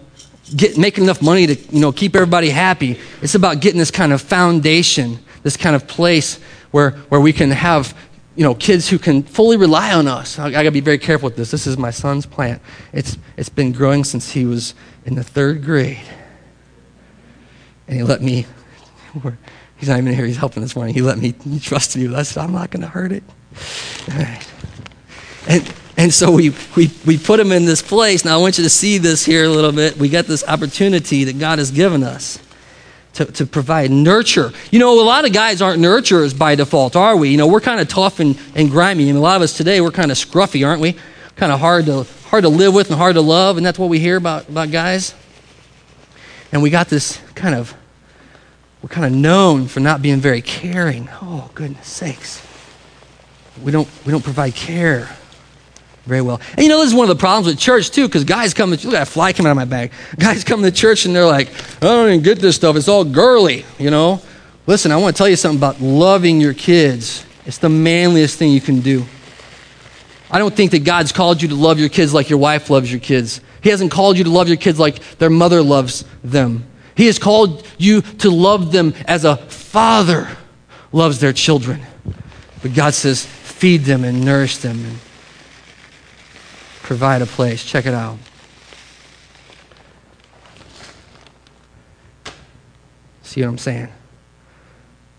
get 0.54 0.76
making 0.76 1.04
enough 1.04 1.22
money 1.22 1.46
to 1.46 1.54
you 1.54 1.80
know 1.80 1.92
keep 1.92 2.14
everybody 2.14 2.50
happy. 2.50 3.00
It's 3.22 3.34
about 3.34 3.60
getting 3.62 3.78
this 3.78 3.90
kind 3.90 4.12
of 4.12 4.20
foundation, 4.20 5.18
this 5.44 5.56
kind 5.56 5.74
of 5.74 5.88
place 5.88 6.38
where 6.72 6.90
where 7.08 7.22
we 7.22 7.32
can 7.32 7.50
have 7.52 7.94
you 8.34 8.42
know, 8.42 8.54
kids 8.54 8.86
who 8.86 8.98
can 8.98 9.22
fully 9.22 9.56
rely 9.56 9.94
on 9.94 10.06
us. 10.06 10.38
I, 10.38 10.48
I 10.48 10.50
got 10.50 10.64
to 10.64 10.70
be 10.70 10.80
very 10.80 10.98
careful 10.98 11.28
with 11.28 11.36
this. 11.36 11.50
This 11.50 11.66
is 11.66 11.78
my 11.78 11.90
son's 11.90 12.26
plant. 12.26 12.60
It's, 12.92 13.16
it's 13.38 13.48
been 13.48 13.72
growing 13.72 14.04
since 14.04 14.30
he 14.30 14.44
was 14.44 14.74
in 15.06 15.14
the 15.14 15.24
third 15.24 15.64
grade. 15.64 16.06
And 17.88 17.96
he 17.96 18.02
let 18.02 18.20
me, 18.20 18.44
he's 19.76 19.88
not 19.88 19.98
even 19.98 20.14
here, 20.14 20.26
he's 20.26 20.36
helping 20.36 20.62
this 20.62 20.76
morning. 20.76 20.94
He 20.94 21.02
let 21.02 21.18
me 21.18 21.34
trust. 21.60 21.96
I 21.96 22.22
said, 22.22 22.42
I'm 22.42 22.52
not 22.52 22.70
going 22.70 22.82
to 22.82 22.88
hurt 22.88 23.12
it. 23.12 23.22
All 24.12 24.18
right. 24.18 24.52
And, 25.48 25.74
and 25.96 26.12
so 26.12 26.30
we, 26.30 26.52
we, 26.76 26.90
we 27.06 27.18
put 27.18 27.40
him 27.40 27.52
in 27.52 27.64
this 27.64 27.82
place. 27.82 28.24
Now, 28.24 28.38
I 28.38 28.40
want 28.40 28.58
you 28.58 28.64
to 28.64 28.70
see 28.70 28.98
this 28.98 29.24
here 29.24 29.44
a 29.44 29.48
little 29.48 29.72
bit. 29.72 29.96
We 29.96 30.08
got 30.08 30.26
this 30.26 30.44
opportunity 30.46 31.24
that 31.24 31.38
God 31.38 31.58
has 31.58 31.70
given 31.70 32.02
us 32.02 32.38
to, 33.14 33.24
to 33.24 33.46
provide 33.46 33.90
nurture. 33.90 34.52
You 34.70 34.78
know, 34.78 35.00
a 35.00 35.02
lot 35.02 35.24
of 35.24 35.32
guys 35.32 35.62
aren't 35.62 35.80
nurturers 35.80 36.36
by 36.36 36.54
default, 36.54 36.96
are 36.96 37.16
we? 37.16 37.30
You 37.30 37.38
know, 37.38 37.46
we're 37.46 37.60
kind 37.60 37.80
of 37.80 37.88
tough 37.88 38.20
and, 38.20 38.38
and 38.54 38.70
grimy. 38.70 39.08
And 39.08 39.16
a 39.16 39.20
lot 39.22 39.36
of 39.36 39.42
us 39.42 39.56
today, 39.56 39.80
we're 39.80 39.90
kind 39.90 40.10
of 40.10 40.18
scruffy, 40.18 40.66
aren't 40.66 40.82
we? 40.82 40.96
Kind 41.36 41.52
of 41.52 41.60
hard 41.60 41.86
to, 41.86 42.06
hard 42.26 42.42
to 42.42 42.50
live 42.50 42.74
with 42.74 42.90
and 42.90 42.98
hard 42.98 43.14
to 43.14 43.22
love. 43.22 43.56
And 43.56 43.64
that's 43.64 43.78
what 43.78 43.88
we 43.88 43.98
hear 43.98 44.16
about, 44.16 44.48
about 44.48 44.70
guys. 44.70 45.14
And 46.52 46.62
we 46.62 46.70
got 46.70 46.88
this 46.88 47.18
kind 47.34 47.54
of, 47.54 47.74
we're 48.86 48.94
kind 48.94 49.12
of 49.12 49.20
known 49.20 49.66
for 49.66 49.80
not 49.80 50.00
being 50.00 50.20
very 50.20 50.40
caring. 50.40 51.08
Oh, 51.20 51.50
goodness 51.56 51.88
sakes. 51.88 52.40
We 53.60 53.72
don't, 53.72 53.88
we 54.04 54.12
don't 54.12 54.22
provide 54.22 54.54
care 54.54 55.08
very 56.04 56.22
well. 56.22 56.40
And 56.50 56.60
you 56.60 56.68
know, 56.68 56.78
this 56.78 56.90
is 56.90 56.94
one 56.94 57.10
of 57.10 57.16
the 57.16 57.20
problems 57.20 57.48
with 57.48 57.58
church 57.58 57.90
too, 57.90 58.06
because 58.06 58.22
guys 58.22 58.54
come 58.54 58.70
to 58.70 58.76
look 58.76 58.94
at 58.94 59.06
that 59.06 59.08
fly 59.08 59.32
coming 59.32 59.48
out 59.48 59.52
of 59.52 59.56
my 59.56 59.64
bag. 59.64 59.90
Guys 60.20 60.44
come 60.44 60.62
to 60.62 60.70
church 60.70 61.04
and 61.04 61.16
they're 61.16 61.26
like, 61.26 61.48
I 61.82 61.86
don't 61.86 62.10
even 62.10 62.22
get 62.22 62.38
this 62.38 62.54
stuff. 62.54 62.76
It's 62.76 62.86
all 62.86 63.02
girly, 63.02 63.64
you 63.76 63.90
know. 63.90 64.20
Listen, 64.68 64.92
I 64.92 64.98
want 64.98 65.16
to 65.16 65.18
tell 65.18 65.28
you 65.28 65.34
something 65.34 65.58
about 65.58 65.80
loving 65.80 66.40
your 66.40 66.54
kids. 66.54 67.26
It's 67.44 67.58
the 67.58 67.68
manliest 67.68 68.38
thing 68.38 68.52
you 68.52 68.60
can 68.60 68.82
do. 68.82 69.04
I 70.30 70.38
don't 70.38 70.54
think 70.54 70.70
that 70.70 70.84
God's 70.84 71.10
called 71.10 71.42
you 71.42 71.48
to 71.48 71.56
love 71.56 71.80
your 71.80 71.88
kids 71.88 72.14
like 72.14 72.30
your 72.30 72.38
wife 72.38 72.70
loves 72.70 72.88
your 72.88 73.00
kids. 73.00 73.40
He 73.62 73.70
hasn't 73.70 73.90
called 73.90 74.16
you 74.16 74.22
to 74.22 74.30
love 74.30 74.46
your 74.46 74.58
kids 74.58 74.78
like 74.78 75.00
their 75.18 75.30
mother 75.30 75.60
loves 75.60 76.04
them. 76.22 76.66
He 76.96 77.06
has 77.06 77.18
called 77.18 77.66
you 77.78 78.00
to 78.00 78.30
love 78.30 78.72
them 78.72 78.94
as 79.06 79.24
a 79.24 79.36
father 79.36 80.28
loves 80.92 81.20
their 81.20 81.32
children. 81.32 81.82
But 82.62 82.74
God 82.74 82.94
says, 82.94 83.24
feed 83.24 83.82
them 83.82 84.02
and 84.02 84.24
nourish 84.24 84.58
them 84.58 84.82
and 84.84 84.98
provide 86.82 87.20
a 87.20 87.26
place. 87.26 87.64
Check 87.64 87.84
it 87.84 87.92
out. 87.92 88.16
See 93.22 93.42
what 93.42 93.48
I'm 93.48 93.58
saying? 93.58 93.88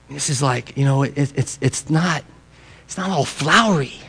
This 0.09 0.29
is 0.29 0.41
like, 0.41 0.75
you 0.77 0.85
know, 0.85 1.03
it, 1.03 1.13
it's, 1.35 1.59
it's, 1.61 1.89
not, 1.89 2.23
it's 2.85 2.97
not 2.97 3.11
all 3.11 3.25
flowery. 3.25 3.99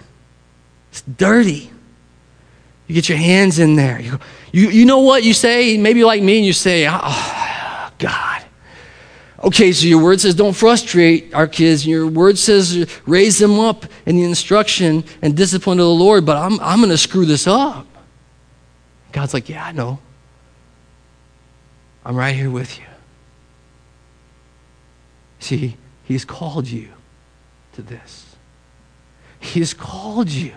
It's 0.90 1.02
dirty. 1.02 1.70
You 2.86 2.94
get 2.94 3.10
your 3.10 3.18
hands 3.18 3.58
in 3.58 3.76
there. 3.76 4.00
You, 4.00 4.18
you, 4.52 4.70
you 4.70 4.84
know 4.86 5.00
what 5.00 5.22
you 5.22 5.34
say? 5.34 5.76
Maybe 5.76 6.04
like 6.04 6.22
me, 6.22 6.38
and 6.38 6.46
you 6.46 6.54
say, 6.54 6.86
oh, 6.88 7.37
God. 7.98 8.44
Okay, 9.42 9.70
so 9.70 9.86
your 9.86 10.02
word 10.02 10.20
says 10.20 10.34
don't 10.34 10.54
frustrate 10.54 11.32
our 11.32 11.46
kids. 11.46 11.86
Your 11.86 12.06
word 12.08 12.38
says 12.38 12.88
raise 13.06 13.38
them 13.38 13.60
up 13.60 13.86
in 14.04 14.16
the 14.16 14.24
instruction 14.24 15.04
and 15.22 15.36
discipline 15.36 15.78
of 15.78 15.84
the 15.84 15.94
Lord, 15.94 16.26
but 16.26 16.36
I'm, 16.36 16.58
I'm 16.60 16.78
going 16.78 16.90
to 16.90 16.98
screw 16.98 17.24
this 17.24 17.46
up. 17.46 17.86
God's 19.12 19.34
like, 19.34 19.48
yeah, 19.48 19.64
I 19.64 19.72
know. 19.72 20.00
I'm 22.04 22.16
right 22.16 22.34
here 22.34 22.50
with 22.50 22.78
you. 22.78 22.84
See, 25.40 25.76
He's 26.02 26.24
called 26.24 26.66
you 26.66 26.88
to 27.74 27.82
this. 27.82 28.36
He's 29.38 29.72
called 29.72 30.30
you 30.30 30.54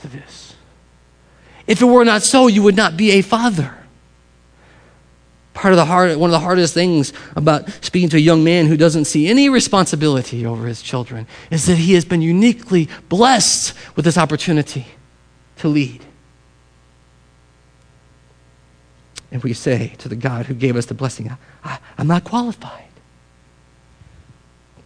to 0.00 0.08
this. 0.08 0.56
If 1.66 1.82
it 1.82 1.84
were 1.84 2.04
not 2.04 2.22
so, 2.22 2.46
you 2.46 2.62
would 2.62 2.76
not 2.76 2.96
be 2.96 3.12
a 3.12 3.22
father. 3.22 3.85
Part 5.56 5.72
of 5.72 5.78
the 5.78 5.86
hard, 5.86 6.14
one 6.18 6.28
of 6.28 6.32
the 6.32 6.38
hardest 6.38 6.74
things 6.74 7.14
about 7.34 7.70
speaking 7.82 8.10
to 8.10 8.18
a 8.18 8.20
young 8.20 8.44
man 8.44 8.66
who 8.66 8.76
doesn't 8.76 9.06
see 9.06 9.26
any 9.26 9.48
responsibility 9.48 10.44
over 10.44 10.66
his 10.66 10.82
children 10.82 11.26
is 11.50 11.64
that 11.64 11.76
he 11.76 11.94
has 11.94 12.04
been 12.04 12.20
uniquely 12.20 12.90
blessed 13.08 13.72
with 13.96 14.04
this 14.04 14.18
opportunity 14.18 14.86
to 15.56 15.68
lead. 15.68 16.04
And 19.32 19.42
we 19.42 19.54
say 19.54 19.94
to 19.96 20.10
the 20.10 20.14
God 20.14 20.44
who 20.44 20.52
gave 20.52 20.76
us 20.76 20.84
the 20.84 20.94
blessing, 20.94 21.34
I, 21.64 21.78
am 21.96 22.06
not 22.06 22.22
qualified. 22.22 22.84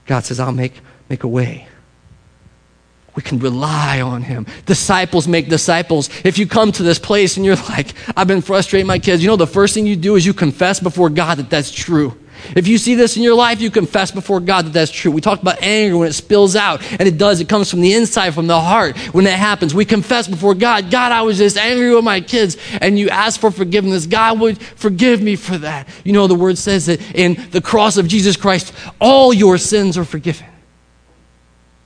God 0.06 0.24
says, 0.24 0.38
I'll 0.38 0.52
make, 0.52 0.80
make 1.08 1.24
a 1.24 1.28
way. 1.28 1.66
We 3.14 3.22
can 3.22 3.38
rely 3.38 4.00
on 4.00 4.22
him. 4.22 4.46
Disciples 4.66 5.26
make 5.26 5.48
disciples. 5.48 6.08
If 6.24 6.38
you 6.38 6.46
come 6.46 6.72
to 6.72 6.82
this 6.82 6.98
place 6.98 7.36
and 7.36 7.44
you're 7.44 7.56
like, 7.56 7.94
I've 8.16 8.28
been 8.28 8.42
frustrating 8.42 8.86
my 8.86 8.98
kids, 8.98 9.22
you 9.22 9.28
know, 9.28 9.36
the 9.36 9.46
first 9.46 9.74
thing 9.74 9.86
you 9.86 9.96
do 9.96 10.16
is 10.16 10.24
you 10.24 10.32
confess 10.32 10.80
before 10.80 11.10
God 11.10 11.38
that 11.38 11.50
that's 11.50 11.70
true. 11.70 12.16
If 12.56 12.66
you 12.66 12.78
see 12.78 12.94
this 12.94 13.16
in 13.16 13.22
your 13.22 13.34
life, 13.34 13.60
you 13.60 13.70
confess 13.70 14.10
before 14.10 14.40
God 14.40 14.66
that 14.66 14.72
that's 14.72 14.90
true. 14.90 15.10
We 15.10 15.20
talked 15.20 15.42
about 15.42 15.62
anger 15.62 15.98
when 15.98 16.08
it 16.08 16.14
spills 16.14 16.56
out, 16.56 16.82
and 16.92 17.02
it 17.02 17.18
does. 17.18 17.40
It 17.40 17.48
comes 17.48 17.70
from 17.70 17.80
the 17.80 17.92
inside, 17.92 18.32
from 18.34 18.46
the 18.46 18.58
heart. 18.58 18.96
When 19.12 19.24
that 19.24 19.38
happens, 19.38 19.74
we 19.74 19.84
confess 19.84 20.26
before 20.26 20.54
God, 20.54 20.90
God, 20.90 21.12
I 21.12 21.22
was 21.22 21.38
just 21.38 21.56
angry 21.56 21.94
with 21.94 22.04
my 22.04 22.20
kids, 22.20 22.56
and 22.80 22.98
you 22.98 23.08
ask 23.10 23.40
for 23.40 23.50
forgiveness. 23.50 24.06
God 24.06 24.40
would 24.40 24.60
forgive 24.60 25.20
me 25.20 25.36
for 25.36 25.58
that. 25.58 25.88
You 26.04 26.12
know, 26.12 26.26
the 26.26 26.34
word 26.34 26.58
says 26.58 26.86
that 26.86 27.00
in 27.14 27.34
the 27.50 27.60
cross 27.60 27.96
of 27.96 28.08
Jesus 28.08 28.36
Christ, 28.36 28.72
all 29.00 29.32
your 29.32 29.58
sins 29.58 29.98
are 29.98 30.04
forgiven. 30.04 30.46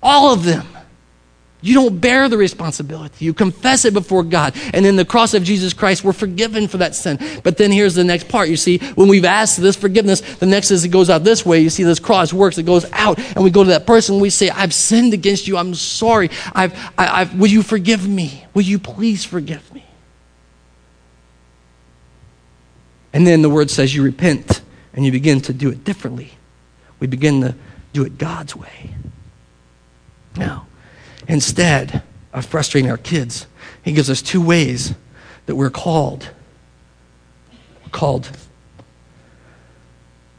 All 0.02 0.32
of 0.32 0.44
them. 0.44 0.66
You 1.64 1.72
don't 1.72 1.98
bear 1.98 2.28
the 2.28 2.36
responsibility. 2.36 3.24
You 3.24 3.32
confess 3.32 3.86
it 3.86 3.94
before 3.94 4.22
God. 4.22 4.54
And 4.74 4.84
in 4.84 4.96
the 4.96 5.04
cross 5.06 5.32
of 5.32 5.42
Jesus 5.42 5.72
Christ, 5.72 6.04
we're 6.04 6.12
forgiven 6.12 6.68
for 6.68 6.76
that 6.76 6.94
sin. 6.94 7.18
But 7.42 7.56
then 7.56 7.72
here's 7.72 7.94
the 7.94 8.04
next 8.04 8.28
part. 8.28 8.50
You 8.50 8.58
see, 8.58 8.76
when 8.96 9.08
we've 9.08 9.24
asked 9.24 9.62
this 9.62 9.74
forgiveness, 9.74 10.20
the 10.20 10.44
next 10.44 10.70
is 10.70 10.84
it 10.84 10.90
goes 10.90 11.08
out 11.08 11.24
this 11.24 11.46
way. 11.46 11.60
You 11.60 11.70
see, 11.70 11.82
this 11.82 11.98
cross 11.98 12.34
works. 12.34 12.58
It 12.58 12.64
goes 12.64 12.84
out, 12.92 13.18
and 13.18 13.42
we 13.42 13.48
go 13.48 13.64
to 13.64 13.70
that 13.70 13.86
person. 13.86 14.20
We 14.20 14.28
say, 14.28 14.50
I've 14.50 14.74
sinned 14.74 15.14
against 15.14 15.48
you. 15.48 15.56
I'm 15.56 15.74
sorry. 15.74 16.28
I've, 16.54 16.78
I, 16.98 17.22
I've, 17.22 17.38
will 17.38 17.48
you 17.48 17.62
forgive 17.62 18.06
me? 18.06 18.44
Will 18.52 18.60
you 18.60 18.78
please 18.78 19.24
forgive 19.24 19.72
me? 19.72 19.86
And 23.14 23.26
then 23.26 23.40
the 23.40 23.48
word 23.48 23.70
says 23.70 23.94
you 23.94 24.02
repent 24.02 24.60
and 24.92 25.06
you 25.06 25.12
begin 25.12 25.40
to 25.40 25.54
do 25.54 25.70
it 25.70 25.82
differently. 25.82 26.32
We 27.00 27.06
begin 27.06 27.40
to 27.40 27.54
do 27.94 28.04
it 28.04 28.18
God's 28.18 28.54
way. 28.54 28.90
Now, 30.36 30.66
instead 31.28 32.02
of 32.32 32.46
frustrating 32.46 32.90
our 32.90 32.96
kids, 32.96 33.46
he 33.82 33.92
gives 33.92 34.10
us 34.10 34.22
two 34.22 34.44
ways 34.44 34.94
that 35.46 35.56
we're 35.56 35.70
called. 35.70 36.30
Called 37.92 38.30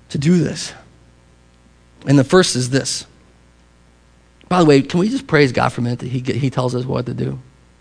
to 0.09 0.17
do 0.17 0.37
this. 0.37 0.73
And 2.07 2.17
the 2.19 2.23
first 2.23 2.55
is 2.55 2.69
this. 2.69 3.05
By 4.47 4.59
the 4.59 4.65
way, 4.65 4.81
can 4.81 4.99
we 4.99 5.09
just 5.09 5.27
praise 5.27 5.51
God 5.51 5.69
for 5.69 5.81
a 5.81 5.83
minute 5.83 5.99
that 5.99 6.07
he, 6.07 6.19
he 6.19 6.49
tells 6.49 6.75
us 6.75 6.85
what 6.85 7.05
to 7.07 7.13
do? 7.13 7.23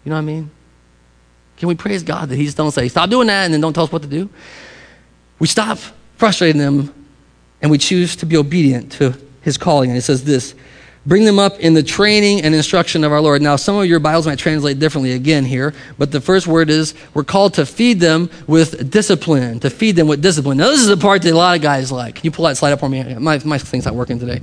You 0.04 0.10
know 0.10 0.16
what 0.16 0.22
I 0.22 0.24
mean? 0.24 0.50
Can 1.56 1.68
we 1.68 1.74
praise 1.74 2.02
God 2.02 2.28
that 2.28 2.36
He 2.36 2.44
just 2.44 2.56
don't 2.56 2.72
say, 2.72 2.88
stop 2.88 3.10
doing 3.10 3.28
that 3.28 3.44
and 3.44 3.54
then 3.54 3.60
don't 3.60 3.72
tell 3.72 3.84
us 3.84 3.92
what 3.92 4.02
to 4.02 4.08
do? 4.08 4.28
We 5.38 5.46
stop 5.46 5.78
frustrating 6.16 6.60
them 6.60 6.92
and 7.62 7.70
we 7.70 7.78
choose 7.78 8.16
to 8.16 8.26
be 8.26 8.36
obedient 8.36 8.92
to 8.92 9.14
His 9.42 9.56
calling. 9.56 9.90
And 9.90 9.98
it 9.98 10.02
says 10.02 10.24
this 10.24 10.54
Bring 11.06 11.24
them 11.24 11.38
up 11.38 11.60
in 11.60 11.74
the 11.74 11.82
training 11.82 12.40
and 12.42 12.54
instruction 12.54 13.04
of 13.04 13.12
our 13.12 13.20
Lord. 13.20 13.42
Now, 13.42 13.56
some 13.56 13.76
of 13.76 13.84
your 13.84 14.00
Bibles 14.00 14.26
might 14.26 14.38
translate 14.38 14.78
differently 14.78 15.12
again 15.12 15.44
here, 15.44 15.74
but 15.98 16.10
the 16.10 16.20
first 16.20 16.46
word 16.46 16.70
is 16.70 16.94
we're 17.12 17.24
called 17.24 17.54
to 17.54 17.66
feed 17.66 18.00
them 18.00 18.30
with 18.46 18.90
discipline, 18.90 19.60
to 19.60 19.68
feed 19.68 19.96
them 19.96 20.06
with 20.06 20.22
discipline. 20.22 20.56
Now, 20.56 20.68
this 20.68 20.80
is 20.80 20.86
the 20.86 20.96
part 20.96 21.20
that 21.22 21.32
a 21.32 21.36
lot 21.36 21.56
of 21.56 21.62
guys 21.62 21.92
like. 21.92 22.14
Can 22.14 22.24
you 22.24 22.30
pull 22.30 22.46
that 22.46 22.56
slide 22.56 22.72
up 22.72 22.80
for 22.80 22.88
me? 22.88 23.02
My, 23.16 23.38
my 23.44 23.58
thing's 23.58 23.84
not 23.84 23.94
working 23.94 24.18
today. 24.18 24.40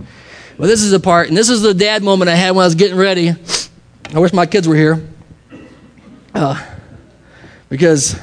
But 0.57 0.67
this 0.67 0.83
is 0.83 0.91
the 0.91 0.99
part, 0.99 1.29
and 1.29 1.35
this 1.37 1.49
is 1.49 1.63
the 1.63 1.73
dad 1.73 2.03
moment 2.03 2.29
I 2.29 2.35
had 2.35 2.51
when 2.51 2.61
I 2.61 2.67
was 2.67 2.75
getting 2.75 2.97
ready. 2.97 3.33
I 4.13 4.19
wish 4.19 4.31
my 4.31 4.45
kids 4.45 4.67
were 4.67 4.75
here. 4.75 5.03
Uh, 6.35 6.63
because 7.69 8.19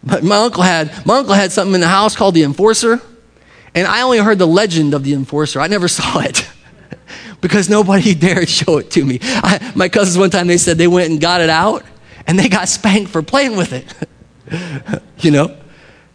my, 0.00 0.20
my 0.20 0.36
uncle 0.36 0.62
had 0.62 1.04
my 1.04 1.18
uncle 1.18 1.34
had 1.34 1.50
something 1.50 1.74
in 1.74 1.80
the 1.80 1.88
house 1.88 2.14
called 2.14 2.34
the 2.34 2.44
enforcer, 2.44 3.00
and 3.74 3.86
I 3.88 4.02
only 4.02 4.18
heard 4.18 4.38
the 4.38 4.46
legend 4.46 4.94
of 4.94 5.02
the 5.02 5.12
enforcer. 5.12 5.60
I 5.60 5.66
never 5.66 5.88
saw 5.88 6.20
it 6.20 6.48
because 7.42 7.68
nobody 7.68 8.14
dared 8.26 8.48
show 8.48 8.78
it 8.78 8.90
to 8.92 9.04
me. 9.04 9.18
I, 9.20 9.72
my 9.74 9.90
cousins 9.90 10.16
one 10.16 10.30
time 10.30 10.46
they 10.46 10.56
said 10.56 10.78
they 10.78 10.88
went 10.88 11.10
and 11.10 11.20
got 11.20 11.42
it 11.42 11.50
out 11.50 11.84
and 12.26 12.38
they 12.38 12.48
got 12.48 12.68
spanked 12.70 13.10
for 13.10 13.22
playing 13.22 13.56
with 13.56 13.74
it. 13.74 15.02
you 15.18 15.30
know? 15.30 15.54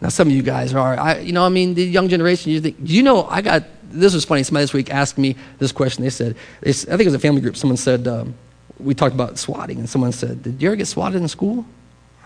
Now 0.00 0.08
some 0.08 0.28
of 0.28 0.34
you 0.34 0.42
guys 0.42 0.74
are, 0.74 0.98
I, 0.98 1.18
you 1.18 1.32
know, 1.32 1.44
I 1.44 1.48
mean, 1.48 1.74
the 1.74 1.84
young 1.84 2.08
generation, 2.08 2.50
you 2.50 2.60
think, 2.60 2.76
you 2.82 3.02
know, 3.02 3.24
I 3.26 3.42
got, 3.42 3.64
this 3.90 4.14
was 4.14 4.24
funny. 4.24 4.42
Somebody 4.42 4.64
this 4.64 4.72
week 4.72 4.90
asked 4.90 5.18
me 5.18 5.36
this 5.58 5.72
question. 5.72 6.02
They 6.02 6.10
said, 6.10 6.36
they, 6.60 6.70
I 6.70 6.72
think 6.72 7.02
it 7.02 7.06
was 7.06 7.14
a 7.14 7.18
family 7.18 7.40
group. 7.40 7.56
Someone 7.56 7.76
said, 7.76 8.06
um, 8.06 8.34
we 8.78 8.94
talked 8.94 9.14
about 9.14 9.38
swatting, 9.38 9.78
and 9.78 9.88
someone 9.88 10.12
said, 10.12 10.42
Did 10.42 10.62
you 10.62 10.68
ever 10.68 10.76
get 10.76 10.86
swatted 10.86 11.20
in 11.20 11.26
school? 11.26 11.66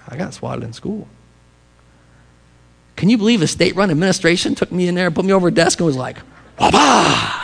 I 0.06 0.16
got 0.16 0.34
swatted 0.34 0.64
in 0.64 0.74
school. 0.74 1.08
Can 2.96 3.08
you 3.08 3.16
believe 3.16 3.40
a 3.40 3.46
state 3.46 3.74
run 3.74 3.90
administration 3.90 4.54
took 4.54 4.70
me 4.70 4.86
in 4.86 4.94
there, 4.94 5.10
put 5.10 5.24
me 5.24 5.32
over 5.32 5.48
a 5.48 5.50
desk, 5.50 5.80
and 5.80 5.86
was 5.86 5.96
like, 5.96 6.18
Wah 6.58 7.41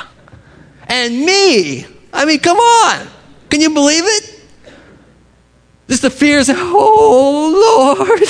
and 0.89 1.21
me. 1.25 1.87
I 2.13 2.25
mean, 2.25 2.41
come 2.41 2.57
on. 2.57 3.07
Can 3.51 3.61
you 3.61 3.71
believe 3.71 4.05
it? 4.05 4.35
Just 5.89 6.03
the 6.03 6.11
fears, 6.11 6.51
oh 6.51 8.05
Lord. 8.05 8.21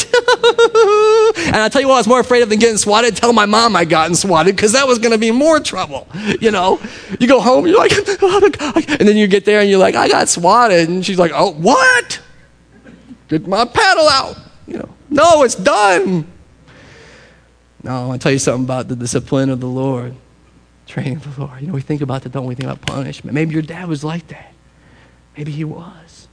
and 1.49 1.57
I 1.57 1.68
tell 1.68 1.81
you 1.81 1.88
what, 1.88 1.94
I 1.94 1.99
was 1.99 2.07
more 2.07 2.21
afraid 2.21 2.42
of 2.42 2.51
than 2.51 2.61
getting 2.61 2.77
swatted. 2.77 3.16
Tell 3.16 3.33
my 3.33 3.47
mom 3.47 3.75
I 3.75 3.85
gotten 3.85 4.14
swatted 4.14 4.55
because 4.55 4.73
that 4.73 4.87
was 4.87 5.01
going 5.01 5.11
to 5.11 5.18
be 5.18 5.33
more 5.33 5.59
trouble. 5.59 6.07
You 6.40 6.53
know, 6.53 6.81
you 7.18 7.27
go 7.27 7.40
home, 7.40 7.66
you're 7.66 7.77
like, 7.77 7.90
oh, 8.23 8.51
and 8.77 9.09
then 9.09 9.16
you 9.16 9.27
get 9.27 9.44
there 9.44 9.61
and 9.61 9.68
you're 9.68 9.81
like, 9.81 9.97
I 9.97 10.09
got 10.09 10.29
swatted. 10.29 10.88
And 10.88 11.05
she's 11.05 11.18
like, 11.18 11.33
oh, 11.35 11.51
what? 11.53 12.21
Get 13.27 13.49
my 13.49 13.64
paddle 13.64 14.09
out. 14.09 14.37
You 14.68 14.79
know, 14.79 14.94
no, 15.11 15.42
it's 15.42 15.57
done. 15.57 16.31
No, 17.83 18.05
I 18.05 18.07
want 18.07 18.21
to 18.21 18.25
tell 18.25 18.33
you 18.33 18.38
something 18.38 18.64
about 18.64 18.87
the 18.87 18.94
discipline 18.94 19.51
of 19.51 19.59
the 19.59 19.66
Lord 19.66 20.14
training 20.88 21.18
the 21.18 21.40
Lord. 21.40 21.61
You 21.61 21.68
know, 21.68 21.74
we 21.74 21.83
think 21.83 22.01
about 22.01 22.22
that, 22.22 22.33
don't 22.33 22.46
we? 22.46 22.55
Think 22.55 22.68
about 22.68 22.81
punishment. 22.81 23.35
Maybe 23.35 23.53
your 23.53 23.62
dad 23.62 23.88
was 23.88 24.03
like 24.03 24.27
that. 24.29 24.53
Maybe 25.37 25.53
he 25.53 25.64
was. 25.64 26.27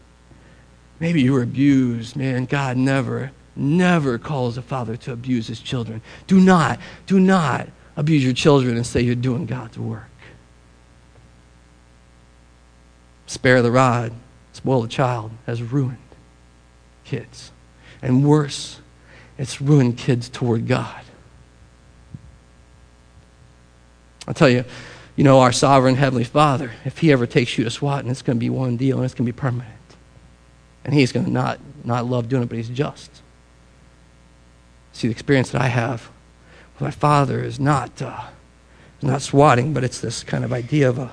Maybe 1.00 1.22
you 1.22 1.34
were 1.34 1.44
abused. 1.44 2.16
Man, 2.16 2.46
God 2.46 2.78
never, 2.78 3.32
never 3.56 4.18
calls 4.18 4.58
a 4.58 4.62
father 4.62 4.96
to 4.98 5.12
abuse 5.12 5.48
his 5.48 5.60
children. 5.60 6.02
Do 6.26 6.40
not, 6.40 6.80
do 7.06 7.20
not 7.20 7.68
abuse 7.98 8.24
your 8.24 8.34
children 8.34 8.76
and 8.76 8.86
say 8.86 9.02
you're 9.02 9.16
doing 9.16 9.46
God's 9.46 9.78
work. 9.78 10.10
Spare 13.28 13.62
the 13.62 13.72
rod, 13.72 14.14
spoil 14.54 14.82
the 14.82 14.88
child 14.88 15.32
has 15.46 15.62
ruined 15.62 15.98
kids. 17.04 17.52
And 18.02 18.26
worse, 18.26 18.80
it's 19.38 19.62
ruined 19.62 19.98
kids 19.98 20.30
toward 20.30 20.68
God. 20.68 21.02
I'll 24.28 24.34
tell 24.34 24.50
you, 24.50 24.66
you 25.16 25.24
know, 25.24 25.40
our 25.40 25.52
sovereign 25.52 25.96
Heavenly 25.96 26.24
Father, 26.24 26.72
if 26.84 26.98
He 27.00 27.12
ever 27.12 27.26
takes 27.26 27.58
you 27.58 27.64
to 27.64 27.70
SWAT, 27.70 28.02
and 28.02 28.12
it's 28.12 28.22
going 28.22 28.38
to 28.38 28.40
be 28.40 28.50
one 28.50 28.78
deal 28.78 28.98
and 28.98 29.06
it's 29.06 29.14
going 29.14 29.26
to 29.26 29.32
be 29.32 29.38
permanent. 29.38 29.72
And 30.84 30.94
He's 30.94 31.12
going 31.12 31.26
to 31.26 31.32
not, 31.32 31.60
not 31.84 32.06
love 32.06 32.28
doing 32.28 32.44
it, 32.44 32.50
but 32.50 32.58
He's 32.58 32.70
just. 32.70 33.22
See, 34.94 35.08
the 35.08 35.12
experience 35.12 35.50
that 35.52 35.62
I 35.62 35.68
have 35.68 36.10
with 36.74 36.82
my 36.82 36.92
Father 36.92 37.42
is 37.42 37.60
not, 37.60 38.02
uh, 38.02 38.26
not 39.02 39.22
swatting, 39.22 39.74
but 39.74 39.84
it's 39.84 40.00
this 40.00 40.24
kind 40.24 40.44
of 40.44 40.52
idea 40.52 40.90
of 40.90 41.00
a, 41.00 41.12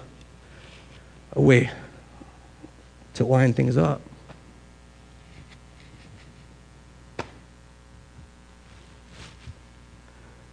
a 1.32 1.40
way, 1.40 1.70
to 3.14 3.24
line 3.24 3.52
things 3.52 3.76
up. 3.76 4.00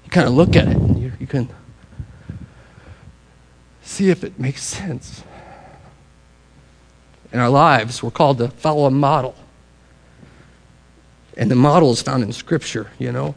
You 0.03 0.11
kind 0.11 0.27
of 0.27 0.33
look 0.33 0.55
at 0.55 0.67
it 0.67 0.75
and 0.75 0.99
you, 0.99 1.11
you 1.19 1.27
can 1.27 1.49
see 3.89 4.09
if 4.09 4.23
it 4.23 4.39
makes 4.39 4.63
sense. 4.63 5.23
In 7.33 7.39
our 7.39 7.49
lives, 7.49 8.03
we're 8.03 8.11
called 8.11 8.37
to 8.37 8.47
follow 8.49 8.85
a 8.85 8.91
model. 8.91 9.35
And 11.35 11.49
the 11.49 11.55
model 11.55 11.91
is 11.91 12.01
found 12.01 12.23
in 12.23 12.31
Scripture, 12.31 12.91
you 12.99 13.11
know. 13.11 13.35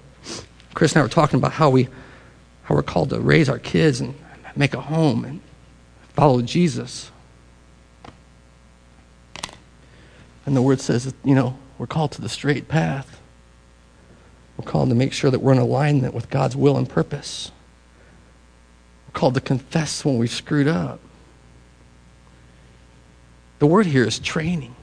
Chris 0.75 0.93
and 0.93 1.01
I 1.01 1.03
were 1.03 1.09
talking 1.09 1.39
about 1.39 1.53
how, 1.53 1.71
we, 1.71 1.85
how 2.65 2.75
we're 2.75 2.83
called 2.83 3.11
to 3.11 3.21
raise 3.21 3.49
our 3.49 3.59
kids 3.59 4.01
and 4.01 4.15
make 4.55 4.75
a 4.75 4.81
home 4.81 5.25
and 5.25 5.41
follow 6.11 6.43
Jesus. 6.43 7.11
And 10.45 10.55
the 10.55 10.63
word 10.63 10.81
says, 10.81 11.15
you 11.25 11.35
know, 11.35 11.59
we're 11.79 11.87
called 11.87 12.13
to 12.13 12.21
the 12.21 12.29
straight 12.29 12.69
path. 12.69 13.21
We're 14.57 14.67
called 14.67 14.91
to 14.91 14.95
make 14.95 15.13
sure 15.13 15.31
that 15.31 15.41
we're 15.41 15.53
in 15.53 15.59
alignment 15.59 16.13
with 16.15 16.29
God's 16.29 16.57
will 16.57 16.77
and 16.77 16.89
purpose. 16.89 17.53
Called 19.13 19.35
to 19.35 19.41
confess 19.41 20.05
when 20.05 20.19
we've 20.19 20.31
screwed 20.31 20.69
up. 20.69 21.01
The 23.59 23.67
word 23.67 23.87
here 23.87 24.05
is 24.05 24.19
training. 24.19 24.75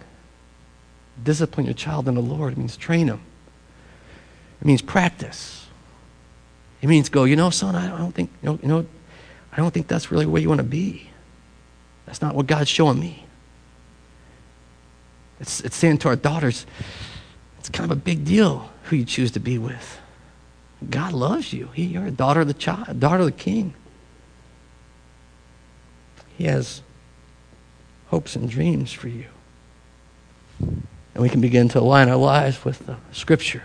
Discipline 1.22 1.66
your 1.66 1.74
child 1.74 2.08
in 2.08 2.16
the 2.16 2.22
Lord. 2.22 2.54
It 2.54 2.58
means 2.58 2.78
train 2.78 3.08
them. 3.08 3.22
It 4.62 4.66
means 4.66 4.82
practice. 4.82 5.68
It 6.82 6.88
means 6.88 7.10
go, 7.10 7.26
you 7.26 7.36
know, 7.36 7.50
son, 7.50 7.76
I 7.76 7.98
don't 7.98 8.14
think, 8.14 8.30
you 8.42 8.50
know, 8.50 8.60
you 8.62 8.68
know 8.68 8.86
I 9.52 9.58
don't 9.58 9.74
think 9.74 9.88
that's 9.88 10.12
really 10.12 10.26
where 10.26 10.42
you 10.42 10.48
want 10.48 10.60
to 10.60 10.64
be. 10.64 11.10
That's 12.06 12.22
not 12.22 12.36
what 12.36 12.48
God's 12.48 12.70
showing 12.70 13.00
me. 13.00 13.26
It's, 15.40 15.62
it's 15.62 15.76
saying 15.76 16.00
to 16.00 16.10
our 16.10 16.16
daughters, 16.16 16.66
it's 17.58 17.70
kind 17.70 17.90
of 17.90 17.98
a 17.98 18.00
big 18.00 18.26
deal 18.26 18.70
who 18.84 18.96
you 18.96 19.06
choose 19.06 19.32
to 19.32 19.40
be 19.40 19.58
with. 19.58 20.00
God 20.90 21.14
loves 21.14 21.52
you. 21.52 21.70
He, 21.74 21.84
you're 21.84 22.06
a 22.06 22.12
daughter 22.12 22.42
of 22.42 22.48
the 22.48 22.54
child, 22.54 23.00
daughter 23.00 23.20
of 23.20 23.26
the 23.26 23.32
king. 23.32 23.74
He 26.40 26.46
has 26.46 26.82
hopes 28.08 28.38
and 28.38 28.50
dreams 28.50 28.94
for 28.94 29.10
you. 29.10 29.26
And 30.60 31.18
we 31.18 31.28
can 31.28 31.42
begin 31.42 31.68
to 31.70 31.82
align 31.82 32.08
our 32.08 32.16
lives 32.16 32.64
with 32.64 32.86
the 32.86 32.96
scripture, 33.12 33.64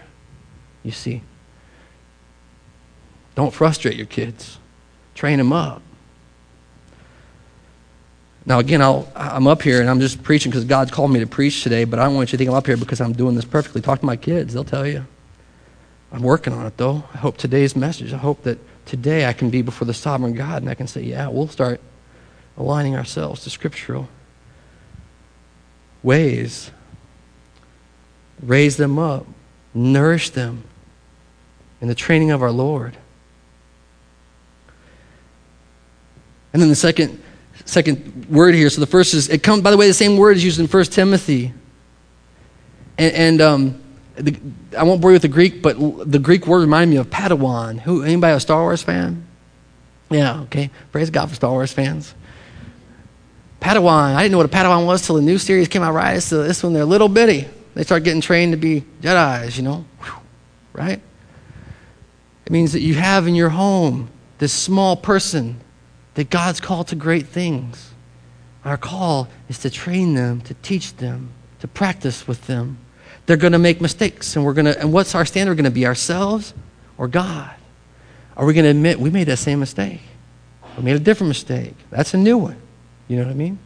you 0.83 0.91
see. 0.91 1.23
Don't 3.37 3.55
frustrate 3.55 3.95
your 3.95 4.07
kids. 4.07 4.59
Train 5.15 5.39
them 5.39 5.53
up. 5.53 5.83
Now, 8.45 8.59
again, 8.59 8.83
i 8.83 9.05
am 9.15 9.47
up 9.47 9.63
here 9.63 9.81
and 9.81 9.89
I'm 9.89 10.01
just 10.01 10.25
preaching 10.25 10.51
because 10.51 10.65
God's 10.65 10.91
called 10.91 11.13
me 11.13 11.21
to 11.21 11.29
preach 11.29 11.63
today, 11.63 11.85
but 11.85 12.01
I 12.01 12.05
don't 12.07 12.17
want 12.17 12.33
you 12.33 12.37
to 12.37 12.39
think 12.39 12.51
I'm 12.51 12.57
up 12.57 12.67
here 12.67 12.77
because 12.77 13.01
I'm 13.01 13.13
doing 13.13 13.37
this 13.37 13.45
perfectly. 13.45 13.83
Talk 13.83 14.01
to 14.01 14.07
my 14.07 14.17
kids, 14.17 14.53
they'll 14.53 14.65
tell 14.65 14.85
you. 14.85 15.07
I'm 16.11 16.23
working 16.23 16.53
on 16.53 16.67
it, 16.67 16.77
though. 16.77 17.05
I 17.15 17.19
hope 17.19 17.37
today's 17.37 17.77
message, 17.77 18.13
I 18.13 18.17
hope 18.19 18.43
that 18.43 18.59
today 18.85 19.27
I 19.27 19.33
can 19.33 19.49
be 19.49 19.63
before 19.63 19.87
the 19.87 19.95
sovereign 19.95 20.35
God 20.35 20.63
and 20.63 20.69
I 20.69 20.75
can 20.75 20.89
say, 20.89 21.03
yeah, 21.03 21.29
we'll 21.29 21.47
start 21.47 21.81
aligning 22.57 22.97
ourselves 22.97 23.43
to 23.45 23.51
scriptural 23.51 24.09
ways. 26.03 26.71
Raise 28.43 28.77
them 28.77 28.99
up, 28.99 29.27
nourish 29.73 30.31
them 30.31 30.65
in 31.81 31.89
the 31.89 31.95
training 31.95 32.31
of 32.31 32.43
our 32.43 32.51
Lord. 32.51 32.97
And 36.53 36.63
then 36.63 36.69
the 36.69 36.77
second 36.77 37.21
second 37.65 38.27
word 38.29 38.55
here. 38.55 38.71
So 38.71 38.81
the 38.81 38.87
first 38.87 39.15
is, 39.15 39.29
it 39.29 39.43
comes, 39.43 39.63
by 39.63 39.71
the 39.71 39.77
way, 39.77 39.87
the 39.87 39.95
same 39.95 40.17
word 40.17 40.37
is 40.37 40.45
used 40.45 40.61
in 40.61 40.67
1 40.67 40.85
Timothy. 40.87 41.53
And, 42.99 43.15
and 43.15 43.41
um, 43.41 43.83
the, 44.17 44.37
I 44.77 44.83
won't 44.83 45.01
bore 45.01 45.11
you 45.11 45.15
with 45.15 45.23
the 45.23 45.29
Greek, 45.29 45.63
but 45.63 45.77
the 46.11 46.19
Greek 46.19 46.47
word 46.47 46.61
reminded 46.61 46.93
me 46.93 46.99
of 46.99 47.11
Padawan. 47.11 47.81
Who, 47.81 48.03
anybody 48.03 48.35
a 48.35 48.41
Star 48.41 48.63
Wars 48.63 48.83
fan? 48.83 49.27
Yeah, 50.11 50.43
okay. 50.43 50.71
Praise 50.93 51.11
God 51.11 51.29
for 51.29 51.35
Star 51.35 51.51
Wars 51.51 51.73
fans. 51.73 52.15
Padawan. 53.65 54.15
I 54.15 54.23
didn't 54.23 54.33
know 54.33 54.39
what 54.39 54.47
a 54.47 54.51
Padawan 54.51 54.85
was 54.85 55.07
till 55.07 55.15
the 55.15 55.23
new 55.23 55.39
series 55.39 55.69
came 55.69 55.83
out, 55.83 55.95
right? 55.95 56.23
So 56.23 56.43
this 56.43 56.63
one, 56.63 56.75
they're 56.75 56.85
little 56.85 57.09
bitty. 57.09 57.49
They 57.73 57.83
start 57.83 58.05
getting 58.05 58.21
trained 58.21 58.53
to 58.53 58.59
be 58.59 58.85
Jedi's, 59.01 59.57
you 59.57 59.63
know? 59.63 59.87
Right? 60.75 61.01
It 62.45 62.53
means 62.53 62.73
that 62.73 62.81
you 62.81 62.93
have 62.95 63.27
in 63.27 63.35
your 63.35 63.49
home 63.49 64.11
this 64.37 64.53
small 64.53 64.97
person 64.97 65.61
that 66.13 66.29
God's 66.29 66.61
called 66.61 66.89
to 66.89 66.95
great 66.95 67.27
things. 67.27 67.93
Our 68.67 68.77
call 68.77 69.29
is 69.49 69.59
to 69.61 69.71
train 69.71 70.13
them, 70.13 70.43
to 70.43 70.53
teach 70.55 70.97
them, 70.97 71.31
to 71.61 71.67
practice 71.67 72.29
with 72.29 72.47
them. 72.47 72.77
They're 73.25 73.39
going 73.39 73.55
to 73.55 73.59
make 73.59 73.81
mistakes, 73.81 74.37
and 74.37 74.45
we're 74.45 74.53
going 74.53 74.67
to. 74.67 74.79
And 74.79 74.93
what's 74.93 75.15
our 75.15 75.25
standard 75.25 75.55
going 75.55 75.65
to 75.65 75.71
be? 75.71 75.87
Ourselves 75.87 76.53
or 76.99 77.09
God? 77.09 77.55
Are 78.37 78.45
we 78.45 78.53
going 78.53 78.65
to 78.65 78.71
admit 78.71 79.01
we 79.01 79.09
made 79.09 79.29
that 79.29 79.39
same 79.39 79.61
mistake? 79.61 80.03
We 80.77 80.83
made 80.83 80.97
a 80.97 81.01
different 81.01 81.29
mistake. 81.29 81.75
That's 81.91 82.13
a 82.13 82.19
new 82.19 82.37
one. 82.37 82.61
You 83.09 83.17
know 83.17 83.25
what 83.25 83.31
I 83.31 83.35
mean? 83.35 83.59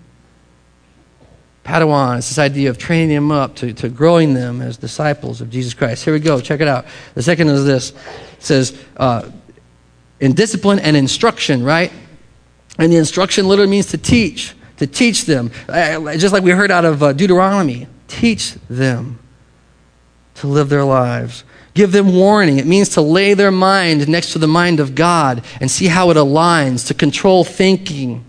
Padawan, 1.64 2.18
it's 2.18 2.28
this 2.28 2.38
idea 2.38 2.70
of 2.70 2.78
training 2.78 3.14
them 3.14 3.30
up 3.30 3.54
to, 3.56 3.72
to 3.74 3.88
growing 3.88 4.32
them 4.32 4.62
as 4.62 4.78
disciples 4.78 5.40
of 5.40 5.50
Jesus 5.50 5.74
Christ. 5.74 6.04
Here 6.04 6.14
we 6.14 6.20
go. 6.20 6.40
Check 6.40 6.60
it 6.60 6.68
out. 6.68 6.86
The 7.14 7.22
second 7.22 7.48
is 7.48 7.64
this. 7.66 7.90
It 7.90 7.96
says, 8.38 8.82
uh, 8.96 9.30
in 10.18 10.32
discipline 10.32 10.78
and 10.78 10.96
instruction, 10.96 11.62
right? 11.62 11.92
And 12.78 12.92
the 12.92 12.96
instruction 12.96 13.46
literally 13.46 13.70
means 13.70 13.86
to 13.88 13.98
teach, 13.98 14.54
to 14.78 14.86
teach 14.86 15.26
them. 15.26 15.50
Just 15.68 16.32
like 16.32 16.42
we 16.42 16.52
heard 16.52 16.70
out 16.70 16.84
of 16.84 17.02
uh, 17.02 17.12
Deuteronomy, 17.12 17.86
teach 18.06 18.54
them 18.70 19.18
to 20.36 20.46
live 20.46 20.70
their 20.70 20.84
lives. 20.84 21.44
Give 21.74 21.92
them 21.92 22.14
warning. 22.14 22.58
It 22.58 22.66
means 22.66 22.88
to 22.90 23.02
lay 23.02 23.34
their 23.34 23.50
mind 23.50 24.08
next 24.08 24.32
to 24.32 24.38
the 24.38 24.48
mind 24.48 24.80
of 24.80 24.94
God 24.94 25.44
and 25.60 25.70
see 25.70 25.86
how 25.86 26.10
it 26.10 26.16
aligns, 26.16 26.86
to 26.86 26.94
control 26.94 27.44
thinking. 27.44 28.24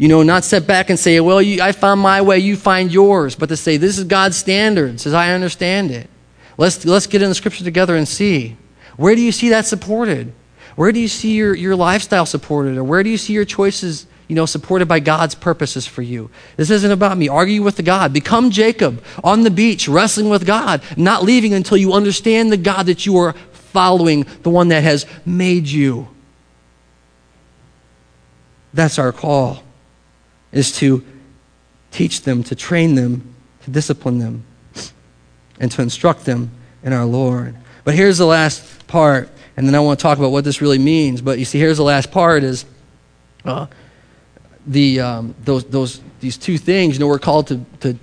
You 0.00 0.08
know, 0.08 0.22
not 0.22 0.44
sit 0.44 0.66
back 0.66 0.88
and 0.88 0.98
say, 0.98 1.20
well, 1.20 1.42
you, 1.42 1.60
I 1.60 1.72
found 1.72 2.00
my 2.00 2.22
way, 2.22 2.38
you 2.38 2.56
find 2.56 2.90
yours, 2.90 3.34
but 3.34 3.50
to 3.50 3.56
say, 3.58 3.76
this 3.76 3.98
is 3.98 4.04
God's 4.04 4.34
standards 4.34 5.06
as 5.06 5.12
I 5.12 5.34
understand 5.34 5.90
it. 5.90 6.08
Let's, 6.56 6.86
let's 6.86 7.06
get 7.06 7.20
in 7.20 7.28
the 7.28 7.34
scripture 7.34 7.64
together 7.64 7.94
and 7.94 8.08
see. 8.08 8.56
Where 8.96 9.14
do 9.14 9.20
you 9.20 9.30
see 9.30 9.50
that 9.50 9.66
supported? 9.66 10.32
Where 10.74 10.90
do 10.90 10.98
you 11.00 11.06
see 11.06 11.34
your, 11.34 11.54
your 11.54 11.76
lifestyle 11.76 12.24
supported? 12.24 12.78
Or 12.78 12.82
where 12.82 13.02
do 13.02 13.10
you 13.10 13.18
see 13.18 13.34
your 13.34 13.44
choices, 13.44 14.06
you 14.26 14.34
know, 14.34 14.46
supported 14.46 14.88
by 14.88 15.00
God's 15.00 15.34
purposes 15.34 15.86
for 15.86 16.00
you? 16.00 16.30
This 16.56 16.70
isn't 16.70 16.90
about 16.90 17.18
me. 17.18 17.28
Argue 17.28 17.62
with 17.62 17.76
the 17.76 17.82
God. 17.82 18.14
Become 18.14 18.48
Jacob 18.48 19.04
on 19.22 19.42
the 19.42 19.50
beach, 19.50 19.86
wrestling 19.86 20.30
with 20.30 20.46
God, 20.46 20.80
not 20.96 21.24
leaving 21.24 21.52
until 21.52 21.76
you 21.76 21.92
understand 21.92 22.50
the 22.50 22.56
God 22.56 22.86
that 22.86 23.04
you 23.04 23.18
are 23.18 23.34
following, 23.52 24.24
the 24.44 24.50
one 24.50 24.68
that 24.68 24.82
has 24.82 25.04
made 25.26 25.66
you. 25.66 26.08
That's 28.72 28.98
our 28.98 29.12
call, 29.12 29.62
is 30.52 30.72
to 30.78 31.04
teach 31.90 32.22
them, 32.22 32.42
to 32.44 32.54
train 32.54 32.94
them, 32.94 33.34
to 33.64 33.70
discipline 33.70 34.18
them, 34.18 34.44
and 35.58 35.70
to 35.72 35.82
instruct 35.82 36.24
them 36.24 36.50
in 36.82 36.92
our 36.92 37.04
Lord. 37.04 37.56
But 37.84 37.94
here's 37.94 38.18
the 38.18 38.26
last 38.26 38.86
part 38.86 39.30
and 39.60 39.68
then 39.68 39.74
I 39.74 39.80
want 39.80 39.98
to 39.98 40.02
talk 40.02 40.16
about 40.16 40.30
what 40.30 40.42
this 40.42 40.62
really 40.62 40.78
means. 40.78 41.20
But 41.20 41.38
you 41.38 41.44
see, 41.44 41.58
here's 41.58 41.76
the 41.76 41.84
last 41.84 42.10
part: 42.10 42.44
is 42.44 42.64
uh, 43.44 43.66
the 44.66 45.00
um, 45.00 45.34
those 45.44 45.64
those 45.64 46.00
these 46.20 46.38
two 46.38 46.56
things. 46.56 46.94
You 46.94 47.00
know, 47.00 47.06
we're 47.06 47.18
called 47.18 47.48
to 47.48 47.64
to 47.80 47.98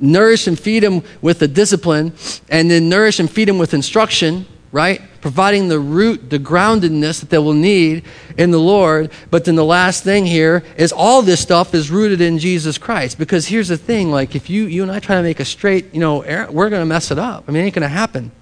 nourish 0.00 0.48
and 0.48 0.58
feed 0.58 0.82
them 0.82 1.04
with 1.20 1.38
the 1.38 1.46
discipline, 1.46 2.12
and 2.48 2.68
then 2.68 2.88
nourish 2.88 3.20
and 3.20 3.30
feed 3.30 3.46
them 3.46 3.58
with 3.58 3.72
instruction. 3.72 4.46
Right, 4.72 5.02
providing 5.20 5.68
the 5.68 5.78
root, 5.78 6.30
the 6.30 6.38
groundedness 6.38 7.20
that 7.20 7.28
they 7.28 7.36
will 7.36 7.52
need 7.52 8.06
in 8.38 8.52
the 8.52 8.58
Lord. 8.58 9.12
But 9.30 9.44
then 9.44 9.54
the 9.54 9.66
last 9.66 10.02
thing 10.02 10.24
here 10.24 10.64
is 10.78 10.92
all 10.92 11.20
this 11.20 11.40
stuff 11.40 11.74
is 11.74 11.90
rooted 11.90 12.22
in 12.22 12.38
Jesus 12.38 12.78
Christ. 12.78 13.18
Because 13.18 13.46
here's 13.46 13.68
the 13.68 13.76
thing: 13.76 14.10
like 14.10 14.34
if 14.34 14.48
you 14.48 14.64
you 14.64 14.82
and 14.82 14.90
I 14.90 14.98
try 14.98 15.16
to 15.16 15.22
make 15.22 15.40
a 15.40 15.44
straight, 15.44 15.92
you 15.92 16.00
know, 16.00 16.20
we're 16.50 16.70
going 16.70 16.80
to 16.80 16.86
mess 16.86 17.10
it 17.10 17.18
up. 17.18 17.44
I 17.46 17.52
mean, 17.52 17.62
it 17.62 17.66
ain't 17.66 17.74
going 17.74 17.82
to 17.82 17.88
happen. 17.88 18.32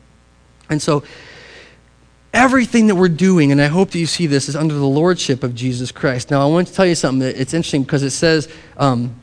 And 0.69 0.81
so 0.81 1.03
Everything 2.33 2.87
that 2.87 2.95
we're 2.95 3.09
doing, 3.09 3.51
and 3.51 3.61
I 3.61 3.67
hope 3.67 3.91
that 3.91 3.99
you 3.99 4.07
see 4.07 4.29
this, 4.29 4.49
is 4.49 4.55
under 4.55 4.75
the 4.75 4.87
lordship 4.87 5.43
of 5.43 5.53
Jesus 5.53 5.91
Christ. 5.91 6.31
Now, 6.31 6.43
I 6.43 6.47
want 6.47 6.69
to 6.69 6.73
tell 6.73 6.87
you 6.87 6.95
something 6.95 7.19
that 7.21 7.41
it's 7.41 7.53
interesting 7.53 7.83
because 7.83 8.05
it 8.05 8.11
says 8.11 8.49
um, 8.77 9.17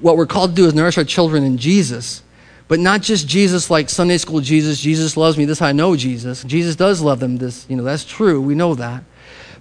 what 0.00 0.16
we're 0.16 0.26
called 0.26 0.50
to 0.50 0.56
do 0.56 0.66
is 0.66 0.74
nourish 0.74 0.98
our 0.98 1.04
children 1.04 1.44
in 1.44 1.56
Jesus. 1.56 2.23
But 2.66 2.80
not 2.80 3.02
just 3.02 3.28
Jesus 3.28 3.70
like 3.70 3.90
Sunday 3.90 4.18
school 4.18 4.40
Jesus, 4.40 4.80
Jesus 4.80 5.16
loves 5.16 5.36
me, 5.36 5.44
this 5.44 5.60
I 5.60 5.72
know 5.72 5.96
Jesus. 5.96 6.42
Jesus 6.44 6.76
does 6.76 7.00
love 7.00 7.20
them, 7.20 7.36
this, 7.36 7.66
you 7.68 7.76
know, 7.76 7.84
that's 7.84 8.04
true, 8.04 8.40
we 8.40 8.54
know 8.54 8.74
that. 8.74 9.04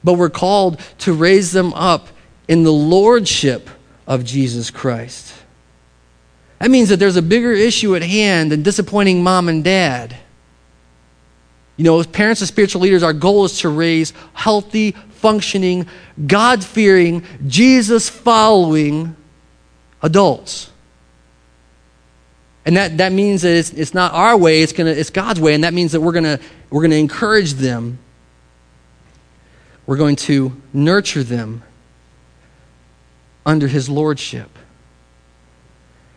But 0.04 0.14
we're 0.14 0.30
called 0.30 0.80
to 1.00 1.14
raise 1.14 1.52
them 1.52 1.74
up 1.74 2.08
in 2.48 2.64
the 2.64 2.72
lordship 2.72 3.70
of 4.08 4.24
Jesus 4.24 4.72
Christ. 4.72 5.34
That 6.60 6.72
means 6.72 6.90
that 6.90 6.98
there's 6.98 7.18
a 7.18 7.22
bigger 7.22 7.52
issue 7.52 7.96
at 7.96 8.02
hand 8.02 8.52
than 8.52 8.64
disappointing 8.64 9.22
mom 9.22 9.50
and 9.50 9.64
dad. 9.64 10.16
You 11.76 11.84
know, 11.84 12.00
as 12.00 12.08
parents 12.08 12.42
and 12.42 12.48
spiritual 12.48 12.82
leaders, 12.82 13.04
our 13.04 13.14
goal 13.14 13.46
is 13.46 13.60
to 13.60 13.70
raise 13.70 14.14
healthy, 14.34 14.92
functioning, 14.92 15.88
God 16.28 16.64
fearing, 16.64 17.26
Jesus 17.48 18.10
following, 18.10 19.16
adults. 20.02 20.70
And 22.66 22.78
that, 22.78 22.98
that 22.98 23.12
means 23.12 23.42
that 23.42 23.56
it's, 23.56 23.72
it's 23.72 23.94
not 23.94 24.14
our 24.14 24.38
way, 24.38 24.62
it's, 24.62 24.72
gonna, 24.72 24.92
it's 24.92 25.10
God's 25.10 25.40
way, 25.40 25.54
and 25.54 25.64
that 25.64 25.74
means 25.74 25.92
that 25.92 26.02
we're 26.02 26.14
going 26.14 26.40
we're 26.70 26.82
going 26.82 26.92
to 26.92 26.98
encourage 26.98 27.54
them. 27.54 28.00
We're 29.86 29.98
going 29.98 30.16
to 30.16 30.60
nurture 30.74 31.24
them 31.24 31.62
under 33.46 33.68
His 33.68 33.90
Lordship. 33.90 34.50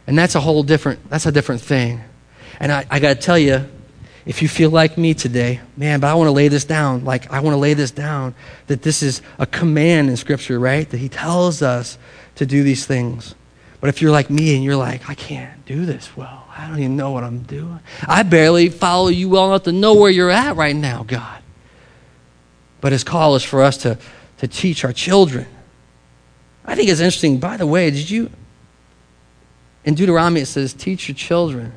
And 0.06 0.16
that's 0.16 0.34
a 0.34 0.40
whole 0.40 0.62
different, 0.62 1.10
that's 1.10 1.26
a 1.26 1.32
different 1.32 1.60
thing. 1.60 2.00
And 2.58 2.72
I, 2.72 2.86
I 2.90 3.00
got 3.00 3.16
to 3.16 3.20
tell 3.20 3.38
you, 3.38 3.68
if 4.24 4.42
you 4.42 4.48
feel 4.48 4.70
like 4.70 4.98
me 4.98 5.14
today, 5.14 5.60
man, 5.76 6.00
but 6.00 6.08
I 6.08 6.14
want 6.14 6.26
to 6.26 6.32
lay 6.32 6.48
this 6.48 6.64
down. 6.64 7.04
Like, 7.04 7.30
I 7.30 7.40
want 7.40 7.54
to 7.54 7.58
lay 7.58 7.74
this 7.74 7.92
down 7.92 8.34
that 8.66 8.82
this 8.82 9.02
is 9.02 9.22
a 9.38 9.46
command 9.46 10.10
in 10.10 10.16
Scripture, 10.16 10.58
right? 10.58 10.88
That 10.88 10.98
He 10.98 11.08
tells 11.08 11.62
us 11.62 11.96
to 12.36 12.44
do 12.44 12.64
these 12.64 12.86
things. 12.86 13.35
But 13.80 13.88
if 13.88 14.00
you're 14.00 14.10
like 14.10 14.30
me 14.30 14.54
and 14.54 14.64
you're 14.64 14.76
like, 14.76 15.08
I 15.08 15.14
can't 15.14 15.64
do 15.66 15.84
this 15.84 16.16
well, 16.16 16.46
I 16.56 16.66
don't 16.66 16.78
even 16.78 16.96
know 16.96 17.10
what 17.10 17.24
I'm 17.24 17.40
doing. 17.40 17.80
I 18.06 18.22
barely 18.22 18.68
follow 18.68 19.08
you 19.08 19.28
well 19.28 19.46
enough 19.46 19.64
to 19.64 19.72
know 19.72 19.94
where 19.94 20.10
you're 20.10 20.30
at 20.30 20.56
right 20.56 20.74
now, 20.74 21.02
God. 21.02 21.42
But 22.80 22.92
His 22.92 23.04
call 23.04 23.36
is 23.36 23.42
for 23.42 23.62
us 23.62 23.76
to, 23.78 23.98
to 24.38 24.48
teach 24.48 24.84
our 24.84 24.92
children. 24.92 25.46
I 26.64 26.74
think 26.74 26.88
it's 26.88 27.00
interesting, 27.00 27.38
by 27.38 27.56
the 27.56 27.66
way, 27.66 27.90
did 27.90 28.08
you, 28.08 28.30
in 29.84 29.94
Deuteronomy 29.94 30.40
it 30.40 30.46
says, 30.46 30.72
teach 30.72 31.08
your 31.08 31.14
children 31.14 31.72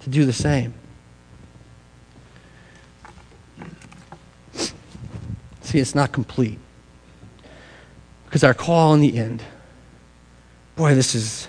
to 0.00 0.10
do 0.10 0.24
the 0.24 0.32
same. 0.32 0.74
See, 5.62 5.78
it's 5.78 5.94
not 5.94 6.12
complete. 6.12 6.58
Because 8.24 8.42
our 8.42 8.54
call 8.54 8.94
in 8.94 9.00
the 9.00 9.18
end, 9.18 9.42
boy, 10.78 10.94
this 10.94 11.16
is, 11.16 11.48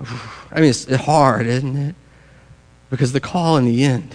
I 0.00 0.60
mean, 0.60 0.70
it's 0.70 0.94
hard, 0.94 1.46
isn't 1.46 1.76
it? 1.76 1.94
Because 2.90 3.12
the 3.12 3.20
call 3.20 3.56
in 3.56 3.64
the 3.64 3.82
end 3.82 4.14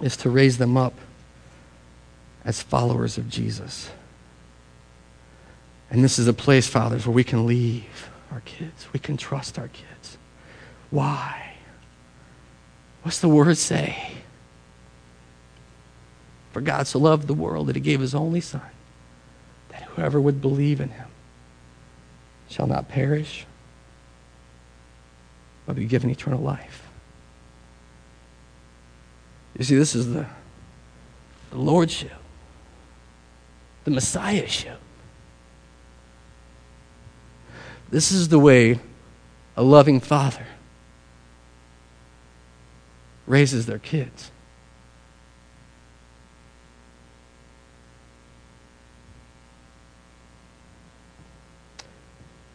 is 0.00 0.16
to 0.18 0.30
raise 0.30 0.58
them 0.58 0.76
up 0.76 0.94
as 2.44 2.62
followers 2.62 3.18
of 3.18 3.28
Jesus. 3.28 3.90
And 5.90 6.04
this 6.04 6.16
is 6.16 6.28
a 6.28 6.32
place, 6.32 6.68
fathers, 6.68 7.06
where 7.06 7.14
we 7.14 7.24
can 7.24 7.44
leave 7.44 8.08
our 8.30 8.40
kids. 8.40 8.86
We 8.92 9.00
can 9.00 9.16
trust 9.16 9.58
our 9.58 9.68
kids. 9.68 10.16
Why? 10.90 11.54
What's 13.02 13.18
the 13.18 13.28
word 13.28 13.56
say? 13.58 14.12
For 16.52 16.60
God 16.60 16.86
so 16.86 17.00
loved 17.00 17.26
the 17.26 17.34
world 17.34 17.66
that 17.66 17.74
he 17.74 17.82
gave 17.82 17.98
his 17.98 18.14
only 18.14 18.40
Son, 18.40 18.62
whoever 19.94 20.20
would 20.20 20.40
believe 20.40 20.80
in 20.80 20.90
him 20.90 21.08
shall 22.48 22.66
not 22.66 22.88
perish, 22.88 23.46
but 25.66 25.76
be 25.76 25.84
given 25.84 26.10
eternal 26.10 26.40
life. 26.40 26.88
You 29.58 29.64
see, 29.64 29.76
this 29.76 29.94
is 29.94 30.12
the, 30.12 30.26
the 31.50 31.58
Lordship, 31.58 32.12
the 33.84 33.90
Messiahship. 33.90 34.78
This 37.90 38.12
is 38.12 38.28
the 38.28 38.38
way 38.38 38.78
a 39.56 39.62
loving 39.62 40.00
father 40.00 40.46
raises 43.26 43.66
their 43.66 43.78
kids. 43.78 44.30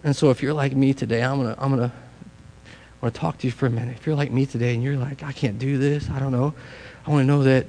And 0.05 0.15
so 0.15 0.29
if 0.29 0.43
you're 0.43 0.53
like 0.53 0.75
me 0.75 0.93
today, 0.93 1.23
I'm 1.23 1.37
gonna 1.37 1.55
I'm 1.57 1.71
gonna 1.71 1.91
I 1.91 2.69
want 3.01 3.15
to 3.15 3.19
talk 3.19 3.39
to 3.39 3.47
you 3.47 3.51
for 3.51 3.65
a 3.65 3.71
minute. 3.71 3.97
If 3.97 4.05
you're 4.05 4.15
like 4.15 4.31
me 4.31 4.45
today 4.45 4.75
and 4.75 4.83
you're 4.83 4.97
like, 4.97 5.23
I 5.23 5.31
can't 5.31 5.57
do 5.57 5.79
this, 5.79 6.11
I 6.11 6.19
don't 6.19 6.31
know. 6.31 6.53
I 7.07 7.09
want 7.09 7.23
to 7.23 7.27
know 7.27 7.41
that 7.41 7.65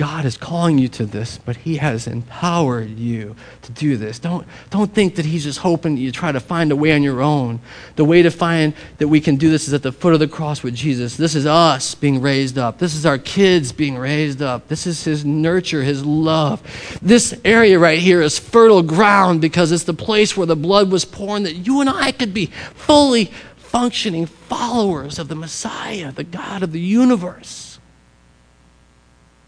God 0.00 0.24
is 0.24 0.38
calling 0.38 0.78
you 0.78 0.88
to 0.88 1.04
this, 1.04 1.38
but 1.44 1.56
He 1.56 1.76
has 1.76 2.06
empowered 2.06 2.98
you 2.98 3.36
to 3.60 3.72
do 3.72 3.98
this. 3.98 4.18
Don't, 4.18 4.46
don't 4.70 4.94
think 4.94 5.16
that 5.16 5.26
He's 5.26 5.44
just 5.44 5.58
hoping 5.58 5.98
you 5.98 6.10
try 6.10 6.32
to 6.32 6.40
find 6.40 6.72
a 6.72 6.76
way 6.76 6.92
on 6.92 7.02
your 7.02 7.20
own. 7.20 7.60
The 7.96 8.04
way 8.06 8.22
to 8.22 8.30
find 8.30 8.72
that 8.96 9.08
we 9.08 9.20
can 9.20 9.36
do 9.36 9.50
this 9.50 9.68
is 9.68 9.74
at 9.74 9.82
the 9.82 9.92
foot 9.92 10.14
of 10.14 10.20
the 10.20 10.26
cross 10.26 10.62
with 10.62 10.74
Jesus. 10.74 11.18
This 11.18 11.34
is 11.34 11.44
us 11.44 11.94
being 11.94 12.22
raised 12.22 12.56
up. 12.56 12.78
This 12.78 12.94
is 12.94 13.04
our 13.04 13.18
kids 13.18 13.72
being 13.72 13.98
raised 13.98 14.40
up. 14.40 14.68
This 14.68 14.86
is 14.86 15.04
His 15.04 15.26
nurture, 15.26 15.82
His 15.82 16.02
love. 16.02 16.62
This 17.02 17.38
area 17.44 17.78
right 17.78 17.98
here 17.98 18.22
is 18.22 18.38
fertile 18.38 18.82
ground 18.82 19.42
because 19.42 19.70
it's 19.70 19.84
the 19.84 19.92
place 19.92 20.34
where 20.34 20.46
the 20.46 20.56
blood 20.56 20.90
was 20.90 21.04
poured 21.04 21.42
that 21.42 21.56
you 21.56 21.82
and 21.82 21.90
I 21.90 22.12
could 22.12 22.32
be 22.32 22.46
fully 22.46 23.26
functioning 23.56 24.24
followers 24.24 25.18
of 25.18 25.28
the 25.28 25.36
Messiah, 25.36 26.10
the 26.10 26.24
God 26.24 26.62
of 26.62 26.72
the 26.72 26.80
universe. 26.80 27.69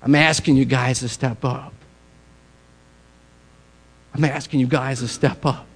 I'm 0.03 0.15
asking 0.15 0.57
you 0.57 0.65
guys 0.65 1.01
to 1.01 1.09
step 1.09 1.45
up. 1.45 1.73
I'm 4.15 4.25
asking 4.25 4.61
you 4.61 4.67
guys 4.67 5.01
to 5.01 5.09
step 5.09 5.47
up. 5.47 5.67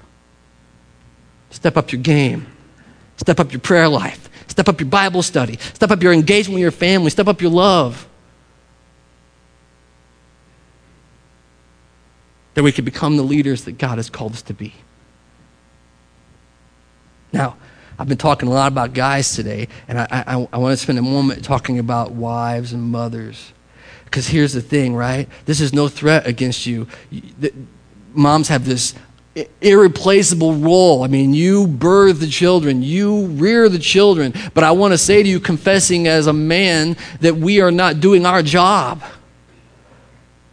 Step 1.51 1.77
up 1.77 1.93
your 1.93 2.03
game. 2.03 2.47
Step 3.17 3.41
up 3.41 3.53
your 3.53 3.61
prayer 3.61 3.89
life. 3.89 4.29
Step 4.49 4.69
up 4.69 4.81
your 4.81 4.89
Bible 4.89 5.23
study. 5.23 5.57
Step 5.75 5.91
up 5.91 6.03
your 6.03 6.13
engagement 6.13 6.55
with 6.55 6.63
your 6.63 6.71
family. 6.71 7.11
Step 7.11 7.29
up 7.29 7.41
your 7.41 7.51
love. 7.51 8.07
That 12.55 12.63
we 12.63 12.73
could 12.73 12.85
become 12.85 13.17
the 13.17 13.23
leaders 13.23 13.65
that 13.65 13.79
God 13.79 13.99
has 13.99 14.11
called 14.11 14.33
us 14.33 14.43
to 14.43 14.55
be. 14.55 14.75
Now, 17.33 17.57
I've 17.99 18.09
been 18.09 18.19
talking 18.19 18.49
a 18.49 18.53
lot 18.53 18.71
about 18.71 18.93
guys 18.93 19.35
today, 19.35 19.69
and 19.89 19.99
I, 19.99 20.07
I, 20.11 20.49
I 20.53 20.59
want 20.59 20.73
to 20.73 20.83
spend 20.83 20.99
a 20.99 21.03
moment 21.03 21.45
talking 21.45 21.79
about 21.79 22.13
wives 22.13 22.73
and 22.73 22.83
mothers. 22.83 23.53
Because 24.07 24.29
here's 24.29 24.55
the 24.55 24.63
thing, 24.63 24.97
right? 24.97 25.29
This 25.45 25.61
is 25.61 25.75
no 25.75 25.89
threat 25.89 26.27
against 26.27 26.65
you. 26.65 26.89
Moms 28.15 28.49
have 28.49 28.65
this 28.65 28.95
irreplaceable 29.61 30.55
role. 30.55 31.05
I 31.05 31.09
mean, 31.09 31.35
you 31.35 31.67
birth 31.67 32.21
the 32.21 32.27
children, 32.27 32.83
you 32.83 33.27
rear 33.27 33.69
the 33.69 33.79
children. 33.79 34.33
But 34.55 34.65
I 34.65 34.71
want 34.71 34.93
to 34.93 34.99
say 34.99 35.23
to 35.23 35.29
you, 35.29 35.39
confessing 35.39 36.09
as 36.09 36.27
a 36.27 36.33
man, 36.33 36.97
that 37.21 37.37
we 37.37 37.61
are 37.61 37.71
not 37.71 38.01
doing 38.01 38.25
our 38.25 38.43
job. 38.43 39.03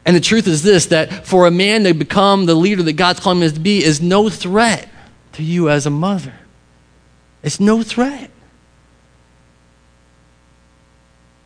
And 0.06 0.16
the 0.16 0.22
truth 0.22 0.48
is 0.48 0.64
this 0.64 0.88
that 0.88 1.26
for 1.26 1.48
a 1.48 1.52
man 1.52 1.86
to 1.86 1.94
become 1.94 2.46
the 2.46 2.56
leader 2.56 2.84
that 2.84 2.94
God's 2.94 3.22
calling 3.22 3.42
him 3.42 3.52
to 3.52 3.60
be 3.60 3.82
is 3.82 4.02
no 4.02 4.30
threat 4.30 4.90
to 5.34 5.44
you 5.44 5.70
as 5.70 5.86
a 5.86 5.90
mother. 5.90 6.34
It's 7.42 7.60
no 7.60 7.84
threat. 7.84 8.30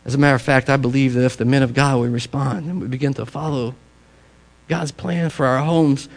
As 0.08 0.16
a 0.16 0.18
matter 0.18 0.36
of 0.36 0.42
fact, 0.42 0.70
I 0.70 0.78
believe 0.78 1.16
that 1.16 1.26
if 1.26 1.36
the 1.36 1.44
men 1.44 1.62
of 1.62 1.74
God 1.74 2.00
would 2.00 2.14
respond 2.14 2.66
and 2.66 2.80
we 2.80 2.88
begin 2.88 3.14
to 3.16 3.26
follow 3.26 3.76
God's 4.70 4.92
plan 4.92 5.30
for 5.30 5.46
our 5.46 5.60
homes, 5.60 6.08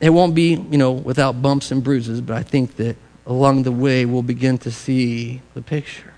it 0.00 0.08
won't 0.08 0.34
be, 0.34 0.54
you 0.54 0.78
know, 0.78 0.92
without 0.92 1.42
bumps 1.42 1.70
and 1.70 1.84
bruises, 1.84 2.22
but 2.22 2.36
I 2.38 2.42
think 2.42 2.76
that 2.76 2.96
along 3.26 3.64
the 3.64 3.72
way 3.72 4.06
we'll 4.06 4.22
begin 4.22 4.56
to 4.58 4.70
see 4.70 5.42
the 5.52 5.60
picture 5.60 6.14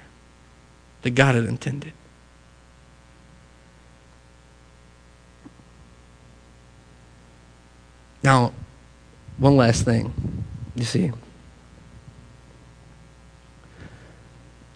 that 1.03 1.11
God 1.11 1.35
had 1.35 1.45
intended. 1.45 1.93
Now, 8.23 8.53
one 9.37 9.57
last 9.57 9.85
thing, 9.85 10.45
you 10.77 10.85
see, 10.85 11.11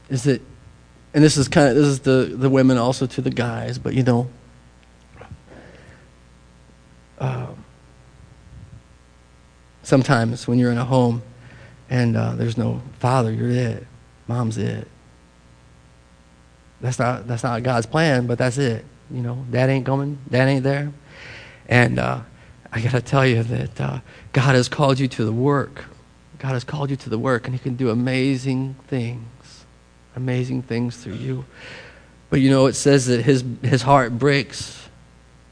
is 0.08 0.24
that 0.24 0.42
and 1.12 1.24
this 1.24 1.36
is 1.36 1.48
kind 1.48 1.68
of 1.68 1.74
this 1.74 1.86
is 1.86 2.00
the 2.00 2.34
the 2.36 2.48
women 2.48 2.78
also 2.78 3.06
to 3.06 3.20
the 3.20 3.30
guys, 3.30 3.78
but 3.78 3.94
you 3.94 4.02
know, 4.02 4.28
um, 7.18 7.64
sometimes 9.82 10.46
when 10.46 10.58
you're 10.58 10.70
in 10.70 10.78
a 10.78 10.84
home 10.84 11.22
and 11.88 12.16
uh, 12.16 12.34
there's 12.36 12.56
no 12.56 12.82
father, 12.98 13.32
you're 13.32 13.50
it. 13.50 13.86
Mom's 14.28 14.56
it. 14.56 14.86
That's 16.80 16.98
not 16.98 17.26
that's 17.26 17.42
not 17.42 17.62
God's 17.62 17.86
plan, 17.86 18.26
but 18.26 18.38
that's 18.38 18.58
it. 18.58 18.84
You 19.10 19.22
know, 19.22 19.44
dad 19.50 19.68
ain't 19.68 19.84
coming, 19.84 20.18
dad 20.30 20.48
ain't 20.48 20.62
there, 20.62 20.92
and 21.68 21.98
uh, 21.98 22.20
I 22.70 22.80
got 22.80 22.92
to 22.92 23.02
tell 23.02 23.26
you 23.26 23.42
that 23.42 23.80
uh, 23.80 24.00
God 24.32 24.54
has 24.54 24.68
called 24.68 25.00
you 25.00 25.08
to 25.08 25.24
the 25.24 25.32
work. 25.32 25.86
God 26.38 26.52
has 26.52 26.62
called 26.62 26.88
you 26.88 26.96
to 26.96 27.10
the 27.10 27.18
work, 27.18 27.46
and 27.46 27.54
He 27.54 27.58
can 27.58 27.74
do 27.74 27.90
amazing 27.90 28.76
things 28.86 29.59
amazing 30.16 30.62
things 30.62 30.96
through 30.96 31.14
you. 31.14 31.44
But 32.28 32.40
you 32.40 32.50
know, 32.50 32.66
it 32.66 32.74
says 32.74 33.06
that 33.06 33.22
his, 33.22 33.44
his 33.62 33.82
heart 33.82 34.18
breaks. 34.18 34.88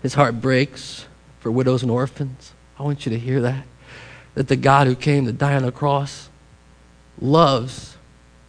His 0.02 0.14
heart 0.14 0.40
breaks 0.40 1.06
for 1.40 1.50
widows 1.50 1.82
and 1.82 1.90
orphans. 1.90 2.52
I 2.78 2.82
want 2.82 3.04
you 3.04 3.10
to 3.10 3.18
hear 3.18 3.40
that. 3.40 3.64
That 4.34 4.48
the 4.48 4.56
God 4.56 4.86
who 4.86 4.94
came 4.94 5.26
to 5.26 5.32
die 5.32 5.56
on 5.56 5.62
the 5.62 5.72
cross 5.72 6.28
loves 7.20 7.96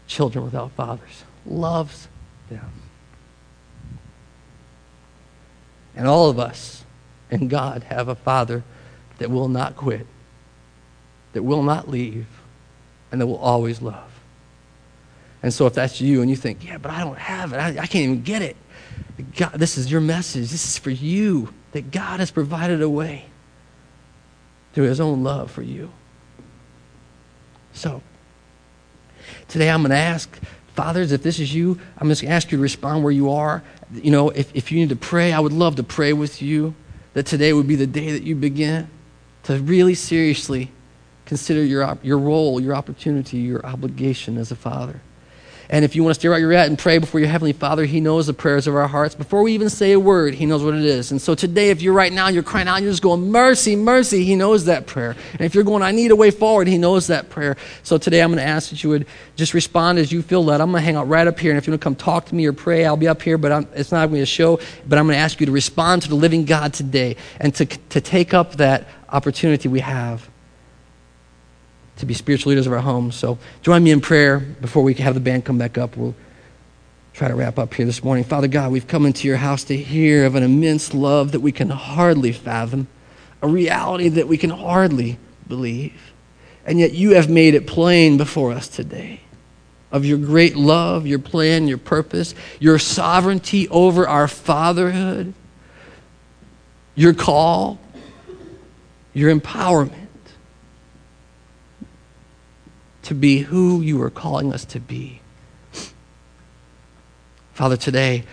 children 0.08 0.46
without 0.46 0.72
fathers, 0.72 1.24
loves 1.46 2.08
them. 2.50 2.72
And 5.96 6.08
all 6.08 6.30
of 6.30 6.40
us 6.40 6.86
and 7.32 7.50
God 7.50 7.84
have 7.84 8.08
a 8.08 8.16
Father 8.16 8.64
that 9.18 9.32
will 9.32 9.48
not 9.48 9.76
quit 9.76 10.06
that 11.34 11.44
will 11.44 11.64
not 11.64 11.88
leave 11.88 12.28
and 13.12 13.22
that 13.22 13.28
will 13.28 13.38
always 13.38 13.82
love. 13.82 14.09
And 15.42 15.54
so 15.54 15.66
if 15.68 15.74
that's 15.74 16.02
you 16.02 16.22
and 16.22 16.30
you 16.30 16.36
think, 16.36 16.66
yeah, 16.66 16.78
but 16.78 16.92
I 16.92 17.00
don't 17.02 17.18
have 17.18 17.54
it, 17.54 17.58
I, 17.58 17.70
I 17.70 17.88
can't 17.88 18.04
even 18.04 18.24
get 18.24 18.42
it. 18.42 18.58
God, 19.36 19.54
this 19.54 19.78
is 19.78 19.92
your 19.92 20.02
message. 20.02 20.50
This 20.50 20.66
is 20.66 20.78
for 20.78 20.90
you 20.90 21.54
that 21.72 21.92
God 21.92 22.20
has 22.20 22.32
provided 22.32 22.82
a 22.82 22.90
way 22.90 23.26
through 24.74 24.86
his 24.86 25.00
own 25.00 25.24
love 25.24 25.52
for 25.52 25.62
you. 25.62 25.92
So, 27.74 28.02
today 29.48 29.70
I'm 29.70 29.82
going 29.82 29.92
to 29.92 29.98
ask, 29.98 30.38
fathers, 30.76 31.12
if 31.12 31.24
this 31.24 31.40
is 31.40 31.54
you, 31.54 31.80
I'm 31.98 32.10
just 32.10 32.22
going 32.22 32.30
to 32.30 32.36
ask 32.36 32.52
you 32.52 32.58
to 32.58 32.62
respond 32.62 33.04
where 33.04 33.12
you 33.12 33.32
are. 33.32 33.64
You 33.94 34.12
know, 34.12 34.30
if, 34.30 34.54
if 34.56 34.72
you 34.72 34.80
need 34.80 34.90
to 34.90 34.96
pray, 34.96 35.34
I 35.34 35.40
would 35.40 35.54
love 35.54 35.76
to 35.78 35.84
pray 35.84 36.14
with 36.14 36.42
you 36.42 36.74
that 37.14 37.26
today 37.26 37.54
would 37.54 37.68
be 37.68 37.76
the 37.76 37.88
day 37.88 38.12
that 38.12 38.24
you 38.24 38.36
begin 38.36 38.90
to 39.44 39.60
really 39.60 39.96
seriously 39.96 40.72
consider 41.26 41.64
your, 41.64 41.98
your 42.02 42.18
role, 42.18 42.60
your 42.60 42.76
opportunity, 42.76 43.38
your 43.38 43.66
obligation 43.66 44.38
as 44.38 44.52
a 44.52 44.56
father. 44.56 45.02
And 45.72 45.86
if 45.86 45.96
you 45.96 46.04
want 46.04 46.16
to 46.16 46.20
stay 46.20 46.28
right 46.28 46.42
you're 46.42 46.52
at 46.54 46.68
and 46.68 46.80
pray 46.80 46.98
before 46.98 47.20
your 47.20 47.30
Heavenly 47.30 47.54
Father, 47.54 47.86
He 47.86 48.02
knows 48.02 48.26
the 48.26 48.34
prayers 48.34 48.66
of 48.66 48.76
our 48.76 48.88
hearts. 48.88 49.14
Before 49.14 49.44
we 49.44 49.54
even 49.54 49.70
say 49.70 49.92
a 49.92 50.00
word, 50.00 50.34
He 50.34 50.48
knows 50.48 50.64
what 50.64 50.74
it 50.74 50.84
is. 50.84 51.12
And 51.12 51.22
so 51.22 51.36
today, 51.36 51.70
if 51.70 51.80
you're 51.80 51.94
right 51.94 52.12
now, 52.12 52.28
you're 52.28 52.42
crying 52.42 52.68
out, 52.68 52.82
you're 52.82 52.92
just 52.92 53.04
going, 53.04 53.32
Mercy, 53.32 53.76
mercy, 53.76 54.24
He 54.24 54.36
knows 54.36 54.66
that 54.66 54.88
prayer. 54.88 55.16
And 55.34 55.42
if 55.42 55.54
you're 55.54 55.64
going, 55.64 55.84
I 55.84 55.92
need 55.92 56.10
a 56.10 56.16
way 56.16 56.32
forward, 56.32 56.68
He 56.68 56.80
knows 56.80 57.06
that 57.08 57.30
prayer. 57.30 57.56
So 57.84 58.00
today, 58.00 58.24
I'm 58.24 58.32
going 58.32 58.44
to 58.44 58.50
ask 58.50 58.72
that 58.72 58.84
you 58.84 58.90
would 58.90 59.06
just 59.36 59.54
respond 59.54 60.00
as 60.00 60.12
you 60.12 60.24
feel 60.24 60.44
led. 60.44 60.60
I'm 60.60 60.72
going 60.72 60.82
to 60.82 60.86
hang 60.86 60.96
out 60.96 61.08
right 61.08 61.28
up 61.28 61.40
here. 61.40 61.52
And 61.52 61.58
if 61.60 61.68
you 61.68 61.72
want 61.72 61.82
to 61.82 61.84
come 61.84 61.96
talk 61.96 62.26
to 62.26 62.36
me 62.36 62.48
or 62.48 62.54
pray, 62.54 62.86
I'll 62.86 62.98
be 62.98 63.08
up 63.08 63.22
here, 63.22 63.38
but 63.38 63.52
I'm, 63.52 63.68
it's 63.76 63.92
not 63.92 64.00
going 64.00 64.10
to 64.10 64.16
be 64.16 64.22
a 64.22 64.26
show. 64.26 64.60
But 64.88 64.98
I'm 64.98 65.06
going 65.06 65.18
to 65.18 65.22
ask 65.22 65.40
you 65.40 65.46
to 65.46 65.52
respond 65.52 66.02
to 66.02 66.10
the 66.10 66.16
living 66.16 66.46
God 66.46 66.74
today 66.74 67.16
and 67.40 67.54
to, 67.56 67.66
to 67.66 68.02
take 68.02 68.34
up 68.34 68.56
that 68.56 68.88
opportunity 69.10 69.70
we 69.70 69.82
have 69.82 70.28
to 72.00 72.06
be 72.06 72.14
spiritual 72.14 72.52
leaders 72.52 72.68
of 72.68 72.74
our 72.74 72.80
homes. 72.80 73.16
So 73.16 73.38
join 73.62 73.84
me 73.84 73.92
in 73.92 74.02
prayer 74.02 74.40
before 74.40 74.84
we 74.84 74.94
have 74.96 75.14
the 75.14 75.20
band 75.20 75.46
come 75.46 75.58
back 75.58 75.78
up. 75.78 75.96
We'll 75.98 76.16
try 77.14 77.28
to 77.28 77.36
wrap 77.36 77.60
up 77.60 77.74
here 77.74 77.86
this 77.86 78.04
morning. 78.04 78.24
Father 78.24 78.48
God, 78.48 78.72
we've 78.72 78.88
come 78.88 79.06
into 79.06 79.28
your 79.28 79.38
house 79.38 79.66
to 79.66 79.76
hear 79.76 80.26
of 80.26 80.36
an 80.36 80.44
immense 80.44 80.94
love 80.94 81.34
that 81.34 81.42
we 81.42 81.52
can 81.52 81.70
hardly 81.70 82.32
fathom, 82.32 82.88
a 83.42 83.48
reality 83.48 84.08
that 84.10 84.28
we 84.28 84.38
can 84.38 84.50
hardly 84.50 85.18
believe. 85.48 86.14
And 86.66 86.80
yet 86.80 86.94
you 86.94 87.12
have 87.12 87.30
made 87.30 87.54
it 87.54 87.68
plain 87.68 88.18
before 88.18 88.52
us 88.52 88.68
today 88.68 89.22
of 89.92 90.06
your 90.06 90.20
great 90.20 90.56
love, 90.56 91.06
your 91.08 91.20
plan, 91.20 91.68
your 91.68 91.80
purpose, 91.80 92.36
your 92.60 92.80
sovereignty 92.80 93.68
over 93.70 94.08
our 94.08 94.28
fatherhood, 94.28 95.34
your 96.96 97.14
call, 97.14 97.80
your 99.14 99.36
empowerment 99.36 99.99
to 103.10 103.16
be 103.16 103.40
who 103.40 103.82
you 103.82 104.00
are 104.04 104.12
calling 104.12 104.54
us 104.54 104.64
to 104.64 104.80
be. 104.80 105.20
Father, 107.54 107.76
today, 107.76 108.24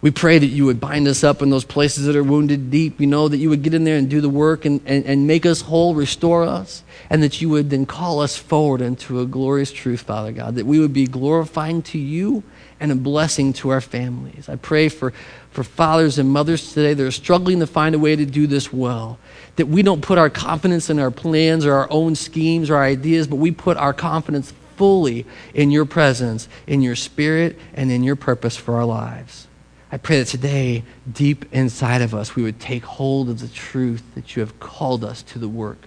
we 0.00 0.10
pray 0.10 0.38
that 0.38 0.46
you 0.46 0.64
would 0.64 0.80
bind 0.80 1.06
us 1.06 1.22
up 1.22 1.42
in 1.42 1.50
those 1.50 1.66
places 1.66 2.06
that 2.06 2.16
are 2.16 2.24
wounded 2.24 2.70
deep. 2.70 2.98
You 2.98 3.06
know, 3.06 3.28
that 3.28 3.36
you 3.36 3.50
would 3.50 3.62
get 3.62 3.74
in 3.74 3.84
there 3.84 3.98
and 3.98 4.08
do 4.08 4.22
the 4.22 4.30
work 4.30 4.64
and, 4.64 4.80
and, 4.86 5.04
and 5.04 5.26
make 5.26 5.44
us 5.44 5.60
whole, 5.60 5.94
restore 5.94 6.44
us, 6.44 6.82
and 7.10 7.22
that 7.22 7.42
you 7.42 7.50
would 7.50 7.68
then 7.68 7.84
call 7.84 8.20
us 8.20 8.38
forward 8.38 8.80
into 8.80 9.20
a 9.20 9.26
glorious 9.26 9.70
truth, 9.70 10.00
Father 10.00 10.32
God, 10.32 10.54
that 10.54 10.64
we 10.64 10.78
would 10.80 10.94
be 10.94 11.06
glorifying 11.06 11.82
to 11.82 11.98
you 11.98 12.42
and 12.84 12.92
a 12.92 12.96
blessing 12.96 13.54
to 13.54 13.70
our 13.70 13.80
families. 13.80 14.46
I 14.46 14.56
pray 14.56 14.90
for, 14.90 15.14
for 15.52 15.64
fathers 15.64 16.18
and 16.18 16.28
mothers 16.28 16.74
today 16.74 16.92
that 16.92 17.02
are 17.02 17.10
struggling 17.10 17.60
to 17.60 17.66
find 17.66 17.94
a 17.94 17.98
way 17.98 18.14
to 18.14 18.26
do 18.26 18.46
this 18.46 18.70
well 18.70 19.18
that 19.56 19.68
we 19.68 19.82
don't 19.82 20.02
put 20.02 20.18
our 20.18 20.28
confidence 20.28 20.90
in 20.90 20.98
our 20.98 21.10
plans 21.10 21.64
or 21.64 21.72
our 21.72 21.88
own 21.90 22.14
schemes 22.14 22.68
or 22.68 22.76
ideas, 22.76 23.26
but 23.26 23.36
we 23.36 23.50
put 23.50 23.78
our 23.78 23.94
confidence 23.94 24.52
fully 24.76 25.24
in 25.54 25.70
your 25.70 25.86
presence, 25.86 26.46
in 26.66 26.82
your 26.82 26.94
spirit, 26.94 27.58
and 27.72 27.90
in 27.90 28.02
your 28.02 28.16
purpose 28.16 28.54
for 28.54 28.74
our 28.74 28.84
lives. 28.84 29.46
I 29.90 29.96
pray 29.96 30.18
that 30.18 30.26
today, 30.26 30.82
deep 31.10 31.46
inside 31.54 32.02
of 32.02 32.14
us, 32.14 32.36
we 32.36 32.42
would 32.42 32.60
take 32.60 32.84
hold 32.84 33.30
of 33.30 33.40
the 33.40 33.48
truth 33.48 34.02
that 34.14 34.36
you 34.36 34.40
have 34.40 34.60
called 34.60 35.04
us 35.04 35.22
to 35.22 35.38
the 35.38 35.48
work 35.48 35.86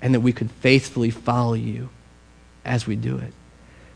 and 0.00 0.14
that 0.14 0.20
we 0.20 0.32
could 0.32 0.50
faithfully 0.50 1.10
follow 1.10 1.52
you 1.52 1.90
as 2.64 2.86
we 2.86 2.96
do 2.96 3.18
it. 3.18 3.34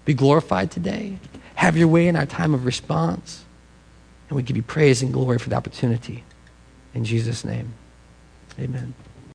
Be 0.05 0.13
glorified 0.13 0.71
today. 0.71 1.17
Have 1.55 1.77
your 1.77 1.89
way 1.89 2.09
in 2.09 2.17
our 2.17 2.27
time 2.27 2.55
of 2.55 2.65
response. 2.65 3.45
And 4.29 4.37
we 4.37 4.43
give 4.43 4.57
you 4.57 4.63
praise 4.63 5.03
and 5.03 5.13
glory 5.13 5.39
for 5.39 5.51
the 5.51 5.57
opportunity. 5.57 6.25
In 6.95 7.05
Jesus' 7.05 7.45
name. 7.45 7.75
Amen. 8.59 8.95